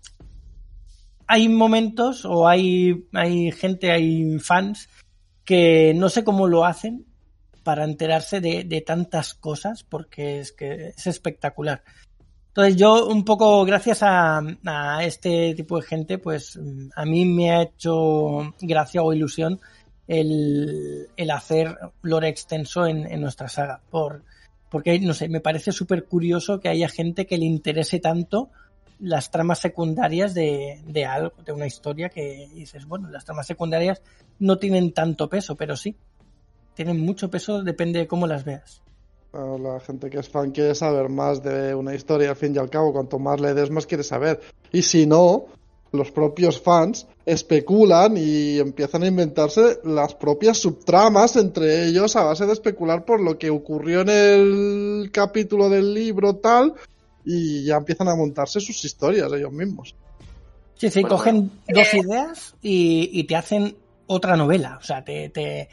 hay 1.27 1.49
momentos 1.49 2.25
o 2.25 2.49
hay, 2.49 3.07
hay 3.13 3.53
gente, 3.53 3.91
hay 3.91 4.39
fans 4.39 4.89
que 5.45 5.93
no 5.95 6.09
sé 6.09 6.25
cómo 6.25 6.47
lo 6.49 6.65
hacen 6.65 7.07
para 7.63 7.85
enterarse 7.85 8.41
de, 8.41 8.65
de 8.65 8.81
tantas 8.81 9.35
cosas 9.35 9.85
porque 9.85 10.41
es 10.41 10.53
que 10.53 10.89
es 10.97 11.07
espectacular. 11.07 11.83
Entonces 12.49 12.77
yo 12.77 13.09
un 13.09 13.25
poco 13.25 13.65
gracias 13.65 14.03
a, 14.03 14.41
a 14.65 15.05
este 15.05 15.55
tipo 15.55 15.77
de 15.77 15.87
gente 15.87 16.19
pues 16.19 16.59
a 16.95 17.05
mí 17.05 17.27
me 17.27 17.51
ha 17.51 17.63
hecho 17.63 18.55
gracia 18.61 19.03
o 19.03 19.13
ilusión 19.13 19.61
el, 20.07 21.09
el 21.17 21.31
hacer 21.31 21.77
lore 22.03 22.29
extenso 22.29 22.87
en, 22.87 23.11
en 23.11 23.21
nuestra 23.21 23.49
saga. 23.49 23.81
Por, 23.91 24.23
porque, 24.75 24.99
no 24.99 25.15
sé, 25.15 25.29
me 25.29 25.41
parece 25.41 25.71
súper 25.71 26.05
curioso 26.05 26.59
que 26.59 26.69
haya 26.69 26.89
gente 26.89 27.27
que 27.27 27.39
le 27.39 27.45
interese 27.45 28.01
tanto 28.01 28.51
las 29.05 29.31
tramas 29.31 29.59
secundarias 29.59 30.35
de, 30.35 30.81
de 30.87 31.05
algo, 31.05 31.35
de 31.45 31.53
una 31.53 31.67
historia 31.67 32.09
que 32.09 32.49
dices, 32.55 32.87
bueno, 32.87 33.11
las 33.11 33.25
tramas 33.25 33.47
secundarias 33.47 34.03
no 34.39 34.59
tienen 34.59 34.93
tanto 34.93 35.29
peso, 35.29 35.57
pero 35.57 35.77
sí, 35.77 35.95
tienen 36.75 37.01
mucho 37.01 37.31
peso, 37.31 37.63
depende 37.63 38.01
de 38.01 38.07
cómo 38.07 38.27
las 38.27 38.45
veas. 38.45 38.83
La 39.33 39.81
gente 39.81 40.11
que 40.11 40.19
es 40.19 40.29
fan 40.29 40.53
quiere 40.53 40.75
saber 40.75 41.09
más 41.09 41.43
de 41.43 41.75
una 41.75 41.95
historia, 41.95 42.31
al 42.31 42.37
fin 42.37 42.55
y 42.55 42.59
al 42.59 42.71
cabo, 42.71 42.93
cuanto 42.93 43.19
más 43.19 43.41
le 43.41 43.53
des, 43.53 43.71
más 43.71 43.87
quiere 43.87 44.05
saber. 44.05 44.41
Y 44.73 44.83
si 44.83 45.07
no, 45.07 45.47
los 45.91 46.13
propios 46.13 46.61
fans 46.61 47.07
especulan 47.27 48.17
y 48.17 48.59
empiezan 48.59 49.03
a 49.03 49.09
inventarse 49.09 49.81
las 49.85 50.15
propias 50.15 50.59
subtramas 50.59 51.37
entre 51.37 51.87
ellos 51.87 52.15
a 52.17 52.25
base 52.25 52.47
de 52.47 52.53
especular 52.53 53.05
por 53.05 53.21
lo 53.21 53.39
que 53.39 53.51
ocurrió 53.51 54.03
en 54.03 54.09
el 54.09 55.11
capítulo 55.13 55.69
del 55.69 55.95
libro 55.95 56.37
tal 56.37 56.75
y 57.25 57.65
ya 57.65 57.77
empiezan 57.77 58.09
a 58.09 58.15
montarse 58.15 58.61
sus 58.61 58.85
historias 58.85 59.33
ellos 59.33 59.53
mismos. 59.53 59.95
Sí, 60.77 60.91
sí, 60.91 61.03
Bueno, 61.03 61.17
cogen 61.17 61.51
dos 61.69 61.95
ideas 61.95 62.55
y, 62.61 63.11
y 63.13 63.25
te 63.25 63.37
hacen 63.37 63.77
otra 64.07 64.37
novela. 64.37 64.79
O 64.81 64.85
sea, 64.85 65.05
te, 65.05 65.29
te 65.31 65.69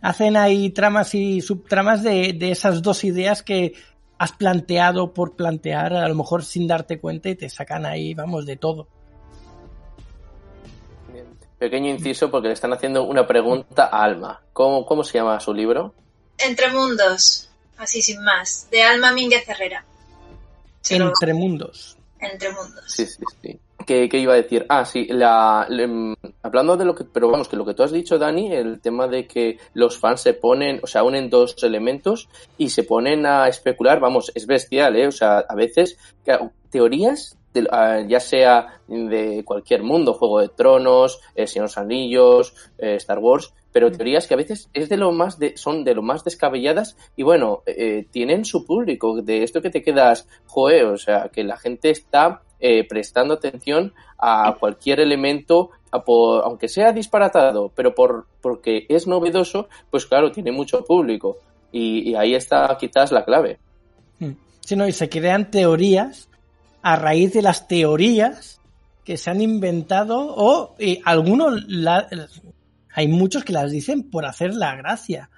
hacen 0.00 0.36
ahí 0.36 0.70
tramas 0.70 1.14
y 1.14 1.40
subtramas 1.40 2.02
de, 2.02 2.34
de 2.34 2.50
esas 2.50 2.82
dos 2.82 3.04
ideas 3.04 3.42
que 3.42 3.72
has 4.18 4.32
planteado 4.32 5.12
por 5.12 5.34
plantear, 5.34 5.94
a 5.94 6.06
lo 6.06 6.14
mejor 6.14 6.44
sin 6.44 6.68
darte 6.68 7.00
cuenta, 7.00 7.28
y 7.28 7.34
te 7.34 7.48
sacan 7.48 7.84
ahí, 7.86 8.14
vamos, 8.14 8.46
de 8.46 8.56
todo. 8.56 8.86
Bien. 11.12 11.26
Pequeño 11.58 11.90
inciso 11.90 12.30
porque 12.30 12.48
le 12.48 12.54
están 12.54 12.72
haciendo 12.72 13.04
una 13.04 13.26
pregunta 13.26 13.86
a 13.86 14.04
Alma. 14.04 14.40
¿Cómo, 14.52 14.86
cómo 14.86 15.02
se 15.02 15.18
llama 15.18 15.40
su 15.40 15.52
libro? 15.52 15.94
Entre 16.38 16.70
mundos, 16.70 17.50
así 17.78 18.00
sin 18.00 18.22
más, 18.22 18.68
de 18.70 18.82
Alma 18.82 19.12
Mínguez 19.12 19.48
Herrera. 19.48 19.84
Entre 20.90 21.34
mundos. 21.34 21.96
Entre 22.20 22.50
mundos. 22.50 22.84
Sí, 22.86 23.06
sí, 23.06 23.22
sí. 23.42 23.58
¿Qué, 23.86 24.08
qué 24.08 24.18
iba 24.18 24.34
a 24.34 24.36
decir? 24.36 24.64
Ah, 24.68 24.84
sí, 24.84 25.06
la, 25.10 25.66
lem- 25.68 26.14
hablando 26.42 26.76
de 26.76 26.84
lo 26.84 26.94
que, 26.94 27.02
pero 27.04 27.28
vamos, 27.28 27.48
que 27.48 27.56
lo 27.56 27.64
que 27.64 27.74
tú 27.74 27.82
has 27.82 27.90
dicho, 27.90 28.16
Dani, 28.16 28.52
el 28.52 28.80
tema 28.80 29.08
de 29.08 29.26
que 29.26 29.58
los 29.74 29.98
fans 29.98 30.20
se 30.20 30.34
ponen, 30.34 30.78
o 30.84 30.86
sea, 30.86 31.02
unen 31.02 31.28
dos 31.28 31.56
elementos 31.64 32.28
y 32.58 32.70
se 32.70 32.84
ponen 32.84 33.26
a 33.26 33.48
especular, 33.48 33.98
vamos, 33.98 34.30
es 34.36 34.46
bestial, 34.46 34.94
¿eh? 34.94 35.08
O 35.08 35.12
sea, 35.12 35.38
a 35.40 35.54
veces, 35.56 35.98
teorías, 36.70 37.36
de- 37.54 37.68
ah, 37.70 38.00
ya 38.06 38.20
sea 38.20 38.80
de 38.86 39.42
cualquier 39.44 39.82
mundo, 39.82 40.14
Juego 40.14 40.40
de 40.40 40.48
Tronos, 40.48 41.20
eh, 41.34 41.46
Señor 41.46 41.64
de 41.68 41.70
los 41.72 41.78
Anillos, 41.78 42.54
eh, 42.78 42.94
Star 42.96 43.18
Wars, 43.18 43.52
pero 43.72 43.90
teorías 43.90 44.26
que 44.26 44.34
a 44.34 44.36
veces 44.36 44.68
es 44.74 44.88
de 44.88 44.96
lo 44.96 45.12
más 45.12 45.38
de, 45.38 45.56
son 45.56 45.82
de 45.84 45.94
lo 45.94 46.02
más 46.02 46.24
descabelladas 46.24 46.96
y 47.16 47.22
bueno, 47.22 47.62
eh, 47.66 48.06
tienen 48.10 48.44
su 48.44 48.64
público, 48.66 49.22
de 49.22 49.42
esto 49.42 49.62
que 49.62 49.70
te 49.70 49.82
quedas, 49.82 50.26
joe, 50.46 50.84
o 50.84 50.98
sea, 50.98 51.28
que 51.32 51.42
la 51.44 51.56
gente 51.56 51.90
está 51.90 52.42
eh, 52.60 52.86
prestando 52.86 53.34
atención 53.34 53.92
a 54.18 54.54
cualquier 54.60 55.00
elemento, 55.00 55.70
a 55.90 56.04
por- 56.04 56.44
aunque 56.44 56.68
sea 56.68 56.92
disparatado, 56.92 57.72
pero 57.74 57.94
por 57.94 58.26
porque 58.40 58.86
es 58.88 59.06
novedoso, 59.06 59.68
pues 59.90 60.06
claro, 60.06 60.30
tiene 60.30 60.52
mucho 60.52 60.84
público. 60.84 61.38
Y, 61.72 62.10
y 62.10 62.14
ahí 62.14 62.34
está 62.34 62.76
quizás 62.78 63.10
la 63.12 63.24
clave. 63.24 63.58
Mm. 64.18 64.32
Sí, 64.60 64.76
no, 64.76 64.86
y 64.86 64.92
se 64.92 65.08
crean 65.08 65.50
teorías 65.50 66.28
a 66.82 66.96
raíz 66.96 67.32
de 67.32 67.42
las 67.42 67.66
teorías 67.66 68.60
que 69.04 69.16
se 69.16 69.30
han 69.30 69.40
inventado 69.40 70.18
o 70.36 70.74
eh, 70.78 71.00
algunos 71.04 71.64
la- 71.66 72.08
hay 72.94 73.08
muchos 73.08 73.44
que 73.44 73.52
las 73.52 73.70
dicen 73.70 74.10
por 74.10 74.24
hacer 74.24 74.54
la 74.54 74.74
gracia 74.76 75.30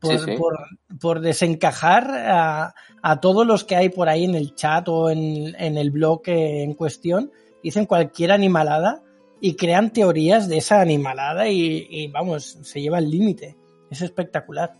por, 0.00 0.18
Sí, 0.18 0.24
sí. 0.24 0.36
por, 0.38 0.58
por 1.00 1.20
desencajar 1.20 2.10
a, 2.10 2.74
a 3.02 3.20
todos 3.20 3.46
los 3.46 3.64
que 3.64 3.76
hay 3.76 3.90
por 3.90 4.08
ahí 4.08 4.24
en 4.24 4.34
el 4.34 4.54
chat 4.54 4.88
o 4.88 5.10
en, 5.10 5.54
en 5.58 5.76
el 5.76 5.90
blog 5.90 6.22
eh, 6.26 6.62
en 6.62 6.74
cuestión 6.74 7.30
dicen 7.62 7.86
cualquier 7.86 8.32
animalada 8.32 9.02
y 9.40 9.56
crean 9.56 9.92
teorías 9.92 10.48
de 10.48 10.58
esa 10.58 10.80
animalada 10.80 11.48
y, 11.48 11.86
y, 11.88 12.08
vamos, 12.08 12.58
se 12.62 12.80
lleva 12.80 12.98
el 12.98 13.10
límite. 13.10 13.56
Es 13.90 14.02
espectacular. 14.02 14.72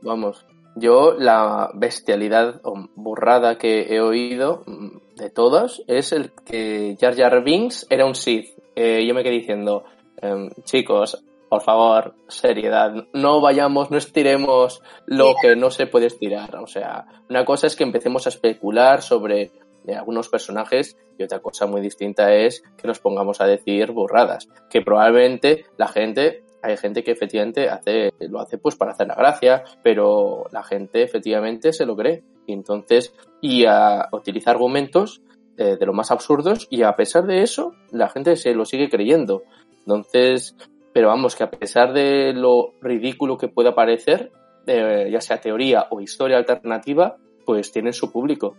Vamos, 0.00 0.46
yo 0.76 1.12
la 1.12 1.70
bestialidad 1.74 2.60
o 2.64 2.88
burrada 2.94 3.58
que 3.58 3.94
he 3.94 4.00
oído 4.00 4.62
mm, 4.66 5.16
de 5.16 5.30
todas 5.30 5.82
es 5.86 6.12
el 6.12 6.32
que 6.32 6.96
Jar 7.00 7.16
Jar 7.16 7.44
Binks 7.44 7.86
era 7.90 8.06
un 8.06 8.14
Sith. 8.14 8.48
Eh, 8.74 9.04
yo 9.06 9.14
me 9.14 9.22
quedé 9.22 9.34
diciendo, 9.34 9.84
em, 10.22 10.50
chicos, 10.64 11.22
por 11.48 11.62
favor, 11.62 12.14
seriedad, 12.28 12.92
no 13.12 13.40
vayamos, 13.40 13.90
no 13.90 13.96
estiremos 13.96 14.82
lo 15.06 15.34
que 15.40 15.56
no 15.56 15.70
se 15.70 15.86
puede 15.86 16.06
estirar. 16.06 16.56
O 16.56 16.66
sea, 16.66 17.06
una 17.28 17.44
cosa 17.44 17.66
es 17.66 17.76
que 17.76 17.84
empecemos 17.84 18.26
a 18.26 18.30
especular 18.30 19.02
sobre 19.02 19.50
eh, 19.86 19.94
algunos 19.94 20.28
personajes 20.28 20.96
y 21.16 21.24
otra 21.24 21.40
cosa 21.40 21.66
muy 21.66 21.80
distinta 21.80 22.34
es 22.34 22.62
que 22.76 22.86
nos 22.86 22.98
pongamos 22.98 23.40
a 23.40 23.46
decir 23.46 23.92
burradas, 23.92 24.48
que 24.68 24.82
probablemente 24.82 25.64
la 25.76 25.88
gente 25.88 26.44
hay 26.60 26.76
gente 26.76 27.04
que 27.04 27.12
efectivamente 27.12 27.68
hace, 27.68 28.12
lo 28.18 28.40
hace 28.40 28.58
pues 28.58 28.76
para 28.76 28.92
hacer 28.92 29.06
la 29.06 29.14
gracia, 29.14 29.62
pero 29.82 30.46
la 30.50 30.62
gente 30.62 31.02
efectivamente 31.02 31.72
se 31.72 31.86
lo 31.86 31.96
cree. 31.96 32.24
Y 32.46 32.52
entonces, 32.52 33.14
y 33.40 33.64
a 33.64 34.08
utilizar 34.12 34.56
argumentos 34.56 35.22
eh, 35.56 35.76
de 35.78 35.86
lo 35.86 35.92
más 35.92 36.10
absurdos, 36.10 36.66
y 36.70 36.82
a 36.82 36.96
pesar 36.96 37.26
de 37.26 37.42
eso, 37.42 37.74
la 37.90 38.08
gente 38.08 38.36
se 38.36 38.54
lo 38.54 38.64
sigue 38.64 38.88
creyendo. 38.88 39.44
Entonces, 39.80 40.56
pero 40.98 41.10
vamos, 41.10 41.36
que 41.36 41.44
a 41.44 41.50
pesar 41.52 41.92
de 41.92 42.32
lo 42.32 42.74
ridículo 42.82 43.38
que 43.38 43.46
pueda 43.46 43.72
parecer, 43.72 44.32
eh, 44.66 45.08
ya 45.12 45.20
sea 45.20 45.40
teoría 45.40 45.86
o 45.90 46.00
historia 46.00 46.38
alternativa, 46.38 47.16
pues 47.46 47.70
tienen 47.70 47.92
su 47.92 48.10
público. 48.10 48.56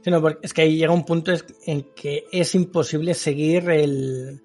Sí, 0.00 0.10
no, 0.10 0.22
porque 0.22 0.38
es 0.46 0.54
que 0.54 0.62
ahí 0.62 0.78
llega 0.78 0.94
un 0.94 1.04
punto 1.04 1.30
en 1.66 1.82
que 1.94 2.24
es 2.32 2.54
imposible 2.54 3.12
seguir 3.12 3.68
el, 3.68 4.40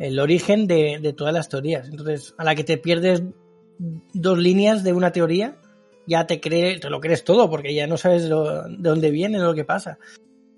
el 0.00 0.18
origen 0.18 0.66
de, 0.66 0.98
de, 1.00 1.12
todas 1.12 1.32
las 1.32 1.48
teorías. 1.48 1.88
Entonces, 1.88 2.34
a 2.36 2.42
la 2.42 2.56
que 2.56 2.64
te 2.64 2.76
pierdes 2.76 3.22
dos 3.78 4.38
líneas 4.38 4.82
de 4.82 4.94
una 4.94 5.12
teoría, 5.12 5.58
ya 6.08 6.26
te, 6.26 6.40
cree, 6.40 6.80
te 6.80 6.90
lo 6.90 6.98
crees 6.98 7.22
todo, 7.22 7.48
porque 7.48 7.72
ya 7.72 7.86
no 7.86 7.96
sabes 7.96 8.24
de 8.24 8.34
dónde 8.78 9.12
viene, 9.12 9.38
lo 9.38 9.54
que 9.54 9.64
pasa. 9.64 10.00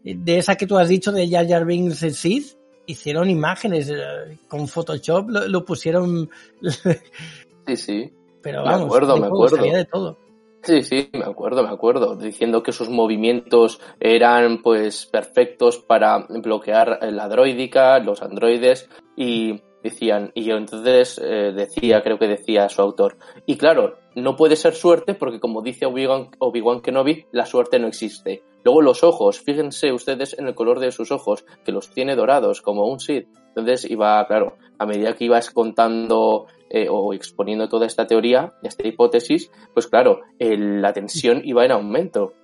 De 0.02 0.38
esa 0.38 0.56
que 0.56 0.66
tú 0.66 0.78
has 0.78 0.88
dicho 0.88 1.12
de 1.12 1.28
Jar 1.28 1.46
Jar 1.46 1.66
Binks 1.66 1.98
Sith, 2.16 2.56
hicieron 2.90 3.30
imágenes 3.30 3.90
eh, 3.90 4.38
con 4.48 4.68
Photoshop, 4.68 5.28
lo, 5.28 5.48
lo 5.48 5.64
pusieron. 5.64 6.30
sí, 7.66 7.76
sí. 7.76 8.12
Pero 8.42 8.62
vamos, 8.62 8.80
me 8.80 8.86
acuerdo, 8.86 9.16
me 9.16 9.26
acuerdo. 9.26 9.56
de 9.56 9.84
todo. 9.84 10.16
Sí, 10.62 10.82
sí, 10.82 11.08
me 11.12 11.24
acuerdo, 11.24 11.62
me 11.62 11.70
acuerdo, 11.70 12.16
diciendo 12.16 12.62
que 12.62 12.72
sus 12.72 12.90
movimientos 12.90 13.80
eran 13.98 14.60
pues 14.60 15.06
perfectos 15.06 15.78
para 15.78 16.26
bloquear 16.28 16.98
la 17.00 17.28
droidica, 17.28 17.98
los 17.98 18.20
androides 18.20 18.88
y 19.16 19.62
decían, 19.82 20.32
y 20.34 20.44
yo 20.44 20.56
entonces 20.56 21.18
eh, 21.22 21.52
decía, 21.54 22.02
creo 22.02 22.18
que 22.18 22.28
decía 22.28 22.68
su 22.68 22.82
autor, 22.82 23.16
y 23.46 23.56
claro, 23.56 23.96
no 24.14 24.36
puede 24.36 24.54
ser 24.56 24.74
suerte 24.74 25.14
porque 25.14 25.40
como 25.40 25.62
dice 25.62 25.86
Obi-Wan 25.86 26.28
Obi 26.38 26.62
Kenobi, 26.82 27.24
la 27.32 27.46
suerte 27.46 27.78
no 27.78 27.88
existe. 27.88 28.42
Luego 28.64 28.82
los 28.82 29.02
ojos, 29.04 29.40
fíjense 29.40 29.92
ustedes 29.92 30.38
en 30.38 30.46
el 30.46 30.54
color 30.54 30.80
de 30.80 30.92
sus 30.92 31.12
ojos, 31.12 31.44
que 31.64 31.72
los 31.72 31.90
tiene 31.90 32.16
dorados 32.16 32.62
como 32.62 32.86
un 32.86 33.00
Sith. 33.00 33.28
Entonces 33.48 33.90
iba, 33.90 34.24
claro, 34.26 34.56
a 34.78 34.86
medida 34.86 35.14
que 35.14 35.24
ibas 35.24 35.50
contando 35.50 36.46
eh, 36.68 36.88
o 36.90 37.12
exponiendo 37.12 37.68
toda 37.68 37.86
esta 37.86 38.06
teoría, 38.06 38.54
esta 38.62 38.86
hipótesis, 38.86 39.50
pues 39.74 39.86
claro, 39.86 40.20
el, 40.38 40.80
la 40.80 40.92
tensión 40.92 41.42
iba 41.44 41.64
en 41.64 41.72
aumento, 41.72 42.34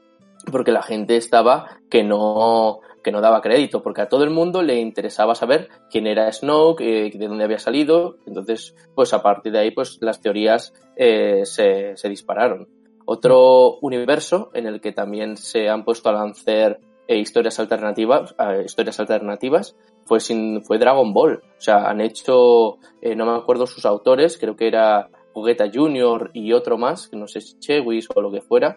porque 0.50 0.72
la 0.72 0.82
gente 0.82 1.16
estaba 1.16 1.80
que 1.88 2.02
no 2.02 2.80
que 3.06 3.12
no 3.12 3.20
daba 3.20 3.40
crédito, 3.40 3.84
porque 3.84 4.02
a 4.02 4.08
todo 4.08 4.24
el 4.24 4.30
mundo 4.30 4.62
le 4.62 4.80
interesaba 4.80 5.36
saber 5.36 5.68
quién 5.92 6.08
era 6.08 6.32
Snoke, 6.32 6.80
eh, 6.80 7.12
de 7.14 7.28
dónde 7.28 7.44
había 7.44 7.60
salido, 7.60 8.16
entonces, 8.26 8.74
pues 8.96 9.14
a 9.14 9.22
partir 9.22 9.52
de 9.52 9.60
ahí, 9.60 9.70
pues 9.70 9.98
las 10.00 10.20
teorías 10.20 10.74
eh, 10.96 11.42
se, 11.44 11.96
se, 11.96 12.08
dispararon. 12.08 12.66
Otro 13.06 13.78
universo 13.80 14.50
en 14.52 14.66
el 14.66 14.80
que 14.80 14.92
también 14.92 15.36
se 15.36 15.68
han 15.68 15.84
puesto 15.84 16.08
a 16.08 16.12
lanzar 16.12 16.80
eh, 17.08 17.18
historias 17.18 17.58
alternativas, 17.60 18.34
historias 18.64 18.98
alternativas, 18.98 19.76
fue 20.04 20.20
sin, 20.20 20.64
fue 20.64 20.78
Dragon 20.78 21.12
Ball. 21.12 21.40
O 21.56 21.60
sea, 21.60 21.88
han 21.88 22.00
hecho, 22.00 22.78
eh, 23.00 23.14
no 23.14 23.24
me 23.24 23.38
acuerdo 23.38 23.66
sus 23.66 23.86
autores, 23.86 24.38
creo 24.38 24.56
que 24.56 24.66
era 24.66 25.08
Jugueta 25.32 25.70
Junior 25.72 26.30
y 26.34 26.52
otro 26.52 26.78
más, 26.78 27.08
que 27.08 27.16
no 27.16 27.28
sé 27.28 27.40
si 27.40 27.58
Chewis 27.60 28.08
o 28.12 28.20
lo 28.20 28.32
que 28.32 28.40
fuera, 28.40 28.76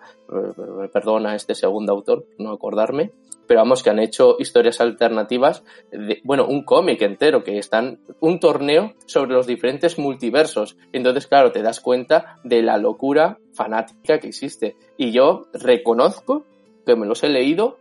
perdona 0.93 1.35
este 1.35 1.55
segundo 1.55 1.93
autor, 1.93 2.25
no 2.37 2.51
acordarme, 2.51 3.12
pero 3.50 3.62
vamos 3.62 3.81
que 3.81 3.89
han 3.89 3.97
hecho 3.97 4.35
historias 4.37 4.79
alternativas, 4.79 5.63
de, 5.91 6.21
bueno, 6.23 6.45
un 6.45 6.63
cómic 6.63 7.02
entero, 7.02 7.43
que 7.43 7.58
están, 7.58 8.00
un 8.19 8.39
torneo 8.39 8.93
sobre 9.08 9.31
los 9.31 9.47
diferentes 9.47 9.97
multiversos. 9.97 10.77
Entonces, 10.93 11.25
claro, 11.25 11.52
te 11.52 11.63
das 11.63 11.79
cuenta 11.79 12.37
de 12.43 12.62
la 12.62 12.77
locura 12.77 13.39
fanática 13.56 14.19
que 14.19 14.27
existe. 14.27 14.75
Y 14.97 15.12
yo 15.12 15.47
reconozco 15.52 16.45
que 16.85 16.95
me 16.95 17.08
los 17.08 17.23
he 17.23 17.29
leído 17.29 17.79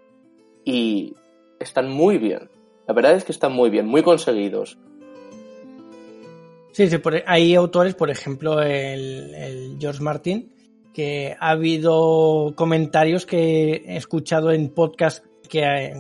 y 0.65 1.13
están 1.61 1.91
muy 1.91 2.17
bien. 2.17 2.49
La 2.87 2.95
verdad 2.95 3.13
es 3.13 3.25
que 3.25 3.33
están 3.33 3.53
muy 3.53 3.69
bien, 3.69 3.87
muy 3.87 4.03
conseguidos. 4.03 4.79
Sí, 6.73 6.89
sí, 6.89 6.97
hay 7.27 7.55
autores, 7.55 7.95
por 7.95 8.09
ejemplo, 8.09 8.63
el, 8.63 9.35
el, 9.35 9.77
George 9.79 10.03
Martin, 10.03 10.51
que 10.95 11.37
ha 11.39 11.51
habido 11.51 12.55
comentarios 12.57 13.27
que 13.27 13.85
he 13.87 13.97
escuchado 13.99 14.51
en 14.51 14.71
podcast 14.71 15.28
que, 15.49 15.95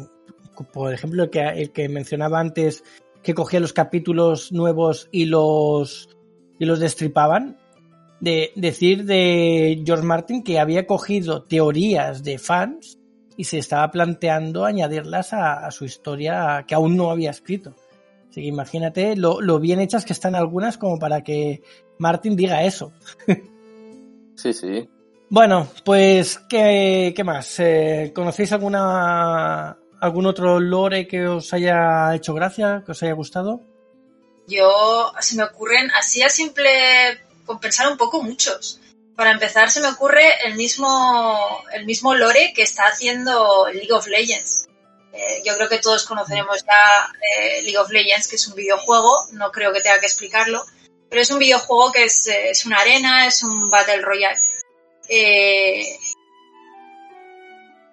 por 0.72 0.92
ejemplo, 0.92 1.24
el 1.24 1.30
que, 1.30 1.40
el 1.40 1.72
que 1.72 1.88
mencionaba 1.88 2.40
antes, 2.40 2.84
que 3.22 3.34
cogía 3.34 3.60
los 3.60 3.72
capítulos 3.72 4.52
nuevos 4.52 5.08
y 5.10 5.24
los, 5.26 6.08
y 6.58 6.64
los 6.64 6.80
destripaban. 6.80 7.58
de 8.20 8.52
decir 8.56 9.04
de 9.04 9.82
George 9.84 10.04
Martin 10.04 10.42
que 10.42 10.58
había 10.58 10.86
cogido 10.86 11.42
teorías 11.42 12.24
de 12.24 12.38
fans 12.38 12.98
y 13.36 13.44
se 13.44 13.58
estaba 13.58 13.88
planteando 13.92 14.64
añadirlas 14.64 15.32
a, 15.32 15.70
su 15.70 15.84
historia 15.84 16.64
que 16.66 16.74
aún 16.74 16.96
no 16.96 17.10
había 17.12 17.30
escrito. 17.30 17.76
Así 18.28 18.42
que 18.42 18.48
imagínate 18.48 19.16
lo, 19.16 19.60
bien 19.60 19.80
hechas 19.80 20.04
que 20.04 20.12
están 20.12 20.34
algunas 20.34 20.76
como 20.76 20.98
para 20.98 21.22
que 21.22 21.62
Martin 21.98 22.34
diga 22.34 22.64
eso. 22.64 22.92
sí, 24.34 24.52
sí. 24.52 24.88
Bueno, 25.30 25.70
pues, 25.84 26.40
¿qué, 26.48 27.14
más? 27.22 27.60
Eh, 27.60 28.12
¿Conocéis 28.14 28.52
alguna 28.52 29.76
algún 30.00 30.26
otro 30.26 30.58
lore 30.58 31.06
que 31.06 31.26
os 31.26 31.52
haya 31.52 32.14
hecho 32.14 32.32
gracia, 32.32 32.82
que 32.86 32.92
os 32.92 33.02
haya 33.02 33.12
gustado? 33.12 33.60
Yo, 34.46 35.12
se 35.20 35.36
me 35.36 35.42
ocurren, 35.42 35.90
así 35.90 36.22
a 36.22 36.30
simple, 36.30 36.70
con 37.44 37.60
pensar 37.60 37.88
un 37.88 37.98
poco 37.98 38.22
muchos. 38.22 38.80
Para 39.16 39.32
empezar, 39.32 39.70
se 39.70 39.80
me 39.80 39.88
ocurre 39.88 40.46
el 40.46 40.54
mismo, 40.54 41.62
el 41.74 41.84
mismo 41.84 42.14
lore 42.14 42.52
que 42.54 42.62
está 42.62 42.86
haciendo 42.86 43.66
League 43.70 43.92
of 43.92 44.06
Legends. 44.06 44.68
Eh, 45.12 45.42
yo 45.44 45.56
creo 45.56 45.68
que 45.68 45.78
todos 45.78 46.06
conoceremos 46.06 46.64
ya 46.64 47.12
eh, 47.36 47.62
League 47.62 47.78
of 47.78 47.90
Legends, 47.90 48.28
que 48.28 48.36
es 48.36 48.48
un 48.48 48.54
videojuego, 48.54 49.26
no 49.32 49.50
creo 49.50 49.74
que 49.74 49.80
tenga 49.80 50.00
que 50.00 50.06
explicarlo, 50.06 50.64
pero 51.10 51.20
es 51.20 51.30
un 51.30 51.38
videojuego 51.38 51.92
que 51.92 52.04
es, 52.04 52.28
es 52.28 52.64
una 52.64 52.78
arena, 52.78 53.26
es 53.26 53.42
un 53.42 53.68
Battle 53.68 54.00
Royale. 54.00 54.38
Eh, 55.08 55.98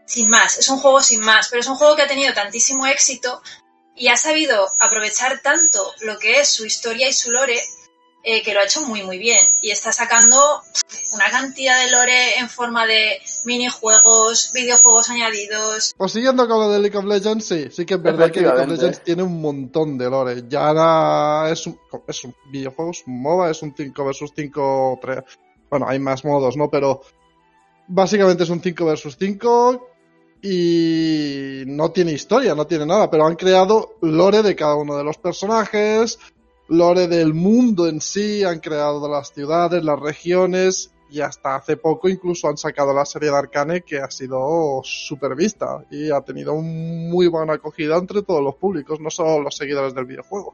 sin 0.05 0.30
más, 0.30 0.57
es 0.57 0.70
un 0.70 0.80
juego 0.80 1.01
sin 1.01 1.22
más, 1.22 1.47
pero 1.49 1.61
es 1.61 1.68
un 1.68 1.76
juego 1.76 1.95
que 1.95 2.03
ha 2.03 2.07
tenido 2.07 2.34
tantísimo 2.34 2.86
éxito 2.86 3.41
y 3.95 4.07
ha 4.09 4.18
sabido 4.18 4.68
aprovechar 4.80 5.39
tanto 5.41 5.93
lo 6.01 6.20
que 6.20 6.39
es 6.39 6.49
su 6.49 6.66
historia 6.66 7.09
y 7.09 7.13
su 7.13 7.32
lore 7.32 7.61
eh, 8.28 8.41
que 8.41 8.53
lo 8.53 8.59
ha 8.59 8.63
hecho 8.63 8.82
muy 8.82 9.03
muy 9.03 9.20
bien 9.20 9.45
y 9.61 9.70
está 9.70 9.91
sacando 9.91 10.61
una 11.13 11.30
cantidad 11.30 11.84
de 11.84 11.91
lore 11.91 12.39
en 12.39 12.49
forma 12.49 12.88
de 12.88 13.22
minijuegos, 13.45 14.51
videojuegos 14.51 15.09
añadidos. 15.11 15.93
Pues 15.95 16.11
siguiendo 16.11 16.47
con 16.47 16.59
lo 16.59 16.72
de 16.72 16.80
League 16.80 16.97
of 16.97 17.05
Legends, 17.05 17.45
sí, 17.45 17.68
sí 17.72 17.86
que 17.86 17.93
es 17.93 18.01
verdad 18.01 18.32
que 18.32 18.41
League 18.41 18.61
of 18.61 18.68
Legends 18.68 19.03
tiene 19.03 19.22
un 19.22 19.39
montón 19.39 19.97
de 19.97 20.09
lore. 20.09 20.43
Ya 20.49 20.68
ahora 20.68 21.51
es 21.51 21.68
un, 21.68 21.80
es 22.07 22.24
un 22.24 22.36
videojuego, 22.51 22.91
es 22.91 23.03
un 23.05 23.22
MOBA, 23.22 23.51
es 23.51 23.61
un 23.61 23.76
5 23.76 24.05
versus 24.05 24.32
5, 24.36 24.99
3. 25.01 25.20
Bueno, 25.70 25.88
hay 25.88 25.99
más 25.99 26.24
modos, 26.24 26.57
¿no? 26.57 26.70
Pero 26.70 27.01
básicamente 27.88 28.43
es 28.43 28.49
un 28.49 28.61
5 28.61 28.86
versus 28.86 29.18
5 29.18 29.89
y 30.41 31.63
no 31.66 31.91
tiene 31.91 32.11
historia, 32.11 32.53
no 32.55 32.68
tiene 32.68 32.86
nada, 32.86 33.09
pero 33.09 33.26
han 33.26 33.36
creado 33.36 33.95
lore 34.01 34.43
de 34.43 34.55
cada 34.55 34.76
uno 34.76 34.95
de 34.95 35.03
los 35.03 35.18
personajes, 35.18 36.20
lore 36.68 37.07
del 37.07 37.34
mundo 37.34 37.88
en 37.88 37.99
sí, 38.01 38.43
han 38.43 38.59
creado 38.59 39.09
las 39.09 39.34
ciudades, 39.34 39.84
las 39.84 39.99
regiones 39.99 40.91
y 41.09 41.22
hasta 41.22 41.55
hace 41.55 41.78
poco 41.78 42.09
incluso 42.09 42.47
han 42.47 42.57
sacado 42.57 42.93
la 42.93 43.05
serie 43.05 43.30
de 43.30 43.38
Arcane 43.38 43.82
que 43.82 43.99
ha 43.99 44.09
sido 44.09 44.82
súper 44.84 45.36
vista 45.36 45.84
y 45.89 46.11
ha 46.11 46.22
tenido 46.22 46.55
muy 46.55 47.28
buena 47.28 47.53
acogida 47.53 47.97
entre 47.97 48.22
todos 48.22 48.43
los 48.43 48.55
públicos, 48.55 48.99
no 48.99 49.09
solo 49.09 49.41
los 49.41 49.55
seguidores 49.55 49.93
del 49.93 50.05
videojuego. 50.05 50.53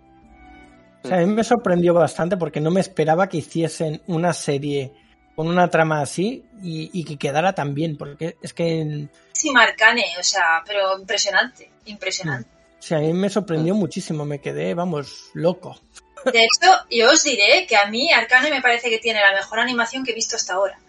O 1.03 1.07
sea, 1.07 1.17
a 1.17 1.25
mí 1.25 1.33
me 1.33 1.43
sorprendió 1.43 1.93
bastante 1.93 2.37
porque 2.37 2.61
no 2.61 2.69
me 2.69 2.79
esperaba 2.79 3.27
que 3.27 3.37
hiciesen 3.37 4.01
una 4.07 4.33
serie 4.33 4.93
con 5.35 5.47
una 5.47 5.69
trama 5.69 6.01
así 6.01 6.43
y, 6.61 6.89
y 6.93 7.03
que 7.03 7.17
quedara 7.17 7.53
tan 7.53 7.73
bien, 7.73 7.97
porque 7.97 8.37
es 8.41 8.53
que... 8.53 9.07
Sí, 9.31 9.51
Arcane, 9.55 10.05
o 10.19 10.23
sea, 10.23 10.63
pero 10.65 10.97
impresionante, 10.99 11.71
impresionante. 11.85 12.49
Sí, 12.79 12.95
a 12.95 12.99
mí 12.99 13.13
me 13.13 13.29
sorprendió 13.29 13.75
muchísimo, 13.75 14.25
me 14.25 14.41
quedé, 14.41 14.73
vamos, 14.73 15.29
loco. 15.33 15.79
De 16.25 16.43
hecho, 16.43 16.71
yo 16.89 17.09
os 17.11 17.23
diré 17.23 17.65
que 17.65 17.75
a 17.75 17.85
mí 17.87 18.11
Arcane 18.11 18.49
me 18.49 18.61
parece 18.61 18.89
que 18.89 18.99
tiene 18.99 19.19
la 19.21 19.33
mejor 19.33 19.59
animación 19.59 20.03
que 20.03 20.11
he 20.11 20.15
visto 20.15 20.35
hasta 20.35 20.53
ahora. 20.53 20.79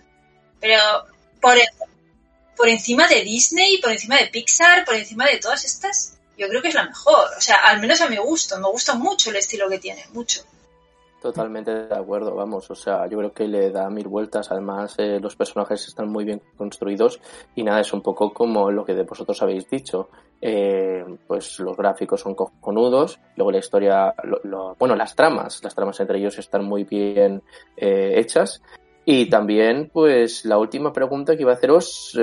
Pero 0.60 0.78
por, 1.40 1.56
por 2.56 2.68
encima 2.68 3.08
de 3.08 3.22
Disney, 3.22 3.78
por 3.78 3.92
encima 3.92 4.16
de 4.16 4.26
Pixar, 4.26 4.84
por 4.84 4.94
encima 4.94 5.26
de 5.26 5.38
todas 5.38 5.64
estas, 5.64 6.18
yo 6.36 6.48
creo 6.48 6.62
que 6.62 6.68
es 6.68 6.74
la 6.74 6.84
mejor. 6.84 7.30
O 7.36 7.40
sea, 7.40 7.56
al 7.56 7.80
menos 7.80 8.00
a 8.00 8.08
mi 8.08 8.16
gusto. 8.16 8.58
Me 8.58 8.68
gusta 8.68 8.94
mucho 8.94 9.30
el 9.30 9.36
estilo 9.36 9.68
que 9.68 9.78
tiene, 9.78 10.04
mucho. 10.12 10.44
Totalmente 11.22 11.72
de 11.72 11.94
acuerdo, 11.94 12.34
vamos, 12.34 12.68
o 12.68 12.74
sea, 12.74 13.06
yo 13.06 13.16
creo 13.18 13.32
que 13.32 13.46
le 13.46 13.70
da 13.70 13.88
mil 13.88 14.08
vueltas, 14.08 14.50
además 14.50 14.96
eh, 14.98 15.20
los 15.20 15.36
personajes 15.36 15.86
están 15.86 16.08
muy 16.08 16.24
bien 16.24 16.42
construidos 16.56 17.20
y 17.54 17.62
nada, 17.62 17.80
es 17.80 17.92
un 17.92 18.02
poco 18.02 18.32
como 18.32 18.72
lo 18.72 18.84
que 18.84 19.00
vosotros 19.04 19.40
habéis 19.40 19.70
dicho, 19.70 20.08
eh, 20.40 21.04
pues 21.28 21.60
los 21.60 21.76
gráficos 21.76 22.22
son 22.22 22.34
cojonudos, 22.34 23.20
luego 23.36 23.52
la 23.52 23.58
historia, 23.58 24.12
bueno, 24.80 24.96
las 24.96 25.14
tramas, 25.14 25.62
las 25.62 25.76
tramas 25.76 26.00
entre 26.00 26.18
ellos 26.18 26.36
están 26.40 26.64
muy 26.64 26.82
bien 26.82 27.40
eh, 27.76 28.14
hechas 28.16 28.60
y 29.04 29.30
también, 29.30 29.90
pues 29.92 30.44
la 30.44 30.58
última 30.58 30.92
pregunta 30.92 31.36
que 31.36 31.42
iba 31.42 31.52
a 31.52 31.54
haceros, 31.54 32.18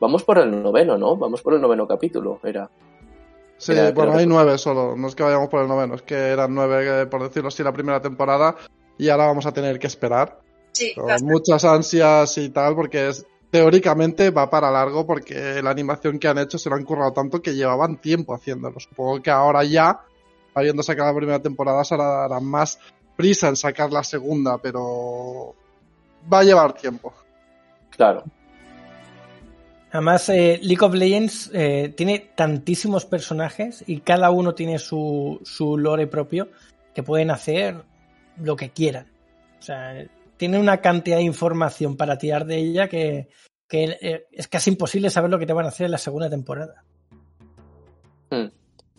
vamos 0.00 0.24
por 0.24 0.38
el 0.38 0.60
noveno, 0.60 0.98
¿no? 0.98 1.16
Vamos 1.16 1.40
por 1.40 1.54
el 1.54 1.60
noveno 1.60 1.86
capítulo, 1.86 2.40
era. 2.42 2.68
Sí, 3.60 3.72
Era, 3.72 3.90
bueno, 3.92 4.14
hay 4.14 4.26
nueve 4.26 4.56
solo, 4.56 4.96
no 4.96 5.06
es 5.06 5.14
que 5.14 5.22
vayamos 5.22 5.50
por 5.50 5.60
el 5.60 5.68
noveno, 5.68 5.94
es 5.94 6.00
que 6.02 6.14
eran 6.14 6.54
nueve, 6.54 7.06
por 7.06 7.22
decirlo 7.22 7.48
así, 7.48 7.62
la 7.62 7.74
primera 7.74 8.00
temporada 8.00 8.56
y 8.96 9.10
ahora 9.10 9.26
vamos 9.26 9.44
a 9.44 9.52
tener 9.52 9.78
que 9.78 9.86
esperar. 9.86 10.40
Sí, 10.72 10.94
Con 10.94 11.26
muchas 11.26 11.62
ansias 11.66 12.38
y 12.38 12.48
tal, 12.48 12.74
porque 12.74 13.08
es, 13.08 13.26
teóricamente 13.50 14.30
va 14.30 14.48
para 14.48 14.70
largo 14.70 15.06
porque 15.06 15.60
la 15.62 15.70
animación 15.70 16.18
que 16.18 16.28
han 16.28 16.38
hecho 16.38 16.56
se 16.56 16.70
lo 16.70 16.76
han 16.76 16.84
currado 16.84 17.12
tanto 17.12 17.42
que 17.42 17.54
llevaban 17.54 18.00
tiempo 18.00 18.34
haciéndolo. 18.34 18.80
Supongo 18.80 19.20
que 19.20 19.30
ahora 19.30 19.62
ya, 19.62 20.00
habiendo 20.54 20.82
sacado 20.82 21.10
la 21.10 21.16
primera 21.16 21.38
temporada, 21.40 21.84
se 21.84 21.98
dará 21.98 22.40
más 22.40 22.78
prisa 23.14 23.48
en 23.48 23.56
sacar 23.56 23.92
la 23.92 24.02
segunda, 24.02 24.56
pero 24.56 25.54
va 26.32 26.38
a 26.38 26.44
llevar 26.44 26.72
tiempo. 26.72 27.12
Claro. 27.90 28.24
Además, 29.92 30.28
eh, 30.28 30.60
League 30.62 30.84
of 30.84 30.94
Legends 30.94 31.50
eh, 31.52 31.92
tiene 31.96 32.30
tantísimos 32.34 33.06
personajes 33.06 33.82
y 33.86 34.00
cada 34.00 34.30
uno 34.30 34.54
tiene 34.54 34.78
su, 34.78 35.40
su 35.44 35.76
lore 35.76 36.06
propio 36.06 36.48
que 36.94 37.02
pueden 37.02 37.30
hacer 37.30 37.82
lo 38.36 38.54
que 38.54 38.70
quieran. 38.70 39.10
O 39.58 39.62
sea, 39.62 40.06
tiene 40.36 40.58
una 40.58 40.80
cantidad 40.80 41.16
de 41.16 41.24
información 41.24 41.96
para 41.96 42.18
tirar 42.18 42.46
de 42.46 42.56
ella 42.56 42.88
que, 42.88 43.28
que 43.68 43.98
eh, 44.00 44.26
es 44.30 44.46
casi 44.46 44.70
imposible 44.70 45.10
saber 45.10 45.30
lo 45.30 45.38
que 45.38 45.46
te 45.46 45.52
van 45.52 45.66
a 45.66 45.70
hacer 45.70 45.86
en 45.86 45.92
la 45.92 45.98
segunda 45.98 46.30
temporada. 46.30 46.84
Hmm, 48.30 48.46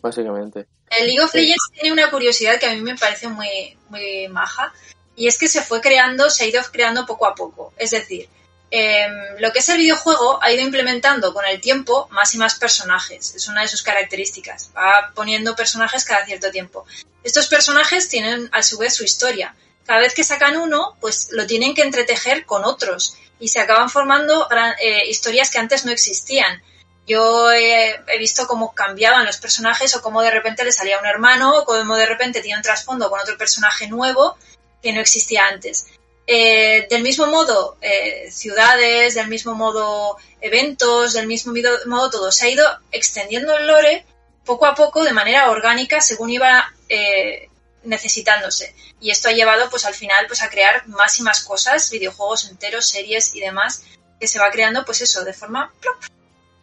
básicamente. 0.00 0.66
El 0.90 1.06
League 1.06 1.22
of 1.22 1.34
Legends 1.34 1.68
sí. 1.70 1.80
tiene 1.80 1.92
una 1.92 2.10
curiosidad 2.10 2.60
que 2.60 2.66
a 2.66 2.74
mí 2.74 2.82
me 2.82 2.96
parece 2.96 3.28
muy, 3.28 3.78
muy 3.88 4.28
maja 4.28 4.72
y 5.16 5.26
es 5.26 5.38
que 5.38 5.48
se 5.48 5.62
fue 5.62 5.80
creando, 5.80 6.28
se 6.28 6.44
ha 6.44 6.48
ido 6.48 6.60
creando 6.70 7.06
poco 7.06 7.26
a 7.26 7.34
poco. 7.34 7.72
Es 7.78 7.92
decir, 7.92 8.28
eh, 8.74 9.06
lo 9.38 9.52
que 9.52 9.58
es 9.58 9.68
el 9.68 9.76
videojuego 9.76 10.42
ha 10.42 10.50
ido 10.50 10.62
implementando 10.62 11.34
con 11.34 11.44
el 11.44 11.60
tiempo 11.60 12.08
más 12.10 12.32
y 12.34 12.38
más 12.38 12.54
personajes. 12.54 13.34
Es 13.34 13.46
una 13.46 13.60
de 13.60 13.68
sus 13.68 13.82
características. 13.82 14.70
Va 14.74 15.12
poniendo 15.14 15.54
personajes 15.54 16.06
cada 16.06 16.24
cierto 16.24 16.50
tiempo. 16.50 16.86
Estos 17.22 17.48
personajes 17.48 18.08
tienen 18.08 18.48
a 18.50 18.62
su 18.62 18.78
vez 18.78 18.94
su 18.94 19.04
historia. 19.04 19.54
Cada 19.84 20.00
vez 20.00 20.14
que 20.14 20.24
sacan 20.24 20.56
uno, 20.56 20.96
pues 21.02 21.28
lo 21.32 21.46
tienen 21.46 21.74
que 21.74 21.82
entretejer 21.82 22.46
con 22.46 22.64
otros 22.64 23.14
y 23.38 23.48
se 23.48 23.60
acaban 23.60 23.90
formando 23.90 24.48
eh, 24.80 25.06
historias 25.06 25.50
que 25.50 25.58
antes 25.58 25.84
no 25.84 25.92
existían. 25.92 26.62
Yo 27.06 27.52
he, 27.52 27.90
he, 28.06 28.18
visto 28.18 28.46
cómo 28.46 28.72
cambiaban 28.72 29.26
los 29.26 29.36
personajes 29.36 29.94
o 29.96 30.00
cómo 30.00 30.22
de 30.22 30.30
repente 30.30 30.64
le 30.64 30.72
salía 30.72 30.98
un 30.98 31.04
hermano 31.04 31.58
o 31.58 31.64
cómo 31.66 31.96
de 31.96 32.06
repente 32.06 32.40
tiene 32.40 32.56
un 32.56 32.62
trasfondo 32.62 33.10
con 33.10 33.20
otro 33.20 33.36
personaje 33.36 33.86
nuevo 33.88 34.38
que 34.82 34.94
no 34.94 35.00
existía 35.00 35.46
antes. 35.46 35.88
Eh, 36.26 36.86
del 36.88 37.02
mismo 37.02 37.26
modo, 37.26 37.76
eh, 37.80 38.30
ciudades, 38.30 39.14
del 39.14 39.28
mismo 39.28 39.54
modo, 39.54 40.16
eventos, 40.40 41.14
del 41.14 41.26
mismo 41.26 41.52
modo 41.86 42.10
todo. 42.10 42.32
Se 42.32 42.46
ha 42.46 42.50
ido 42.50 42.64
extendiendo 42.92 43.56
el 43.56 43.66
lore 43.66 44.06
poco 44.44 44.66
a 44.66 44.74
poco 44.74 45.04
de 45.04 45.12
manera 45.12 45.50
orgánica 45.50 46.00
según 46.00 46.30
iba 46.30 46.72
eh, 46.88 47.48
necesitándose. 47.84 48.74
Y 49.00 49.10
esto 49.10 49.28
ha 49.28 49.32
llevado 49.32 49.68
pues 49.68 49.84
al 49.84 49.94
final 49.94 50.26
pues 50.26 50.42
a 50.42 50.50
crear 50.50 50.86
más 50.88 51.18
y 51.18 51.22
más 51.22 51.42
cosas, 51.42 51.90
videojuegos 51.90 52.48
enteros, 52.48 52.88
series 52.88 53.34
y 53.34 53.40
demás, 53.40 53.82
que 54.20 54.28
se 54.28 54.38
va 54.38 54.50
creando 54.50 54.84
pues 54.84 55.00
eso, 55.00 55.24
de 55.24 55.32
forma 55.32 55.72
plop, 55.80 55.96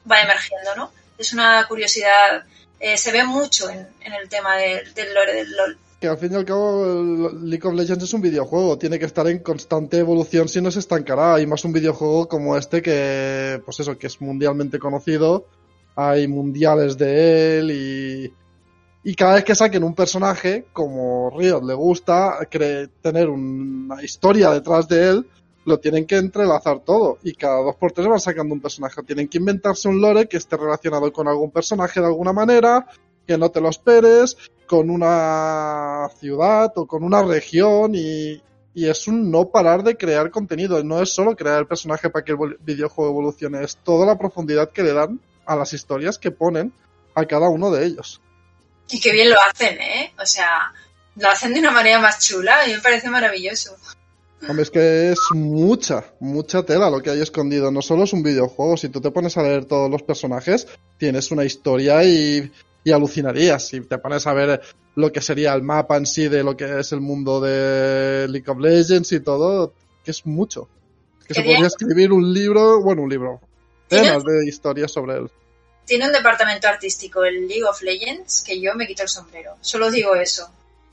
va 0.10 0.22
emergiendo, 0.22 0.76
¿no? 0.76 0.94
Es 1.18 1.34
una 1.34 1.68
curiosidad, 1.68 2.46
eh, 2.80 2.98
se 2.98 3.12
ve 3.12 3.26
mucho 3.26 3.70
en, 3.70 3.90
en 4.00 4.14
el 4.14 4.30
tema 4.30 4.56
de, 4.56 4.86
del 4.96 5.14
lore 5.14 5.34
del 5.34 5.52
LOL 5.52 5.80
que 6.00 6.08
al 6.08 6.18
fin 6.18 6.32
y 6.32 6.36
al 6.36 6.46
cabo 6.46 7.30
League 7.42 7.68
of 7.68 7.74
Legends 7.74 8.04
es 8.04 8.14
un 8.14 8.22
videojuego, 8.22 8.78
tiene 8.78 8.98
que 8.98 9.06
estar 9.06 9.28
en 9.28 9.40
constante 9.40 9.98
evolución 9.98 10.48
si 10.48 10.62
no 10.62 10.72
se 10.72 10.80
estancará, 10.80 11.40
y 11.42 11.48
más 11.48 11.66
un 11.66 11.74
videojuego 11.74 12.28
como 12.28 12.56
este 12.56 12.82
que, 12.82 13.62
pues 13.66 13.80
eso, 13.82 13.98
que 13.98 14.08
es 14.08 14.22
mundialmente 14.22 14.80
conocido, 14.80 15.46
hay 15.96 16.28
mundiales 16.28 16.98
de 16.98 17.60
él 17.60 17.72
y, 17.72 18.34
y 19.04 19.16
cada 19.16 19.36
vez 19.36 19.44
que 19.44 19.56
saquen 19.56 19.84
un 19.84 19.94
personaje, 19.94 20.68
como 20.72 21.32
Riot 21.38 21.64
le 21.64 21.74
gusta 21.74 22.40
tener 23.02 23.30
una 23.30 24.02
historia 24.02 24.52
detrás 24.52 24.88
de 24.88 25.10
él, 25.10 25.28
lo 25.66 25.80
tienen 25.80 26.06
que 26.06 26.18
entrelazar 26.18 26.80
todo. 26.80 27.20
Y 27.24 27.34
cada 27.34 27.62
dos 27.62 27.76
por 27.76 27.92
tres 27.92 28.08
van 28.08 28.20
sacando 28.20 28.54
un 28.54 28.62
personaje, 28.62 29.04
tienen 29.04 29.28
que 29.28 29.38
inventarse 29.38 29.88
un 29.88 30.02
lore 30.02 30.28
que 30.28 30.38
esté 30.38 30.58
relacionado 30.58 31.12
con 31.14 31.28
algún 31.28 31.52
personaje 31.52 32.00
de 32.00 32.08
alguna 32.08 32.34
manera, 32.34 32.88
que 33.30 33.38
no 33.38 33.52
te 33.52 33.62
lo 33.62 33.70
esperes, 33.70 34.36
con 34.66 34.90
una 34.90 36.10
ciudad 36.20 36.72
o 36.76 36.88
con 36.88 37.04
una 37.04 37.22
región 37.22 37.92
y, 37.94 38.42
y 38.74 38.88
es 38.88 39.08
un 39.08 39.30
no 39.30 39.50
parar 39.50 39.84
de 39.84 39.96
crear 39.96 40.32
contenido. 40.32 40.84
No 40.84 41.00
es 41.00 41.14
solo 41.14 41.36
crear 41.36 41.60
el 41.60 41.68
personaje 41.68 42.10
para 42.10 42.26
que 42.26 42.32
el 42.32 42.58
videojuego 42.60 43.12
evolucione, 43.12 43.64
es 43.64 43.78
toda 43.78 44.08
la 44.08 44.18
profundidad 44.18 44.72
que 44.72 44.82
le 44.82 44.94
dan 44.94 45.20
a 45.46 45.56
las 45.56 45.74
historias 45.74 46.18
que 46.18 46.32
ponen 46.32 46.74
a 47.14 47.24
cada 47.26 47.50
uno 47.50 47.70
de 47.70 47.86
ellos. 47.86 48.20
Y 48.90 49.00
qué 49.00 49.12
bien 49.12 49.30
lo 49.30 49.36
hacen, 49.40 49.80
¿eh? 49.80 50.12
O 50.20 50.26
sea, 50.26 50.74
lo 51.16 51.30
hacen 51.30 51.54
de 51.54 51.60
una 51.60 51.70
manera 51.70 52.00
más 52.00 52.18
chula 52.18 52.68
y 52.68 52.74
me 52.74 52.80
parece 52.80 53.12
maravilloso. 53.12 53.76
Hombre, 54.48 54.64
es 54.64 54.72
que 54.72 55.12
es 55.12 55.20
mucha, 55.36 56.04
mucha 56.20 56.64
tela 56.64 56.90
lo 56.90 57.04
que 57.04 57.12
hay 57.12 57.22
escondido. 57.22 57.70
No 57.70 57.84
solo 57.84 58.06
es 58.06 58.14
un 58.14 58.24
videojuego, 58.24 58.76
si 58.76 58.90
tú 58.90 59.00
te 59.02 59.12
pones 59.12 59.38
a 59.38 59.44
leer 59.44 59.66
todos 59.66 59.92
los 59.92 60.02
personajes, 60.02 60.68
tienes 60.98 61.30
una 61.30 61.46
historia 61.46 62.04
y, 62.04 62.52
y 62.84 62.92
alucinarías. 62.92 63.68
Si 63.68 63.82
te 63.82 63.98
pones 63.98 64.26
a 64.28 64.34
ver 64.34 64.62
lo 64.96 65.12
que 65.12 65.22
sería 65.22 65.54
el 65.54 65.62
mapa 65.62 65.98
en 65.98 66.06
sí 66.06 66.28
de 66.28 66.44
lo 66.44 66.56
que 66.56 66.80
es 66.80 66.92
el 66.92 67.02
mundo 67.02 67.40
de 67.40 68.28
League 68.30 68.50
of 68.50 68.60
Legends 68.60 69.12
y 69.12 69.20
todo, 69.20 69.74
que 70.04 70.12
es 70.12 70.26
mucho. 70.26 70.68
Que 71.28 71.34
se 71.34 71.44
podría 71.44 71.68
escribir 71.68 72.12
un 72.12 72.34
libro, 72.34 72.82
bueno, 72.82 73.04
un 73.04 73.10
libro, 73.10 73.40
temas 73.88 74.24
de 74.24 74.48
historias 74.48 74.92
sobre 74.92 75.18
él. 75.18 75.30
Tiene 75.86 76.08
un 76.08 76.14
departamento 76.14 76.68
artístico, 76.68 77.24
el 77.24 77.48
League 77.48 77.64
of 77.64 77.82
Legends, 77.82 78.44
que 78.44 78.60
yo 78.60 78.76
me 78.76 78.88
quito 78.88 79.04
el 79.04 79.10
sombrero. 79.10 79.56
Solo 79.62 79.90
digo 79.90 80.16
eso. 80.16 80.52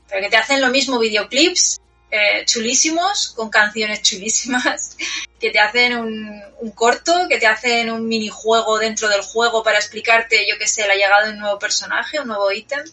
Pero 0.09 0.21
que 0.21 0.29
te 0.29 0.37
hacen 0.37 0.61
lo 0.61 0.69
mismo 0.69 0.99
videoclips 0.99 1.79
eh, 2.09 2.45
chulísimos, 2.45 3.33
con 3.35 3.49
canciones 3.49 4.01
chulísimas, 4.01 4.97
que 5.39 5.51
te 5.51 5.59
hacen 5.59 5.97
un, 5.97 6.41
un, 6.59 6.71
corto, 6.71 7.27
que 7.27 7.37
te 7.37 7.47
hacen 7.47 7.91
un 7.91 8.07
minijuego 8.07 8.79
dentro 8.79 9.09
del 9.09 9.21
juego 9.21 9.63
para 9.63 9.77
explicarte, 9.77 10.47
yo 10.49 10.57
qué 10.57 10.67
sé, 10.67 10.87
la 10.87 10.95
llegada 10.95 11.25
de 11.25 11.33
un 11.33 11.39
nuevo 11.39 11.59
personaje, 11.59 12.19
un 12.19 12.27
nuevo 12.27 12.51
ítem. 12.51 12.83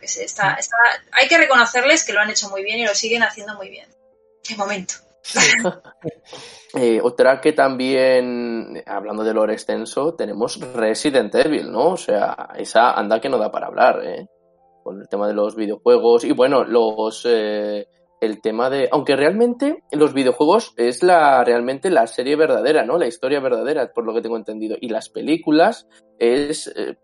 Que 0.00 0.06
sé, 0.06 0.24
está, 0.24 0.54
está, 0.54 0.76
hay 1.10 1.26
que 1.26 1.36
reconocerles 1.36 2.04
que 2.04 2.12
lo 2.12 2.20
han 2.20 2.30
hecho 2.30 2.48
muy 2.48 2.62
bien 2.62 2.78
y 2.78 2.86
lo 2.86 2.94
siguen 2.94 3.24
haciendo 3.24 3.56
muy 3.56 3.68
bien. 3.68 3.88
De 4.48 4.54
momento. 4.54 4.94
eh, 6.74 7.00
otra 7.02 7.40
que 7.40 7.52
también, 7.52 8.82
hablando 8.86 9.24
de 9.24 9.34
lore 9.34 9.54
extenso, 9.54 10.14
tenemos 10.14 10.60
Resident 10.72 11.34
Evil, 11.34 11.72
¿no? 11.72 11.88
O 11.90 11.96
sea, 11.96 12.50
esa 12.56 12.92
anda 12.92 13.20
que 13.20 13.28
no 13.28 13.38
da 13.38 13.50
para 13.50 13.66
hablar, 13.66 14.00
¿eh? 14.04 14.28
Con 14.84 15.00
el 15.00 15.08
tema 15.08 15.26
de 15.26 15.34
los 15.34 15.56
videojuegos 15.56 16.22
y 16.22 16.30
bueno, 16.30 16.62
los... 16.62 17.26
Eh, 17.28 17.88
el 18.20 18.40
tema 18.40 18.70
de. 18.70 18.88
Aunque 18.92 19.16
realmente 19.16 19.82
los 19.92 20.12
videojuegos 20.14 20.74
es 20.76 21.02
la 21.02 21.44
realmente 21.44 21.90
la 21.90 22.06
serie 22.06 22.36
verdadera, 22.36 22.84
¿no? 22.84 22.98
La 22.98 23.06
historia 23.06 23.40
verdadera, 23.40 23.92
por 23.92 24.04
lo 24.04 24.14
que 24.14 24.22
tengo 24.22 24.36
entendido. 24.36 24.76
Y 24.80 24.88
las 24.88 25.08
películas 25.08 25.86
es. 26.18 26.68
Eh, 26.68 26.96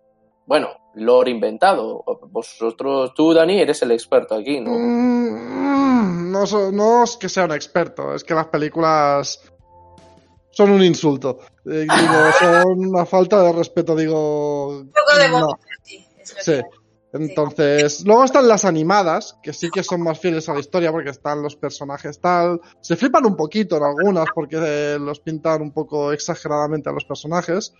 bueno, 0.46 0.68
lore 0.94 1.30
inventado. 1.30 2.04
Vosotros, 2.30 3.12
tú, 3.14 3.32
Dani, 3.32 3.60
eres 3.60 3.82
el 3.82 3.92
experto 3.92 4.34
aquí, 4.34 4.60
¿no? 4.60 4.72
Mm, 4.72 6.30
no, 6.30 6.44
no 6.72 7.04
es 7.04 7.16
que 7.16 7.28
sea 7.28 7.46
un 7.46 7.52
experto, 7.52 8.14
es 8.14 8.24
que 8.24 8.34
las 8.34 8.48
películas 8.48 9.40
son 10.50 10.70
un 10.70 10.82
insulto. 10.82 11.40
Eh, 11.66 11.86
digo, 11.88 11.88
son 12.38 12.86
una 12.88 13.06
falta 13.06 13.42
de 13.42 13.52
respeto, 13.52 13.96
digo. 13.96 14.68
Un 14.68 14.92
poco 14.92 15.18
de 15.18 15.28
no. 15.30 15.58
Sí. 16.22 16.60
Entonces, 17.14 18.04
luego 18.04 18.24
están 18.24 18.48
las 18.48 18.64
animadas, 18.64 19.38
que 19.40 19.52
sí 19.52 19.70
que 19.70 19.84
son 19.84 20.02
más 20.02 20.18
fieles 20.18 20.48
a 20.48 20.54
la 20.54 20.58
historia 20.58 20.90
porque 20.90 21.10
están 21.10 21.42
los 21.42 21.54
personajes 21.54 22.20
tal. 22.20 22.60
Se 22.80 22.96
flipan 22.96 23.24
un 23.24 23.36
poquito 23.36 23.76
en 23.76 23.84
algunas 23.84 24.26
porque 24.34 24.98
los 24.98 25.20
pintan 25.20 25.62
un 25.62 25.70
poco 25.70 26.12
exageradamente 26.12 26.90
a 26.90 26.92
los 26.92 27.04
personajes. 27.04 27.72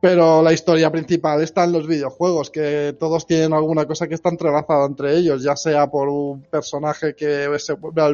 Pero 0.00 0.42
la 0.42 0.52
historia 0.52 0.90
principal 0.90 1.42
está 1.42 1.62
en 1.62 1.72
los 1.72 1.86
videojuegos, 1.86 2.50
que 2.50 2.96
todos 2.98 3.24
tienen 3.24 3.52
alguna 3.52 3.86
cosa 3.86 4.08
que 4.08 4.14
está 4.14 4.30
entrelazada 4.30 4.84
entre 4.86 5.16
ellos, 5.16 5.44
ya 5.44 5.54
sea 5.54 5.88
por 5.88 6.08
un 6.08 6.42
personaje 6.42 7.14
que 7.14 7.48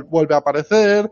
vuelve 0.09 0.35
a 0.35 0.39
aparecer, 0.39 1.11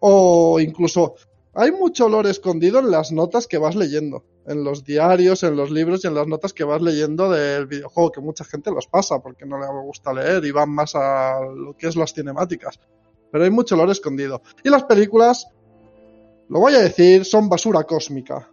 o 0.00 0.58
incluso 0.60 1.14
hay 1.58 1.72
mucho 1.72 2.06
olor 2.06 2.28
escondido 2.28 2.78
en 2.78 2.90
las 2.90 3.10
notas 3.10 3.48
que 3.48 3.58
vas 3.58 3.74
leyendo 3.74 4.24
en 4.46 4.62
los 4.62 4.84
diarios, 4.84 5.42
en 5.42 5.56
los 5.56 5.72
libros 5.72 6.04
y 6.04 6.06
en 6.06 6.14
las 6.14 6.28
notas 6.28 6.52
que 6.52 6.62
vas 6.62 6.80
leyendo 6.80 7.28
del 7.30 7.66
videojuego, 7.66 8.12
que 8.12 8.20
mucha 8.20 8.44
gente 8.44 8.70
los 8.70 8.86
pasa 8.86 9.18
porque 9.18 9.44
no 9.44 9.58
le 9.58 9.66
gusta 9.82 10.12
leer 10.12 10.44
y 10.44 10.52
van 10.52 10.70
más 10.70 10.94
a 10.94 11.40
lo 11.40 11.76
que 11.76 11.88
es 11.88 11.96
las 11.96 12.14
cinemáticas. 12.14 12.78
Pero 13.32 13.42
hay 13.42 13.50
mucho 13.50 13.74
lore 13.74 13.90
escondido. 13.90 14.40
Y 14.62 14.70
las 14.70 14.84
películas, 14.84 15.48
lo 16.48 16.60
voy 16.60 16.74
a 16.74 16.78
decir, 16.78 17.24
son 17.24 17.48
basura 17.48 17.82
cósmica. 17.82 18.50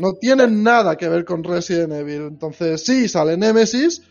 No 0.00 0.12
tienen 0.14 0.62
nada 0.62 0.96
que 0.96 1.08
ver 1.08 1.24
con 1.24 1.42
Resident 1.42 1.92
Evil. 1.92 2.28
Entonces, 2.28 2.84
sí, 2.84 3.08
sale 3.08 3.36
Nemesis 3.36 4.02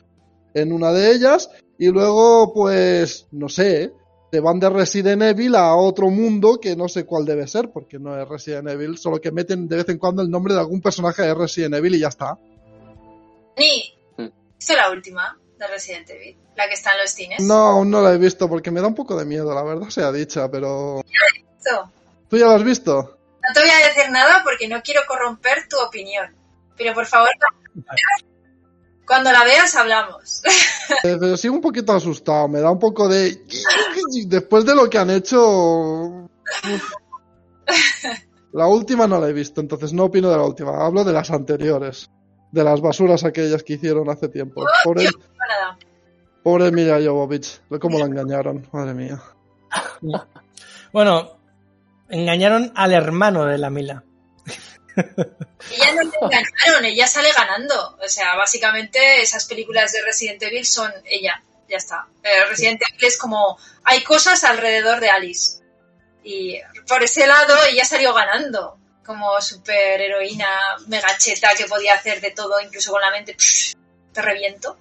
en 0.56 0.74
una 0.74 0.92
de 0.92 1.12
ellas 1.12 1.50
y 1.78 1.88
luego, 1.90 2.52
pues, 2.54 3.28
no 3.32 3.48
sé, 3.48 3.94
te 4.30 4.40
van 4.40 4.60
de 4.60 4.70
Resident 4.70 5.22
Evil 5.22 5.56
a 5.56 5.76
otro 5.76 6.10
mundo 6.10 6.60
que 6.62 6.76
no 6.76 6.90
sé 6.90 7.06
cuál 7.06 7.26
debe 7.26 7.48
ser, 7.48 7.70
porque 7.72 7.98
no 7.98 8.20
es 8.20 8.28
Resident 8.28 8.68
Evil, 8.68 8.98
solo 8.98 9.22
que 9.22 9.32
meten 9.32 9.68
de 9.68 9.78
vez 9.78 9.90
en 9.90 9.98
cuando 9.98 10.22
el 10.22 10.30
nombre 10.30 10.54
de 10.54 10.60
algún 10.60 10.82
personaje 10.82 11.22
de 11.22 11.34
Resident 11.34 11.76
Evil 11.76 11.96
y 11.96 12.00
ya 12.00 12.10
está. 12.10 12.38
Ni, 13.58 13.98
¿viste 14.56 14.76
la 14.76 14.92
última 14.92 15.38
de 15.58 15.68
Resident 15.68 16.10
Evil? 16.10 16.38
La 16.56 16.68
que 16.68 16.74
está 16.74 16.94
en 16.94 17.00
los 17.00 17.12
cines. 17.12 17.42
No, 17.42 17.86
no 17.86 18.02
la 18.02 18.14
he 18.14 18.18
visto 18.18 18.50
porque 18.50 18.72
me 18.72 18.82
da 18.82 18.88
un 18.88 18.96
poco 18.96 19.18
de 19.18 19.26
miedo, 19.26 19.54
la 19.54 19.64
verdad 19.64 19.90
sea 19.90 20.12
dicha, 20.12 20.50
pero. 20.50 21.02
Ya 21.06 21.20
la 21.20 21.28
he 21.28 21.44
visto. 21.44 21.92
¿Tú 22.30 22.38
ya 22.38 22.48
la 22.48 22.56
has 22.56 22.64
visto? 22.64 23.18
No 23.48 23.54
te 23.54 23.60
voy 23.62 23.70
a 23.70 23.88
decir 23.88 24.12
nada 24.12 24.44
porque 24.44 24.68
no 24.68 24.82
quiero 24.82 25.02
corromper 25.08 25.68
tu 25.70 25.80
opinión. 25.80 26.36
Pero 26.76 26.94
por 26.94 27.06
favor, 27.06 27.30
cuando 29.08 29.32
la 29.32 29.44
veas 29.44 29.76
hablamos. 29.76 30.42
Eh, 31.04 31.18
pero 31.20 31.36
sigo 31.36 31.54
un 31.54 31.60
poquito 31.60 31.92
asustado, 31.92 32.48
me 32.48 32.62
da 32.62 32.72
un 32.72 32.80
poco 32.80 33.10
de... 33.10 33.44
Después 34.26 34.64
de 34.66 34.74
lo 34.74 34.90
que 34.90 34.98
han 34.98 35.10
hecho... 35.10 36.30
La 38.54 38.68
última 38.68 39.06
no 39.06 39.20
la 39.20 39.28
he 39.28 39.34
visto, 39.34 39.60
entonces 39.60 39.92
no 39.92 40.06
opino 40.06 40.30
de 40.30 40.38
la 40.38 40.44
última, 40.44 40.86
hablo 40.86 41.04
de 41.04 41.12
las 41.12 41.30
anteriores. 41.30 42.10
De 42.54 42.64
las 42.64 42.80
basuras 42.80 43.26
aquellas 43.26 43.64
que 43.64 43.74
hicieron 43.74 44.10
hace 44.10 44.30
tiempo. 44.30 44.64
Pobre, 44.86 45.04
Yo, 45.04 45.10
nada. 45.38 45.78
pobre 46.42 46.72
Mila 46.72 47.00
Jovovich, 47.06 47.62
cómo 47.82 48.00
la 48.00 48.06
engañaron, 48.06 48.66
madre 48.72 48.94
mía. 48.94 49.22
Bueno, 50.94 51.38
engañaron 52.08 52.72
al 52.76 52.94
hermano 52.94 53.44
de 53.44 53.58
la 53.58 53.70
Mila. 53.70 54.06
Ella 54.98 55.94
no 55.94 56.04
le 56.04 56.18
engañaron, 56.22 56.86
ella 56.86 57.08
sale 57.08 57.32
ganando. 57.32 57.98
O 58.04 58.08
sea, 58.08 58.36
básicamente 58.36 59.22
esas 59.22 59.46
películas 59.46 59.92
de 59.92 60.02
Resident 60.02 60.42
Evil 60.44 60.66
son 60.66 60.92
ella, 61.06 61.42
ya 61.70 61.78
está. 61.78 62.08
Eh, 62.24 62.46
Resident 62.50 62.82
Evil 62.82 63.06
es 63.06 63.18
como, 63.18 63.58
hay 63.84 64.04
cosas 64.04 64.44
alrededor 64.44 65.00
de 65.00 65.10
Alice. 65.10 65.62
Y 66.24 66.60
por 66.88 67.04
ese 67.04 67.28
lado 67.28 67.56
ella 67.70 67.86
salió 67.86 68.14
ganando. 68.14 68.78
Como 69.06 69.40
super 69.40 70.02
heroína 70.02 70.48
megacheta 70.88 71.56
que 71.56 71.66
podía 71.66 71.94
hacer 71.94 72.20
de 72.20 72.32
todo, 72.32 72.60
incluso 72.60 72.92
con 72.92 73.02
la 73.02 73.12
mente. 73.12 73.36
Pff, 73.36 73.74
te 74.12 74.22
reviento. 74.22 74.78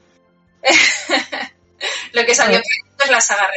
Lo 2.13 2.25
que 2.25 2.35
salió 2.35 2.59
es 2.59 3.11
la 3.11 3.21
saga 3.21 3.49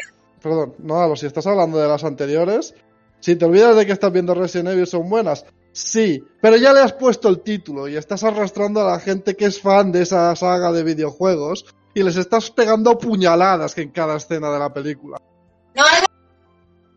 Perdón, 0.41 0.75
no, 0.79 1.15
si 1.15 1.25
estás 1.25 1.47
hablando 1.47 1.79
de 1.79 1.87
las 1.87 2.03
anteriores, 2.03 2.73
si 3.19 3.35
te 3.35 3.45
olvidas 3.45 3.75
de 3.75 3.85
que 3.85 3.91
estás 3.91 4.11
viendo 4.11 4.33
Resident 4.33 4.69
Evil 4.69 4.87
son 4.87 5.09
buenas, 5.09 5.45
Sí, 5.85 6.21
pero 6.41 6.57
ya 6.57 6.73
le 6.73 6.81
has 6.81 6.91
puesto 6.91 7.29
el 7.29 7.39
título 7.39 7.87
y 7.87 7.95
estás 7.95 8.25
arrastrando 8.25 8.81
a 8.81 8.91
la 8.91 8.99
gente 8.99 9.37
que 9.37 9.45
es 9.45 9.61
fan 9.61 9.93
de 9.93 10.01
esa 10.01 10.35
saga 10.35 10.73
de 10.73 10.83
videojuegos 10.83 11.65
y 11.93 12.03
les 12.03 12.17
estás 12.17 12.51
pegando 12.51 12.97
puñaladas 12.97 13.77
en 13.77 13.89
cada 13.91 14.17
escena 14.17 14.51
de 14.51 14.59
la 14.59 14.73
película. 14.73 15.17
No 15.73 15.81
hagas 15.81 16.03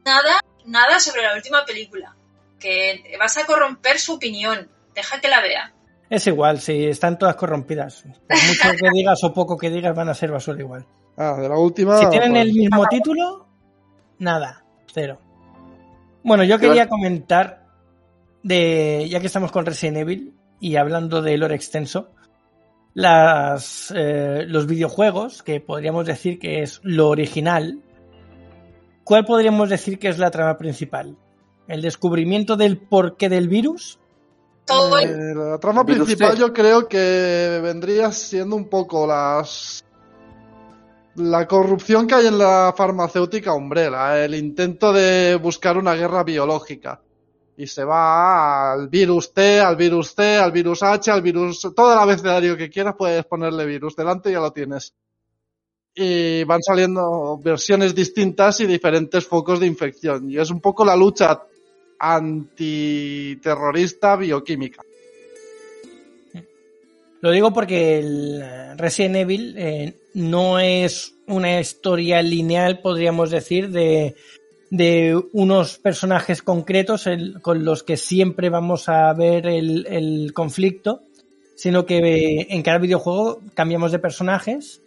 nada, 0.05 0.41
nada 0.66 0.99
sobre 0.99 1.22
la 1.22 1.37
última 1.37 1.64
película. 1.64 2.16
Que 2.59 3.16
vas 3.20 3.37
a 3.37 3.47
corromper 3.47 4.01
su 4.01 4.14
opinión. 4.14 4.68
Deja 4.97 5.20
que 5.20 5.28
la 5.28 5.41
vea. 5.41 5.72
Es 6.11 6.26
igual, 6.26 6.61
si 6.61 6.85
están 6.87 7.18
todas 7.20 7.37
corrompidas. 7.37 8.03
Por 8.28 8.37
mucho 8.37 8.70
que 8.72 8.91
digas 8.95 9.22
o 9.22 9.33
poco 9.33 9.57
que 9.57 9.70
digas, 9.70 9.95
van 9.95 10.09
a 10.09 10.14
ser 10.14 10.33
basura 10.33 10.59
igual. 10.59 10.85
Ah, 11.16 11.37
de 11.41 11.49
la 11.49 11.57
última. 11.57 11.99
Si 11.99 12.11
tienen 12.11 12.33
pues, 12.33 12.47
el 12.47 12.53
mismo 12.53 12.87
título, 12.89 13.47
nada, 14.18 14.64
cero. 14.93 15.20
Bueno, 16.24 16.43
yo 16.43 16.59
quería 16.59 16.89
comentar 16.89 17.62
de, 18.43 19.07
ya 19.09 19.20
que 19.20 19.26
estamos 19.26 19.53
con 19.53 19.66
Resident 19.66 19.99
Evil 19.99 20.34
y 20.61 20.76
hablando 20.76 21.22
de 21.22 21.36
lore 21.36 21.55
extenso, 21.55 22.11
las, 22.95 23.93
eh, 23.97 24.45
los 24.47 24.66
videojuegos, 24.66 25.43
que 25.43 25.61
podríamos 25.61 26.07
decir 26.07 26.38
que 26.38 26.62
es 26.62 26.80
lo 26.82 27.09
original, 27.09 27.80
¿cuál 29.05 29.24
podríamos 29.24 29.68
decir 29.70 29.99
que 29.99 30.09
es 30.09 30.18
la 30.18 30.30
trama 30.30 30.59
principal? 30.59 31.16
¿El 31.68 31.82
descubrimiento 31.82 32.57
del 32.57 32.78
porqué 32.78 33.28
del 33.28 33.49
virus? 33.49 33.99
Todo 34.66 34.99
el- 34.99 35.09
eh, 35.11 35.34
la 35.34 35.59
trama 35.59 35.84
principal 35.84 36.36
yo 36.36 36.53
creo 36.53 36.86
que 36.86 37.61
vendría 37.62 38.12
siendo 38.12 38.57
un 38.57 38.68
poco 38.68 39.07
las 39.07 39.84
la 41.14 41.47
corrupción 41.47 42.07
que 42.07 42.14
hay 42.14 42.26
en 42.26 42.38
la 42.38 42.72
farmacéutica 42.74 43.53
Umbrella, 43.53 44.24
el 44.24 44.34
intento 44.34 44.93
de 44.95 45.34
buscar 45.34 45.76
una 45.76 45.95
guerra 45.95 46.24
biológica. 46.24 47.03
Y 47.57 47.66
se 47.66 47.84
va 47.84 48.72
al 48.72 48.88
virus 48.88 49.32
T, 49.32 49.61
al 49.61 49.76
virus 49.76 50.14
C, 50.14 50.36
al 50.36 50.53
virus 50.53 50.82
H, 50.82 51.11
al 51.11 51.22
virus... 51.22 51.61
Todo 51.74 51.92
el 51.92 51.98
abecedario 51.98 52.57
que 52.57 52.70
quieras 52.70 52.94
puedes 52.96 53.24
ponerle 53.26 53.66
virus 53.66 53.94
delante 53.94 54.30
y 54.30 54.32
ya 54.32 54.40
lo 54.40 54.53
tienes. 54.53 54.94
y 55.94 56.44
van 56.44 56.62
saliendo 56.62 57.38
versiones 57.42 57.94
distintas 57.94 58.61
y 58.61 58.66
diferentes 58.66 59.26
focos 59.26 59.61
de 59.61 59.66
infección. 59.66 60.30
Y 60.30 60.38
es 60.38 60.50
un 60.50 60.61
poco 60.61 60.84
la 60.84 60.96
lucha 60.96 61.42
antiterrorista 61.98 64.16
bioquímica. 64.16 64.82
Lo 67.20 67.30
digo 67.30 67.53
porque 67.53 68.00
el 68.00 68.42
Resident 68.76 69.16
Evil 69.16 69.55
eh, 69.57 69.94
no 70.14 70.59
es 70.59 71.14
una 71.28 71.61
historia 71.61 72.20
lineal, 72.20 72.80
podríamos 72.80 73.30
decir, 73.30 73.70
de, 73.70 74.16
de 74.73 75.23
unos 75.35 75.77
personajes 75.77 76.41
concretos 76.41 77.07
con 77.43 77.62
los 77.62 77.83
que 77.83 77.99
siempre 77.99 78.49
vamos 78.49 78.89
a 78.89 79.12
ver 79.12 79.47
el, 79.47 79.87
el 79.87 80.33
conflicto, 80.33 81.03
sino 81.55 81.85
que 81.85 82.47
en 82.49 82.62
cada 82.62 82.79
videojuego 82.79 83.43
cambiamos 83.53 83.93
de 83.93 83.99
personajes 83.99 84.81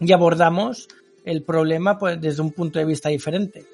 y 0.00 0.12
abordamos 0.12 0.88
el 1.26 1.42
problema 1.42 1.98
pues, 1.98 2.18
desde 2.18 2.40
un 2.40 2.52
punto 2.52 2.78
de 2.78 2.86
vista 2.86 3.10
diferente. 3.10 3.66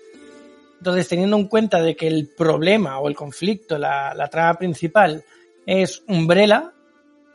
Entonces, 0.78 1.06
teniendo 1.06 1.36
en 1.36 1.46
cuenta 1.46 1.80
de 1.80 1.94
que 1.94 2.08
el 2.08 2.26
problema 2.36 2.98
o 2.98 3.08
el 3.08 3.14
conflicto, 3.14 3.78
la, 3.78 4.12
la 4.12 4.26
trama 4.26 4.58
principal 4.58 5.22
es 5.66 6.02
Umbrella, 6.08 6.72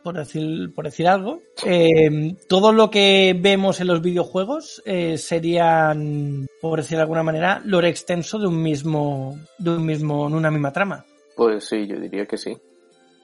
por 0.03 0.15
decir, 0.15 0.73
por 0.73 0.85
decir 0.85 1.07
algo. 1.07 1.41
Eh, 1.65 2.35
todo 2.47 2.71
lo 2.71 2.89
que 2.89 3.37
vemos 3.39 3.79
en 3.81 3.87
los 3.87 4.01
videojuegos 4.01 4.81
eh, 4.85 5.17
serían, 5.17 6.47
por 6.61 6.79
decir 6.79 6.97
de 6.97 7.03
alguna 7.03 7.23
manera, 7.23 7.61
lore 7.65 7.89
extenso 7.89 8.39
de 8.39 8.47
un 8.47 8.61
mismo, 8.61 9.37
de 9.57 9.71
un 9.71 9.85
mismo, 9.85 10.29
de 10.29 10.35
una 10.35 10.51
misma 10.51 10.71
trama. 10.71 11.05
Pues 11.35 11.65
sí, 11.65 11.87
yo 11.87 11.99
diría 11.99 12.25
que 12.25 12.37
sí. 12.37 12.57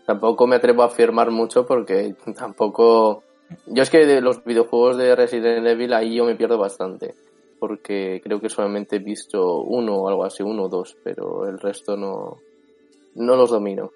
Tampoco 0.05 0.45
me 0.47 0.57
atrevo 0.57 0.83
a 0.83 0.87
afirmar 0.87 1.31
mucho 1.31 1.65
porque 1.65 2.15
tampoco. 2.37 3.23
Yo 3.67 3.83
es 3.83 3.89
que 3.89 4.05
de 4.05 4.21
los 4.21 4.43
videojuegos 4.43 4.97
de 4.97 5.15
Resident 5.15 5.67
Evil 5.67 5.93
ahí 5.93 6.15
yo 6.15 6.25
me 6.25 6.35
pierdo 6.35 6.57
bastante. 6.57 7.15
Porque 7.59 8.21
creo 8.23 8.39
que 8.39 8.49
solamente 8.49 8.97
he 8.97 8.99
visto 8.99 9.61
uno 9.61 9.95
o 9.95 10.09
algo 10.09 10.25
así, 10.25 10.43
uno 10.43 10.63
o 10.63 10.69
dos, 10.69 10.97
pero 11.03 11.47
el 11.47 11.57
resto 11.57 11.95
no, 11.95 12.39
no 13.15 13.35
los 13.35 13.49
domino. 13.49 13.91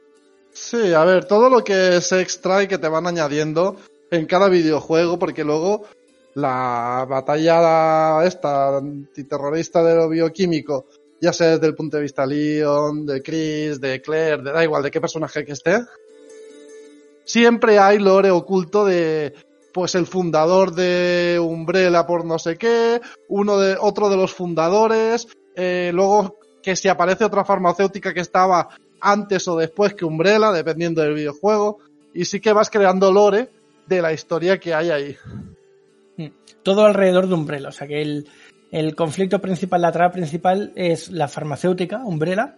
Sí, 0.53 0.93
a 0.93 1.03
ver, 1.05 1.25
todo 1.25 1.49
lo 1.49 1.63
que 1.63 1.97
es 1.97 2.11
extra 2.11 2.63
y 2.63 2.67
que 2.67 2.77
te 2.77 2.87
van 2.87 3.07
añadiendo 3.07 3.77
en 4.11 4.25
cada 4.25 4.49
videojuego, 4.49 5.19
porque 5.19 5.43
luego 5.43 5.85
la 6.35 7.05
batalla 7.09 8.23
esta 8.25 8.77
antiterrorista 8.77 9.83
de 9.83 9.95
lo 9.95 10.09
bioquímico, 10.09 10.85
ya 11.21 11.33
sea 11.33 11.51
desde 11.51 11.67
el 11.67 11.75
punto 11.75 11.97
de 11.97 12.03
vista 12.03 12.25
Leon, 12.25 13.05
de 13.05 13.21
Chris, 13.21 13.79
de 13.79 14.01
Claire, 14.01 14.43
de 14.43 14.51
da 14.51 14.63
igual 14.63 14.83
de 14.83 14.91
qué 14.91 15.01
personaje 15.01 15.45
que 15.45 15.53
esté, 15.53 15.79
siempre 17.25 17.79
hay 17.79 17.99
lore 17.99 18.31
oculto 18.31 18.85
de 18.85 19.33
pues 19.73 19.95
el 19.95 20.07
fundador 20.07 20.73
de 20.73 21.39
Umbrella 21.41 22.07
por 22.07 22.25
no 22.25 22.39
sé 22.39 22.57
qué, 22.57 23.01
uno 23.27 23.59
de 23.59 23.77
otro 23.79 24.09
de 24.09 24.17
los 24.17 24.33
fundadores, 24.33 25.27
eh, 25.55 25.91
luego 25.93 26.37
que 26.63 26.75
si 26.75 26.87
aparece 26.87 27.25
otra 27.25 27.45
farmacéutica 27.45 28.13
que 28.13 28.19
estaba 28.21 28.69
antes 29.01 29.47
o 29.47 29.57
después 29.57 29.93
que 29.93 30.05
Umbrella, 30.05 30.51
dependiendo 30.51 31.01
del 31.01 31.13
videojuego, 31.13 31.79
y 32.13 32.25
sí 32.25 32.39
que 32.39 32.53
vas 32.53 32.69
creando 32.69 33.11
lore 33.11 33.49
de 33.87 34.01
la 34.01 34.13
historia 34.13 34.59
que 34.59 34.73
hay 34.73 34.89
ahí. 34.89 35.15
Mm. 36.17 36.27
Todo 36.63 36.85
alrededor 36.85 37.27
de 37.27 37.33
Umbrella, 37.33 37.69
o 37.69 37.71
sea 37.71 37.87
que 37.87 38.01
el, 38.01 38.27
el 38.71 38.95
conflicto 38.95 39.39
principal, 39.39 39.81
la 39.81 39.91
trama 39.91 40.11
principal 40.11 40.71
es 40.75 41.09
la 41.09 41.27
farmacéutica, 41.27 42.03
Umbrella, 42.03 42.57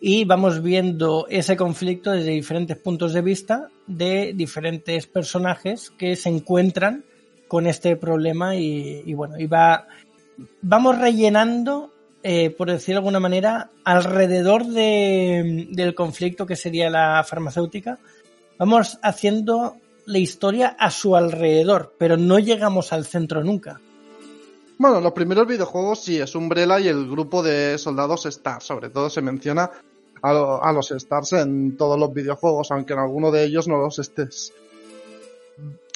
y 0.00 0.24
vamos 0.24 0.62
viendo 0.62 1.26
ese 1.28 1.56
conflicto 1.56 2.10
desde 2.10 2.32
diferentes 2.32 2.76
puntos 2.76 3.12
de 3.12 3.22
vista 3.22 3.68
de 3.86 4.32
diferentes 4.34 5.06
personajes 5.06 5.90
que 5.90 6.16
se 6.16 6.28
encuentran 6.28 7.04
con 7.46 7.66
este 7.66 7.96
problema 7.96 8.56
y, 8.56 9.02
y 9.06 9.14
bueno, 9.14 9.38
y 9.38 9.46
va, 9.46 9.86
vamos 10.62 10.98
rellenando 10.98 11.91
eh, 12.22 12.50
por 12.50 12.70
decir 12.70 12.94
de 12.94 12.98
alguna 12.98 13.20
manera, 13.20 13.70
alrededor 13.84 14.66
de, 14.66 15.68
del 15.70 15.94
conflicto 15.94 16.46
que 16.46 16.56
sería 16.56 16.88
la 16.90 17.24
farmacéutica, 17.24 17.98
vamos 18.58 18.98
haciendo 19.02 19.76
la 20.06 20.18
historia 20.18 20.76
a 20.78 20.90
su 20.90 21.16
alrededor, 21.16 21.94
pero 21.98 22.16
no 22.16 22.38
llegamos 22.38 22.92
al 22.92 23.06
centro 23.06 23.42
nunca. 23.42 23.80
Bueno, 24.78 25.00
los 25.00 25.12
primeros 25.12 25.46
videojuegos 25.46 26.00
sí, 26.00 26.18
es 26.18 26.34
Umbrella 26.34 26.80
y 26.80 26.88
el 26.88 27.08
grupo 27.08 27.42
de 27.42 27.78
soldados 27.78 28.26
Stars, 28.26 28.64
sobre 28.64 28.90
todo 28.90 29.10
se 29.10 29.22
menciona 29.22 29.70
a, 30.22 30.58
a 30.62 30.72
los 30.72 30.90
Stars 30.90 31.34
en 31.34 31.76
todos 31.76 31.98
los 31.98 32.12
videojuegos, 32.12 32.70
aunque 32.70 32.92
en 32.92 32.98
alguno 32.98 33.30
de 33.30 33.44
ellos 33.44 33.68
no 33.68 33.78
los 33.78 33.98
estés 33.98 34.52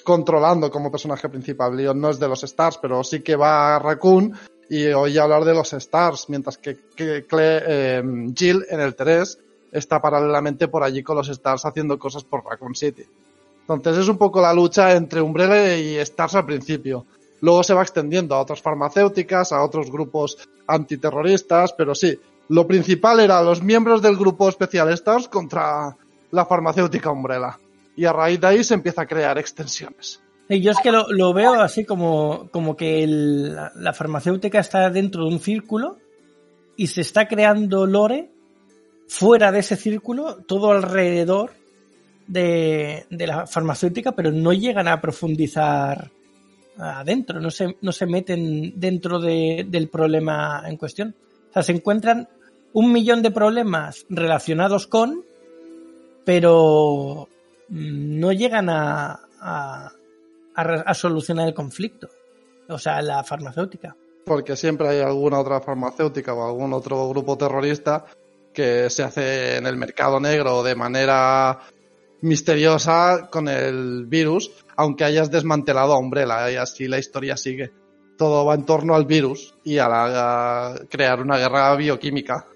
controlando 0.04 0.70
como 0.70 0.90
personaje 0.90 1.28
principal. 1.28 1.76
Leon 1.76 2.00
no 2.00 2.10
es 2.10 2.20
de 2.20 2.28
los 2.28 2.44
Stars, 2.44 2.78
pero 2.78 3.02
sí 3.02 3.20
que 3.20 3.34
va 3.34 3.74
a 3.74 3.78
Raccoon 3.80 4.32
y 4.68 4.86
oí 4.88 5.18
hablar 5.18 5.44
de 5.44 5.54
los 5.54 5.72
Stars, 5.72 6.28
mientras 6.28 6.58
que, 6.58 6.78
eh, 6.96 8.02
Jill 8.34 8.64
en 8.68 8.80
el 8.80 8.94
3 8.94 9.38
está 9.72 10.00
paralelamente 10.00 10.68
por 10.68 10.82
allí 10.82 11.02
con 11.02 11.16
los 11.16 11.28
Stars 11.28 11.64
haciendo 11.64 11.98
cosas 11.98 12.24
por 12.24 12.44
Raccoon 12.44 12.74
City. 12.74 13.04
Entonces 13.68 14.02
es 14.02 14.08
un 14.08 14.18
poco 14.18 14.40
la 14.40 14.52
lucha 14.52 14.92
entre 14.94 15.20
Umbrella 15.20 15.76
y 15.76 15.96
Stars 15.96 16.36
al 16.36 16.46
principio. 16.46 17.04
Luego 17.40 17.62
se 17.62 17.74
va 17.74 17.82
extendiendo 17.82 18.34
a 18.34 18.40
otras 18.40 18.62
farmacéuticas, 18.62 19.52
a 19.52 19.62
otros 19.62 19.90
grupos 19.90 20.48
antiterroristas, 20.66 21.72
pero 21.72 21.94
sí, 21.94 22.18
lo 22.48 22.66
principal 22.66 23.20
era 23.20 23.42
los 23.42 23.62
miembros 23.62 24.00
del 24.02 24.16
grupo 24.16 24.48
especial 24.48 24.92
Stars 24.92 25.28
contra 25.28 25.96
la 26.30 26.46
farmacéutica 26.46 27.10
Umbrella. 27.10 27.58
Y 27.96 28.04
a 28.04 28.12
raíz 28.12 28.40
de 28.40 28.46
ahí 28.46 28.64
se 28.64 28.74
empieza 28.74 29.02
a 29.02 29.06
crear 29.06 29.38
extensiones. 29.38 30.20
Y 30.48 30.60
yo 30.60 30.70
es 30.70 30.78
que 30.78 30.92
lo, 30.92 31.32
veo 31.32 31.54
así 31.54 31.84
como, 31.84 32.48
como 32.52 32.76
que 32.76 33.04
la, 33.06 33.92
farmacéutica 33.92 34.60
está 34.60 34.90
dentro 34.90 35.24
de 35.24 35.34
un 35.34 35.40
círculo 35.40 35.98
y 36.76 36.86
se 36.86 37.00
está 37.00 37.26
creando 37.26 37.86
lore 37.86 38.30
fuera 39.08 39.50
de 39.50 39.60
ese 39.60 39.76
círculo, 39.76 40.36
todo 40.46 40.70
alrededor 40.70 41.52
de, 42.28 43.06
la 43.10 43.46
farmacéutica, 43.46 44.12
pero 44.12 44.30
no 44.30 44.52
llegan 44.52 44.88
a 44.88 45.00
profundizar 45.00 46.10
adentro, 46.78 47.40
no 47.40 47.50
se, 47.50 47.76
no 47.80 47.90
se 47.92 48.06
meten 48.06 48.78
dentro 48.78 49.18
del 49.18 49.88
problema 49.88 50.62
en 50.66 50.76
cuestión. 50.76 51.14
O 51.50 51.52
sea, 51.52 51.62
se 51.62 51.72
encuentran 51.72 52.28
un 52.72 52.92
millón 52.92 53.22
de 53.22 53.30
problemas 53.30 54.04
relacionados 54.10 54.86
con, 54.86 55.24
pero 56.24 57.28
no 57.68 58.32
llegan 58.32 58.68
a, 58.68 59.92
solucionar 60.94 61.48
el 61.48 61.54
conflicto. 61.54 62.08
O 62.68 62.78
sea, 62.78 63.00
la 63.02 63.22
farmacéutica. 63.22 63.96
Porque 64.24 64.56
siempre 64.56 64.88
hay 64.88 65.00
alguna 65.00 65.38
otra 65.38 65.60
farmacéutica 65.60 66.34
o 66.34 66.46
algún 66.46 66.72
otro 66.72 67.08
grupo 67.08 67.38
terrorista 67.38 68.06
que 68.52 68.90
se 68.90 69.02
hace 69.02 69.56
en 69.56 69.66
el 69.66 69.76
mercado 69.76 70.18
negro 70.18 70.62
de 70.62 70.74
manera 70.74 71.60
misteriosa 72.22 73.28
con 73.30 73.48
el 73.48 74.06
virus, 74.06 74.50
aunque 74.76 75.04
hayas 75.04 75.30
desmantelado 75.30 75.92
a 75.92 75.98
Umbrella 75.98 76.50
y 76.50 76.56
así 76.56 76.88
la 76.88 76.98
historia 76.98 77.36
sigue. 77.36 77.70
Todo 78.18 78.44
va 78.44 78.54
en 78.54 78.64
torno 78.64 78.94
al 78.94 79.04
virus 79.04 79.54
y 79.62 79.78
a, 79.78 79.88
la, 79.88 80.68
a 80.68 80.74
crear 80.88 81.20
una 81.20 81.36
guerra 81.36 81.76
bioquímica. 81.76 82.46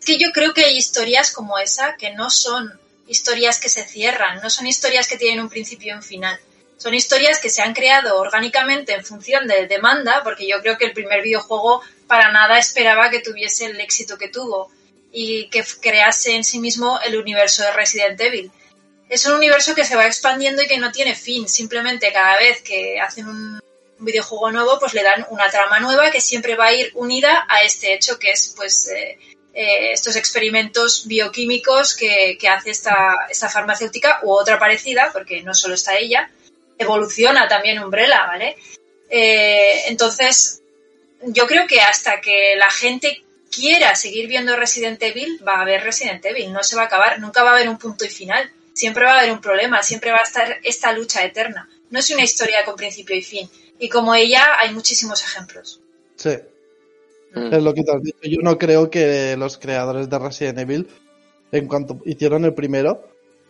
Es 0.00 0.06
que 0.06 0.18
yo 0.18 0.30
creo 0.32 0.54
que 0.54 0.64
hay 0.64 0.76
historias 0.76 1.32
como 1.32 1.58
esa 1.58 1.96
que 1.96 2.14
no 2.14 2.30
son 2.30 2.72
historias 3.06 3.60
que 3.60 3.68
se 3.68 3.84
cierran, 3.84 4.40
no 4.42 4.50
son 4.50 4.66
historias 4.66 5.06
que 5.06 5.18
tienen 5.18 5.40
un 5.40 5.50
principio 5.50 5.92
y 5.92 5.96
un 5.96 6.02
final. 6.02 6.38
Son 6.78 6.94
historias 6.94 7.40
que 7.40 7.50
se 7.50 7.60
han 7.60 7.74
creado 7.74 8.18
orgánicamente 8.18 8.94
en 8.94 9.04
función 9.04 9.48
de 9.48 9.66
demanda, 9.66 10.22
porque 10.22 10.48
yo 10.48 10.60
creo 10.62 10.78
que 10.78 10.86
el 10.86 10.92
primer 10.92 11.22
videojuego 11.22 11.82
para 12.06 12.30
nada 12.30 12.56
esperaba 12.58 13.10
que 13.10 13.20
tuviese 13.20 13.66
el 13.66 13.80
éxito 13.80 14.16
que 14.16 14.28
tuvo 14.28 14.70
y 15.12 15.48
que 15.50 15.64
crease 15.80 16.36
en 16.36 16.44
sí 16.44 16.60
mismo 16.60 17.00
el 17.04 17.18
universo 17.18 17.64
de 17.64 17.72
Resident 17.72 18.20
Evil. 18.20 18.52
Es 19.08 19.26
un 19.26 19.34
universo 19.34 19.74
que 19.74 19.84
se 19.84 19.96
va 19.96 20.06
expandiendo 20.06 20.62
y 20.62 20.68
que 20.68 20.78
no 20.78 20.92
tiene 20.92 21.16
fin, 21.16 21.48
simplemente 21.48 22.12
cada 22.12 22.38
vez 22.38 22.62
que 22.62 23.00
hacen 23.00 23.26
un 23.26 23.60
videojuego 23.98 24.52
nuevo, 24.52 24.78
pues 24.78 24.94
le 24.94 25.02
dan 25.02 25.26
una 25.30 25.50
trama 25.50 25.80
nueva 25.80 26.12
que 26.12 26.20
siempre 26.20 26.54
va 26.54 26.66
a 26.66 26.74
ir 26.74 26.92
unida 26.94 27.44
a 27.48 27.62
este 27.62 27.94
hecho 27.94 28.20
que 28.20 28.30
es 28.30 28.54
pues 28.56 28.86
eh, 28.88 29.18
eh, 29.52 29.92
estos 29.92 30.14
experimentos 30.14 31.08
bioquímicos 31.08 31.96
que, 31.96 32.38
hace 32.48 32.70
esta, 32.70 33.26
esta, 33.28 33.48
farmacéutica 33.48 34.20
u 34.22 34.30
otra 34.30 34.60
parecida, 34.60 35.10
porque 35.12 35.42
no 35.42 35.54
solo 35.54 35.74
está 35.74 35.96
ella, 35.96 36.30
evoluciona 36.78 37.48
también 37.48 37.82
Umbrella, 37.82 38.26
¿vale? 38.26 38.56
Eh, 39.10 39.82
entonces, 39.88 40.62
yo 41.22 41.46
creo 41.46 41.66
que 41.66 41.80
hasta 41.80 42.20
que 42.20 42.54
la 42.56 42.70
gente 42.70 43.22
quiera 43.50 43.94
seguir 43.94 44.28
viendo 44.28 44.56
Resident 44.56 45.02
Evil, 45.02 45.40
va 45.46 45.54
a 45.54 45.62
haber 45.62 45.82
Resident 45.82 46.24
Evil, 46.24 46.52
no 46.52 46.62
se 46.62 46.76
va 46.76 46.82
a 46.82 46.86
acabar, 46.86 47.18
nunca 47.20 47.42
va 47.42 47.50
a 47.50 47.56
haber 47.56 47.68
un 47.68 47.78
punto 47.78 48.04
y 48.04 48.08
final, 48.08 48.50
siempre 48.72 49.04
va 49.04 49.14
a 49.14 49.18
haber 49.20 49.32
un 49.32 49.40
problema, 49.40 49.82
siempre 49.82 50.12
va 50.12 50.18
a 50.18 50.22
estar 50.22 50.58
esta 50.62 50.92
lucha 50.92 51.24
eterna. 51.24 51.68
No 51.90 51.98
es 51.98 52.10
una 52.10 52.22
historia 52.22 52.64
con 52.64 52.76
principio 52.76 53.16
y 53.16 53.22
fin. 53.22 53.48
Y 53.78 53.88
como 53.88 54.14
ella, 54.14 54.58
hay 54.58 54.72
muchísimos 54.72 55.22
ejemplos. 55.22 55.80
Sí. 56.16 56.36
Mm. 57.34 57.54
Es 57.54 57.62
lo 57.62 57.74
que 57.74 57.82
te 57.82 57.92
has 57.92 58.02
dicho. 58.02 58.18
Yo 58.22 58.38
no 58.42 58.58
creo 58.58 58.90
que 58.90 59.36
los 59.36 59.58
creadores 59.58 60.08
de 60.08 60.18
Resident 60.18 60.58
Evil, 60.58 60.88
en 61.52 61.66
cuanto 61.66 62.00
hicieron 62.04 62.44
el 62.44 62.54
primero, 62.54 63.08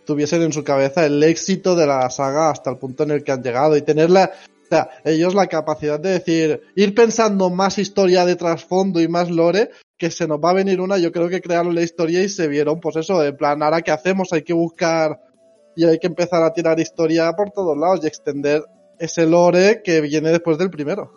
tuviesen 0.08 0.40
en 0.40 0.54
su 0.54 0.64
cabeza 0.64 1.04
el 1.04 1.22
éxito 1.22 1.76
de 1.76 1.86
la 1.86 2.08
saga 2.08 2.48
hasta 2.48 2.70
el 2.70 2.78
punto 2.78 3.02
en 3.02 3.10
el 3.10 3.22
que 3.22 3.30
han 3.30 3.42
llegado 3.42 3.76
y 3.76 3.82
tener 3.82 4.08
la, 4.08 4.32
O 4.64 4.66
sea, 4.70 4.88
ellos 5.04 5.34
la 5.34 5.48
capacidad 5.48 6.00
de 6.00 6.12
decir, 6.12 6.62
ir 6.76 6.94
pensando 6.94 7.50
más 7.50 7.76
historia 7.76 8.24
de 8.24 8.34
trasfondo 8.34 9.02
y 9.02 9.06
más 9.06 9.30
lore, 9.30 9.68
que 9.98 10.10
se 10.10 10.26
nos 10.26 10.38
va 10.38 10.48
a 10.48 10.54
venir 10.54 10.80
una, 10.80 10.96
yo 10.96 11.12
creo 11.12 11.28
que 11.28 11.42
crearon 11.42 11.74
la 11.74 11.82
historia 11.82 12.22
y 12.22 12.30
se 12.30 12.48
vieron, 12.48 12.80
pues 12.80 12.96
eso, 12.96 13.20
de 13.20 13.34
plan, 13.34 13.62
ahora 13.62 13.82
qué 13.82 13.90
hacemos, 13.90 14.32
hay 14.32 14.40
que 14.40 14.54
buscar 14.54 15.20
y 15.76 15.84
hay 15.84 15.98
que 15.98 16.06
empezar 16.06 16.42
a 16.42 16.54
tirar 16.54 16.80
historia 16.80 17.30
por 17.32 17.50
todos 17.50 17.76
lados 17.76 18.00
y 18.02 18.06
extender 18.06 18.64
ese 18.98 19.26
lore 19.26 19.82
que 19.84 20.00
viene 20.00 20.30
después 20.30 20.56
del 20.56 20.70
primero. 20.70 21.12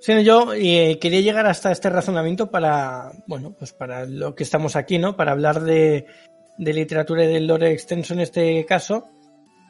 Sí, 0.00 0.22
yo 0.24 0.52
eh, 0.52 0.98
quería 1.00 1.22
llegar 1.22 1.46
hasta 1.46 1.72
este 1.72 1.88
razonamiento 1.88 2.50
para, 2.50 3.12
bueno, 3.26 3.54
pues 3.58 3.72
para 3.72 4.04
lo 4.04 4.34
que 4.34 4.42
estamos 4.42 4.76
aquí, 4.76 4.98
¿no? 4.98 5.16
Para 5.16 5.32
hablar 5.32 5.60
de, 5.62 6.06
de 6.60 6.74
literatura 6.74 7.24
y 7.24 7.28
del 7.28 7.46
lore 7.46 7.72
extenso 7.72 8.12
en 8.12 8.20
este 8.20 8.64
caso. 8.66 9.08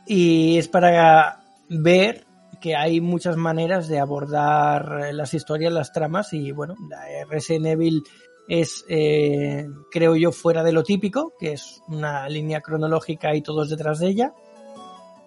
Y 0.07 0.59
es 0.59 0.67
para 0.67 1.41
ver 1.69 2.27
que 2.61 2.75
hay 2.75 3.01
muchas 3.01 3.37
maneras 3.37 3.87
de 3.89 4.01
abordar 4.01 5.15
las 5.15 5.33
historias, 5.33 5.73
las 5.73 5.93
tramas 5.93 6.33
y 6.33 6.51
bueno, 6.51 6.75
la 6.89 7.25
Resident 7.29 7.67
Evil 7.67 8.03
es, 8.49 8.85
eh, 8.89 9.69
creo 9.93 10.17
yo, 10.17 10.33
fuera 10.33 10.65
de 10.65 10.73
lo 10.73 10.83
típico, 10.83 11.33
que 11.39 11.53
es 11.53 11.81
una 11.87 12.29
línea 12.29 12.61
cronológica 12.61 13.37
y 13.37 13.43
todos 13.43 13.71
detrás 13.71 14.01
de 14.01 14.09
ella. 14.09 14.35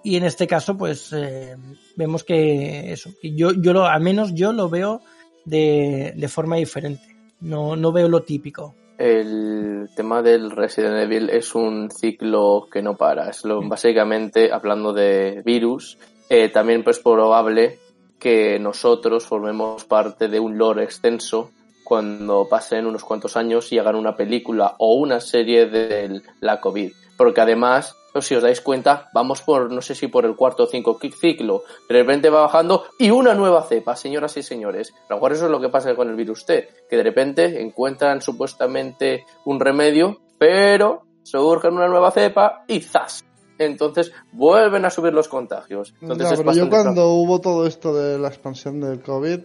Y 0.03 0.17
en 0.17 0.25
este 0.25 0.47
caso, 0.47 0.77
pues 0.77 1.13
eh, 1.13 1.55
vemos 1.95 2.25
que 2.25 2.91
eso, 2.91 3.11
que 3.21 3.33
yo, 3.33 3.53
yo 3.53 3.71
lo, 3.71 3.85
al 3.85 4.01
menos 4.01 4.33
yo 4.33 4.51
lo 4.51 4.67
veo 4.67 4.99
de, 5.45 6.13
de 6.17 6.27
forma 6.27 6.57
diferente. 6.57 7.15
No, 7.39 7.77
no 7.77 7.93
veo 7.93 8.09
lo 8.09 8.23
típico. 8.23 8.75
El 8.97 9.89
tema 9.95 10.21
del 10.21 10.51
Resident 10.51 10.97
Evil 10.97 11.29
es 11.29 11.55
un 11.55 11.89
ciclo 11.89 12.67
que 12.71 12.81
no 12.81 12.95
para. 12.95 13.29
Es 13.29 13.43
lo, 13.43 13.61
básicamente, 13.67 14.51
hablando 14.51 14.93
de 14.93 15.41
virus, 15.43 15.97
eh, 16.29 16.49
también 16.49 16.83
pues 16.83 16.99
probable 16.99 17.79
que 18.19 18.59
nosotros 18.59 19.25
formemos 19.25 19.83
parte 19.85 20.27
de 20.27 20.39
un 20.39 20.57
lore 20.57 20.83
extenso 20.83 21.51
cuando 21.83 22.47
pasen 22.47 22.85
unos 22.85 23.03
cuantos 23.03 23.35
años 23.35 23.71
y 23.73 23.79
hagan 23.79 23.95
una 23.95 24.15
película 24.15 24.75
o 24.77 24.95
una 24.95 25.19
serie 25.19 25.65
de 25.65 26.21
la 26.39 26.61
COVID. 26.61 26.93
Porque 27.23 27.39
además, 27.39 27.95
si 28.19 28.35
os 28.35 28.43
dais 28.43 28.59
cuenta, 28.59 29.09
vamos 29.13 29.41
por, 29.41 29.71
no 29.71 29.81
sé 29.81 29.95
si 29.95 30.07
por 30.07 30.25
el 30.25 30.35
cuarto 30.35 30.63
o 30.63 30.67
cinco 30.67 30.99
ciclo, 30.99 31.63
de 31.87 31.95
repente 31.95 32.29
va 32.29 32.41
bajando 32.41 32.83
y 32.99 33.11
una 33.11 33.33
nueva 33.33 33.63
cepa, 33.63 33.95
señoras 33.95 34.35
y 34.35 34.43
señores. 34.43 34.93
A 35.07 35.13
lo 35.13 35.15
mejor 35.15 35.31
eso 35.31 35.45
es 35.45 35.51
lo 35.51 35.61
que 35.61 35.69
pasa 35.69 35.95
con 35.95 36.09
el 36.09 36.17
virus 36.17 36.45
T, 36.45 36.67
que 36.89 36.97
de 36.97 37.03
repente 37.03 37.61
encuentran 37.61 38.21
supuestamente 38.21 39.25
un 39.45 39.57
remedio, 39.57 40.19
pero 40.37 41.03
surgen 41.23 41.75
una 41.75 41.87
nueva 41.87 42.11
cepa 42.11 42.65
y 42.67 42.81
¡zas! 42.81 43.23
Entonces 43.57 44.11
vuelven 44.33 44.83
a 44.83 44.89
subir 44.89 45.13
los 45.13 45.29
contagios. 45.29 45.93
Entonces 46.01 46.29
No, 46.29 46.43
pero 46.43 46.51
yo 46.51 46.69
cuando 46.69 47.07
hubo 47.13 47.39
todo 47.39 47.65
esto 47.65 47.93
de 47.93 48.19
la 48.19 48.27
expansión 48.27 48.81
del 48.81 49.01
COVID, 49.01 49.39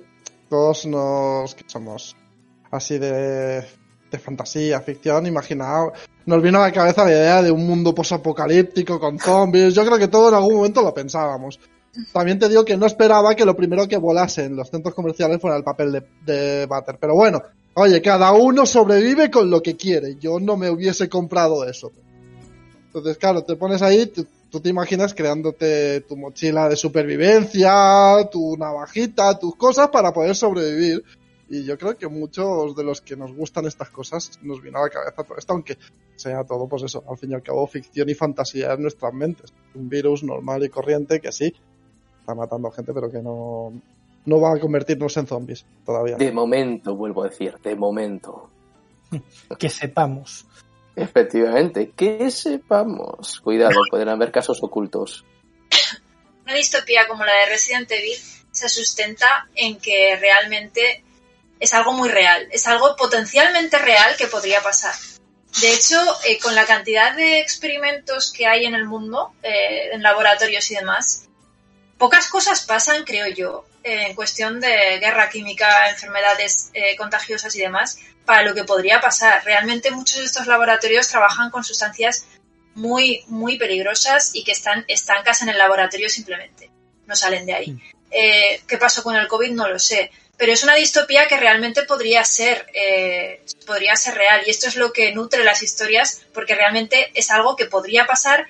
todos 0.50 0.84
nos 0.84 1.56
somos 1.68 2.16
así 2.72 2.98
de, 2.98 3.64
de 4.10 4.18
fantasía, 4.18 4.80
ficción, 4.80 5.28
imaginado, 5.28 5.92
nos 6.28 6.42
vino 6.42 6.58
a 6.58 6.66
la 6.66 6.72
cabeza 6.72 7.04
la 7.04 7.10
idea 7.10 7.42
de 7.42 7.50
un 7.50 7.66
mundo 7.66 7.94
posapocalíptico 7.94 9.00
con 9.00 9.18
zombies. 9.18 9.72
Yo 9.72 9.82
creo 9.86 9.96
que 9.96 10.08
todo 10.08 10.28
en 10.28 10.34
algún 10.34 10.56
momento 10.56 10.82
lo 10.82 10.92
pensábamos. 10.92 11.58
También 12.12 12.38
te 12.38 12.50
digo 12.50 12.66
que 12.66 12.76
no 12.76 12.84
esperaba 12.84 13.34
que 13.34 13.46
lo 13.46 13.56
primero 13.56 13.88
que 13.88 13.96
volase 13.96 14.44
en 14.44 14.54
los 14.54 14.68
centros 14.68 14.94
comerciales 14.94 15.40
fuera 15.40 15.56
el 15.56 15.64
papel 15.64 15.90
de, 15.90 16.02
de. 16.26 16.68
Pero 17.00 17.14
bueno, 17.14 17.42
oye, 17.72 18.02
cada 18.02 18.32
uno 18.32 18.66
sobrevive 18.66 19.30
con 19.30 19.48
lo 19.48 19.62
que 19.62 19.74
quiere. 19.74 20.16
Yo 20.16 20.38
no 20.38 20.58
me 20.58 20.68
hubiese 20.68 21.08
comprado 21.08 21.64
eso. 21.64 21.92
Entonces, 22.88 23.16
claro, 23.16 23.42
te 23.42 23.56
pones 23.56 23.80
ahí, 23.80 24.12
tú 24.50 24.60
te 24.60 24.68
imaginas 24.68 25.14
creándote 25.14 26.02
tu 26.02 26.14
mochila 26.14 26.68
de 26.68 26.76
supervivencia, 26.76 28.28
tu 28.30 28.54
navajita, 28.58 29.38
tus 29.38 29.56
cosas 29.56 29.88
para 29.88 30.12
poder 30.12 30.36
sobrevivir. 30.36 31.02
Y 31.50 31.64
yo 31.64 31.78
creo 31.78 31.96
que 31.96 32.08
muchos 32.08 32.76
de 32.76 32.84
los 32.84 33.00
que 33.00 33.16
nos 33.16 33.32
gustan 33.32 33.66
estas 33.66 33.88
cosas 33.90 34.38
nos 34.42 34.60
viene 34.60 34.78
a 34.78 34.82
la 34.82 34.90
cabeza 34.90 35.24
todo 35.24 35.38
esto, 35.38 35.54
aunque 35.54 35.78
sea 36.14 36.44
todo, 36.44 36.68
pues 36.68 36.82
eso, 36.82 37.02
al 37.08 37.16
fin 37.16 37.30
y 37.30 37.34
al 37.34 37.42
cabo, 37.42 37.66
ficción 37.66 38.08
y 38.10 38.14
fantasía 38.14 38.72
en 38.74 38.82
nuestras 38.82 39.14
mentes. 39.14 39.54
Un 39.74 39.88
virus 39.88 40.22
normal 40.22 40.62
y 40.64 40.68
corriente 40.68 41.20
que 41.20 41.32
sí, 41.32 41.54
está 42.20 42.34
matando 42.34 42.70
gente, 42.70 42.92
pero 42.92 43.10
que 43.10 43.22
no, 43.22 43.72
no 44.26 44.40
va 44.40 44.54
a 44.54 44.60
convertirnos 44.60 45.16
en 45.16 45.26
zombies 45.26 45.64
todavía. 45.86 46.16
De 46.16 46.30
momento, 46.32 46.94
vuelvo 46.94 47.24
a 47.24 47.28
decir, 47.28 47.54
de 47.62 47.74
momento. 47.74 48.50
Que 49.58 49.70
sepamos. 49.70 50.46
Efectivamente, 50.94 51.92
que 51.96 52.30
sepamos. 52.30 53.40
Cuidado, 53.40 53.80
pueden 53.90 54.10
haber 54.10 54.30
casos 54.30 54.62
ocultos. 54.62 55.24
Una 56.44 56.54
distopía 56.54 57.06
como 57.08 57.24
la 57.24 57.32
de 57.32 57.46
Resident 57.52 57.90
Evil 57.90 58.16
se 58.50 58.68
sustenta 58.68 59.48
en 59.54 59.78
que 59.78 60.16
realmente 60.16 61.04
es 61.60 61.74
algo 61.74 61.92
muy 61.92 62.08
real, 62.08 62.48
es 62.50 62.66
algo 62.66 62.96
potencialmente 62.96 63.78
real 63.78 64.16
que 64.16 64.26
podría 64.26 64.62
pasar. 64.62 64.94
De 65.60 65.72
hecho, 65.72 65.96
eh, 66.24 66.38
con 66.38 66.54
la 66.54 66.66
cantidad 66.66 67.14
de 67.16 67.40
experimentos 67.40 68.32
que 68.32 68.46
hay 68.46 68.64
en 68.64 68.74
el 68.74 68.84
mundo, 68.84 69.34
eh, 69.42 69.90
en 69.92 70.02
laboratorios 70.02 70.70
y 70.70 70.76
demás, 70.76 71.24
pocas 71.96 72.28
cosas 72.28 72.64
pasan, 72.64 73.04
creo 73.04 73.26
yo, 73.28 73.66
eh, 73.82 74.06
en 74.08 74.14
cuestión 74.14 74.60
de 74.60 74.98
guerra 75.00 75.28
química, 75.30 75.90
enfermedades 75.90 76.70
contagiosas 76.96 77.54
y 77.56 77.60
demás, 77.60 77.98
para 78.24 78.42
lo 78.42 78.54
que 78.54 78.64
podría 78.64 79.00
pasar. 79.00 79.42
Realmente 79.44 79.90
muchos 79.90 80.18
de 80.18 80.24
estos 80.24 80.46
laboratorios 80.46 81.08
trabajan 81.08 81.50
con 81.50 81.64
sustancias 81.64 82.26
muy, 82.78 83.24
muy 83.26 83.58
peligrosas 83.58 84.30
y 84.34 84.44
que 84.44 84.52
están 84.52 84.84
estancas 84.86 85.42
en 85.42 85.48
el 85.48 85.58
laboratorio 85.58 86.08
simplemente. 86.08 86.70
No 87.06 87.16
salen 87.16 87.44
de 87.44 87.54
ahí. 87.54 87.78
Eh, 88.10 88.62
¿Qué 88.66 88.78
pasó 88.78 89.02
con 89.02 89.16
el 89.16 89.26
COVID? 89.26 89.50
No 89.50 89.68
lo 89.68 89.78
sé. 89.78 90.10
Pero 90.38 90.52
es 90.52 90.62
una 90.62 90.76
distopía 90.76 91.26
que 91.26 91.36
realmente 91.36 91.82
podría 91.82 92.24
ser, 92.24 92.66
eh, 92.72 93.42
podría 93.66 93.96
ser 93.96 94.14
real. 94.14 94.42
Y 94.46 94.50
esto 94.50 94.68
es 94.68 94.76
lo 94.76 94.92
que 94.92 95.12
nutre 95.12 95.42
las 95.42 95.64
historias, 95.64 96.22
porque 96.32 96.54
realmente 96.54 97.10
es 97.14 97.30
algo 97.32 97.56
que 97.56 97.66
podría 97.66 98.06
pasar 98.06 98.48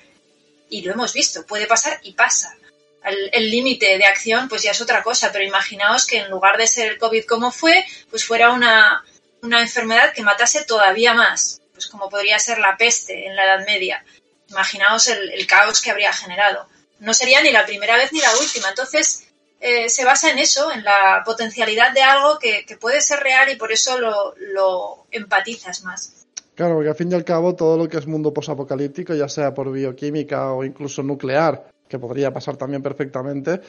y 0.69 0.83
lo 0.83 0.93
hemos 0.93 1.13
visto. 1.13 1.47
Puede 1.47 1.65
pasar 1.65 1.99
y 2.03 2.13
pasa. 2.13 2.55
El 3.03 3.49
límite 3.49 3.97
de 3.97 4.05
acción, 4.05 4.49
pues 4.49 4.61
ya 4.61 4.71
es 4.71 4.81
otra 4.81 5.01
cosa. 5.01 5.31
Pero 5.31 5.43
imaginaos 5.43 6.05
que 6.05 6.17
en 6.19 6.29
lugar 6.29 6.57
de 6.57 6.67
ser 6.67 6.91
el 6.91 6.99
COVID 6.99 7.25
como 7.25 7.51
fue, 7.51 7.83
pues 8.11 8.23
fuera 8.23 8.51
una, 8.51 9.03
una 9.41 9.61
enfermedad 9.61 10.13
que 10.13 10.21
matase 10.21 10.65
todavía 10.65 11.15
más. 11.15 11.59
Pues 11.73 11.87
como 11.87 12.07
podría 12.07 12.37
ser 12.37 12.59
la 12.59 12.77
peste 12.77 13.25
en 13.25 13.35
la 13.35 13.45
Edad 13.45 13.65
Media. 13.65 14.05
Imaginaos 14.49 15.07
el 15.07 15.47
caos 15.47 15.81
que 15.81 15.89
habría 15.89 16.13
generado. 16.13 16.69
No 16.99 17.15
sería 17.15 17.41
ni 17.41 17.51
la 17.51 17.65
primera 17.65 17.97
vez 17.97 18.13
ni 18.13 18.19
la 18.19 18.35
última. 18.37 18.69
Entonces, 18.69 19.28
eh, 19.59 19.89
se 19.89 20.05
basa 20.05 20.31
en 20.31 20.39
eso, 20.39 20.71
en 20.71 20.83
la 20.83 21.21
potencialidad 21.25 21.93
de 21.93 22.01
algo 22.01 22.39
que, 22.39 22.65
puede 22.79 23.01
ser 23.01 23.19
real 23.19 23.51
y 23.51 23.57
por 23.57 23.71
eso 23.71 23.97
lo, 23.99 25.05
empatizas 25.11 25.83
más. 25.83 26.25
Claro, 26.55 26.75
porque 26.75 26.89
al 26.89 26.95
fin 26.95 27.11
y 27.11 27.15
al 27.15 27.23
cabo 27.23 27.55
todo 27.55 27.77
lo 27.77 27.87
que 27.87 27.97
es 27.97 28.07
mundo 28.07 28.33
posapocalíptico, 28.33 29.13
ya 29.13 29.27
sea 29.27 29.53
por 29.53 29.71
bioquímica 29.71 30.53
o 30.53 30.63
incluso 30.63 31.03
nuclear, 31.03 31.71
que 31.87 31.99
podría 31.99 32.31
pasar 32.33 32.57
también 32.57 32.81
perfectamente, 32.81 33.61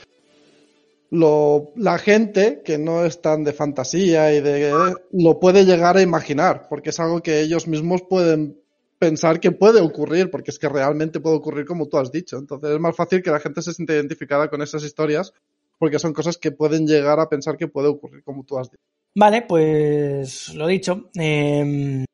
la 1.10 1.98
gente 1.98 2.62
que 2.64 2.78
no 2.78 3.04
es 3.04 3.20
tan 3.20 3.42
de 3.42 3.52
fantasía 3.52 4.32
y 4.32 4.40
de 4.40 4.94
lo 5.12 5.40
puede 5.40 5.64
llegar 5.64 5.96
a 5.96 6.02
imaginar, 6.02 6.66
porque 6.68 6.90
es 6.90 7.00
algo 7.00 7.20
que 7.20 7.40
ellos 7.40 7.66
mismos 7.66 8.02
pueden 8.02 8.60
pensar 8.98 9.40
que 9.40 9.50
puede 9.50 9.80
ocurrir, 9.80 10.30
porque 10.30 10.50
es 10.50 10.58
que 10.58 10.68
realmente 10.68 11.20
puede 11.20 11.36
ocurrir 11.36 11.64
como 11.64 11.88
tú 11.88 11.98
has 11.98 12.12
dicho. 12.12 12.36
Entonces 12.36 12.70
es 12.70 12.78
más 12.78 12.94
fácil 12.94 13.22
que 13.22 13.30
la 13.30 13.40
gente 13.40 13.62
se 13.62 13.72
siente 13.72 13.94
identificada 13.94 14.48
con 14.48 14.62
esas 14.62 14.84
historias, 14.84 15.32
porque 15.80 15.98
son 15.98 16.12
cosas 16.12 16.36
que 16.36 16.52
pueden 16.52 16.86
llegar 16.86 17.18
a 17.20 17.30
pensar 17.30 17.56
que 17.56 17.66
puede 17.66 17.88
ocurrir 17.88 18.22
como 18.22 18.44
tú 18.44 18.58
has 18.58 18.70
dicho. 18.70 18.84
Vale, 19.14 19.42
pues 19.42 20.54
lo 20.54 20.66
dicho. 20.66 21.10
Eh, 21.18 22.04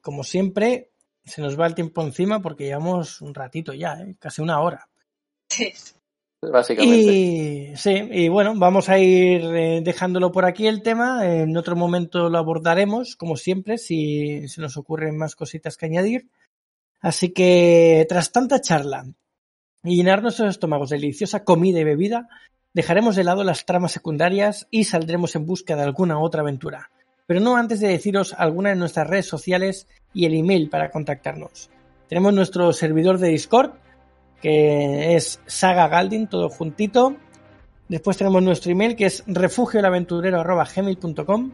como 0.00 0.24
siempre, 0.24 0.92
se 1.22 1.42
nos 1.42 1.60
va 1.60 1.66
el 1.66 1.74
tiempo 1.74 2.00
encima 2.00 2.40
porque 2.40 2.64
llevamos 2.64 3.20
un 3.20 3.34
ratito 3.34 3.74
ya, 3.74 4.00
¿eh? 4.00 4.16
casi 4.18 4.40
una 4.40 4.60
hora. 4.60 4.88
Sí. 5.50 5.74
Básicamente. 6.40 6.96
Y 6.96 7.76
sí, 7.76 7.90
y 8.10 8.28
bueno, 8.28 8.54
vamos 8.56 8.88
a 8.88 8.98
ir 8.98 9.42
eh, 9.44 9.82
dejándolo 9.84 10.32
por 10.32 10.46
aquí 10.46 10.66
el 10.66 10.82
tema. 10.82 11.26
En 11.26 11.54
otro 11.54 11.76
momento 11.76 12.30
lo 12.30 12.38
abordaremos, 12.38 13.14
como 13.14 13.36
siempre, 13.36 13.76
si 13.76 14.48
se 14.48 14.62
nos 14.62 14.78
ocurren 14.78 15.18
más 15.18 15.36
cositas 15.36 15.76
que 15.76 15.84
añadir. 15.84 16.30
Así 17.02 17.34
que, 17.34 18.06
tras 18.08 18.32
tanta 18.32 18.62
charla 18.62 19.04
y 19.84 19.96
llenar 19.96 20.22
nuestros 20.22 20.48
estómagos 20.48 20.88
de 20.88 20.96
deliciosa 20.96 21.44
comida 21.44 21.78
y 21.78 21.84
bebida, 21.84 22.28
dejaremos 22.74 23.16
de 23.16 23.24
lado 23.24 23.44
las 23.44 23.64
tramas 23.64 23.92
secundarias 23.92 24.66
y 24.70 24.84
saldremos 24.84 25.34
en 25.36 25.46
busca 25.46 25.74
de 25.76 25.82
alguna 25.82 26.18
otra 26.18 26.42
aventura. 26.42 26.90
Pero 27.26 27.40
no 27.40 27.56
antes 27.56 27.80
de 27.80 27.88
deciros 27.88 28.34
alguna 28.36 28.68
de 28.70 28.76
nuestras 28.76 29.06
redes 29.06 29.26
sociales 29.26 29.86
y 30.12 30.26
el 30.26 30.34
email 30.34 30.68
para 30.68 30.90
contactarnos. 30.90 31.70
Tenemos 32.08 32.34
nuestro 32.34 32.72
servidor 32.72 33.18
de 33.18 33.28
Discord, 33.28 33.74
que 34.40 35.14
es 35.14 35.40
Saga 35.46 35.86
Galdin, 35.88 36.26
todo 36.26 36.50
juntito. 36.50 37.16
Después 37.88 38.16
tenemos 38.16 38.42
nuestro 38.42 38.72
email, 38.72 38.96
que 38.96 39.06
es 39.06 39.22
refugioelaventurero.gmail.com. 39.26 41.52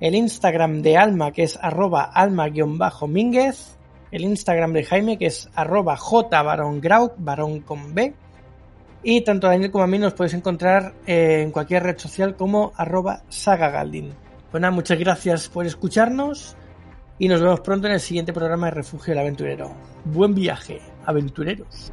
El 0.00 0.14
Instagram 0.16 0.80
de 0.82 0.96
Alma, 0.96 1.32
que 1.32 1.42
es 1.44 1.58
arroba 1.60 2.04
alma-mínguez. 2.04 3.76
El 4.10 4.24
Instagram 4.24 4.72
de 4.72 4.84
Jaime, 4.84 5.18
que 5.18 5.26
es 5.26 5.50
arroba 5.54 5.96
jbarongraut, 5.96 7.14
varón 7.18 7.60
con 7.60 7.94
B. 7.94 8.14
Y 9.02 9.22
tanto 9.22 9.46
a 9.46 9.50
Daniel 9.50 9.70
como 9.70 9.84
a 9.84 9.88
mí 9.88 9.98
nos 9.98 10.14
podéis 10.14 10.34
encontrar 10.34 10.94
en 11.06 11.50
cualquier 11.50 11.82
red 11.82 11.98
social 11.98 12.36
como 12.36 12.72
arroba 12.76 13.22
sagagaldin. 13.28 14.14
Pues 14.50 14.60
nada, 14.60 14.70
muchas 14.70 14.98
gracias 14.98 15.48
por 15.48 15.66
escucharnos 15.66 16.56
y 17.18 17.28
nos 17.28 17.40
vemos 17.40 17.60
pronto 17.60 17.86
en 17.88 17.94
el 17.94 18.00
siguiente 18.00 18.32
programa 18.32 18.66
de 18.66 18.72
Refugio 18.72 19.12
del 19.12 19.20
Aventurero. 19.20 19.74
Buen 20.04 20.34
viaje, 20.34 20.80
aventureros. 21.04 21.92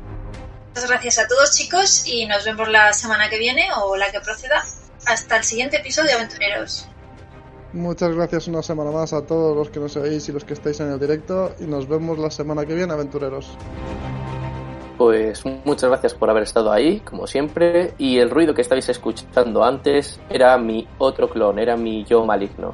Muchas 0.70 0.89
gracias 0.89 1.20
a 1.20 1.28
todos 1.28 1.55
chicos 1.55 2.03
y 2.05 2.26
nos 2.26 2.45
vemos 2.45 2.70
la 2.70 2.93
semana 2.93 3.30
que 3.30 3.39
viene 3.39 3.68
o 3.82 3.95
la 3.95 4.12
que 4.12 4.20
proceda. 4.20 4.64
Hasta 5.05 5.38
el 5.38 5.43
siguiente 5.43 5.78
episodio, 5.78 6.16
aventureros. 6.16 6.88
Muchas 7.74 8.16
gracias 8.16 8.47
una 8.47 8.64
semana 8.64 8.91
más 8.91 9.14
a 9.14 9.26
todos 9.26 9.55
los 9.55 9.70
que 9.70 9.80
nos 9.80 9.95
veis 9.95 10.28
y 10.28 10.32
los 10.32 10.43
que 10.43 10.53
estáis 10.53 10.80
en 10.80 10.91
el 10.91 10.99
directo 10.99 11.55
y 11.60 11.66
nos 11.66 11.88
vemos 11.88 12.18
la 12.18 12.32
semana 12.32 12.66
que 12.66 12.74
viene, 12.74 12.93
aventureros. 12.93 13.55
Pues 15.00 15.45
muchas 15.64 15.89
gracias 15.89 16.14
por 16.14 16.30
haber 16.30 16.43
estado 16.43 16.74
ahí, 16.74 17.00
como 17.00 17.26
siempre, 17.26 17.93
y 17.97 18.18
el 18.20 18.30
ruido 18.30 18.54
que 18.54 18.62
estabais 18.62 18.89
escuchando 18.89 19.64
antes 19.64 20.20
era 20.30 20.58
mi 20.58 20.89
otro 20.97 21.30
clon, 21.30 21.58
era 21.58 21.78
mi 21.78 22.04
yo 22.04 22.26
maligno. 22.26 22.74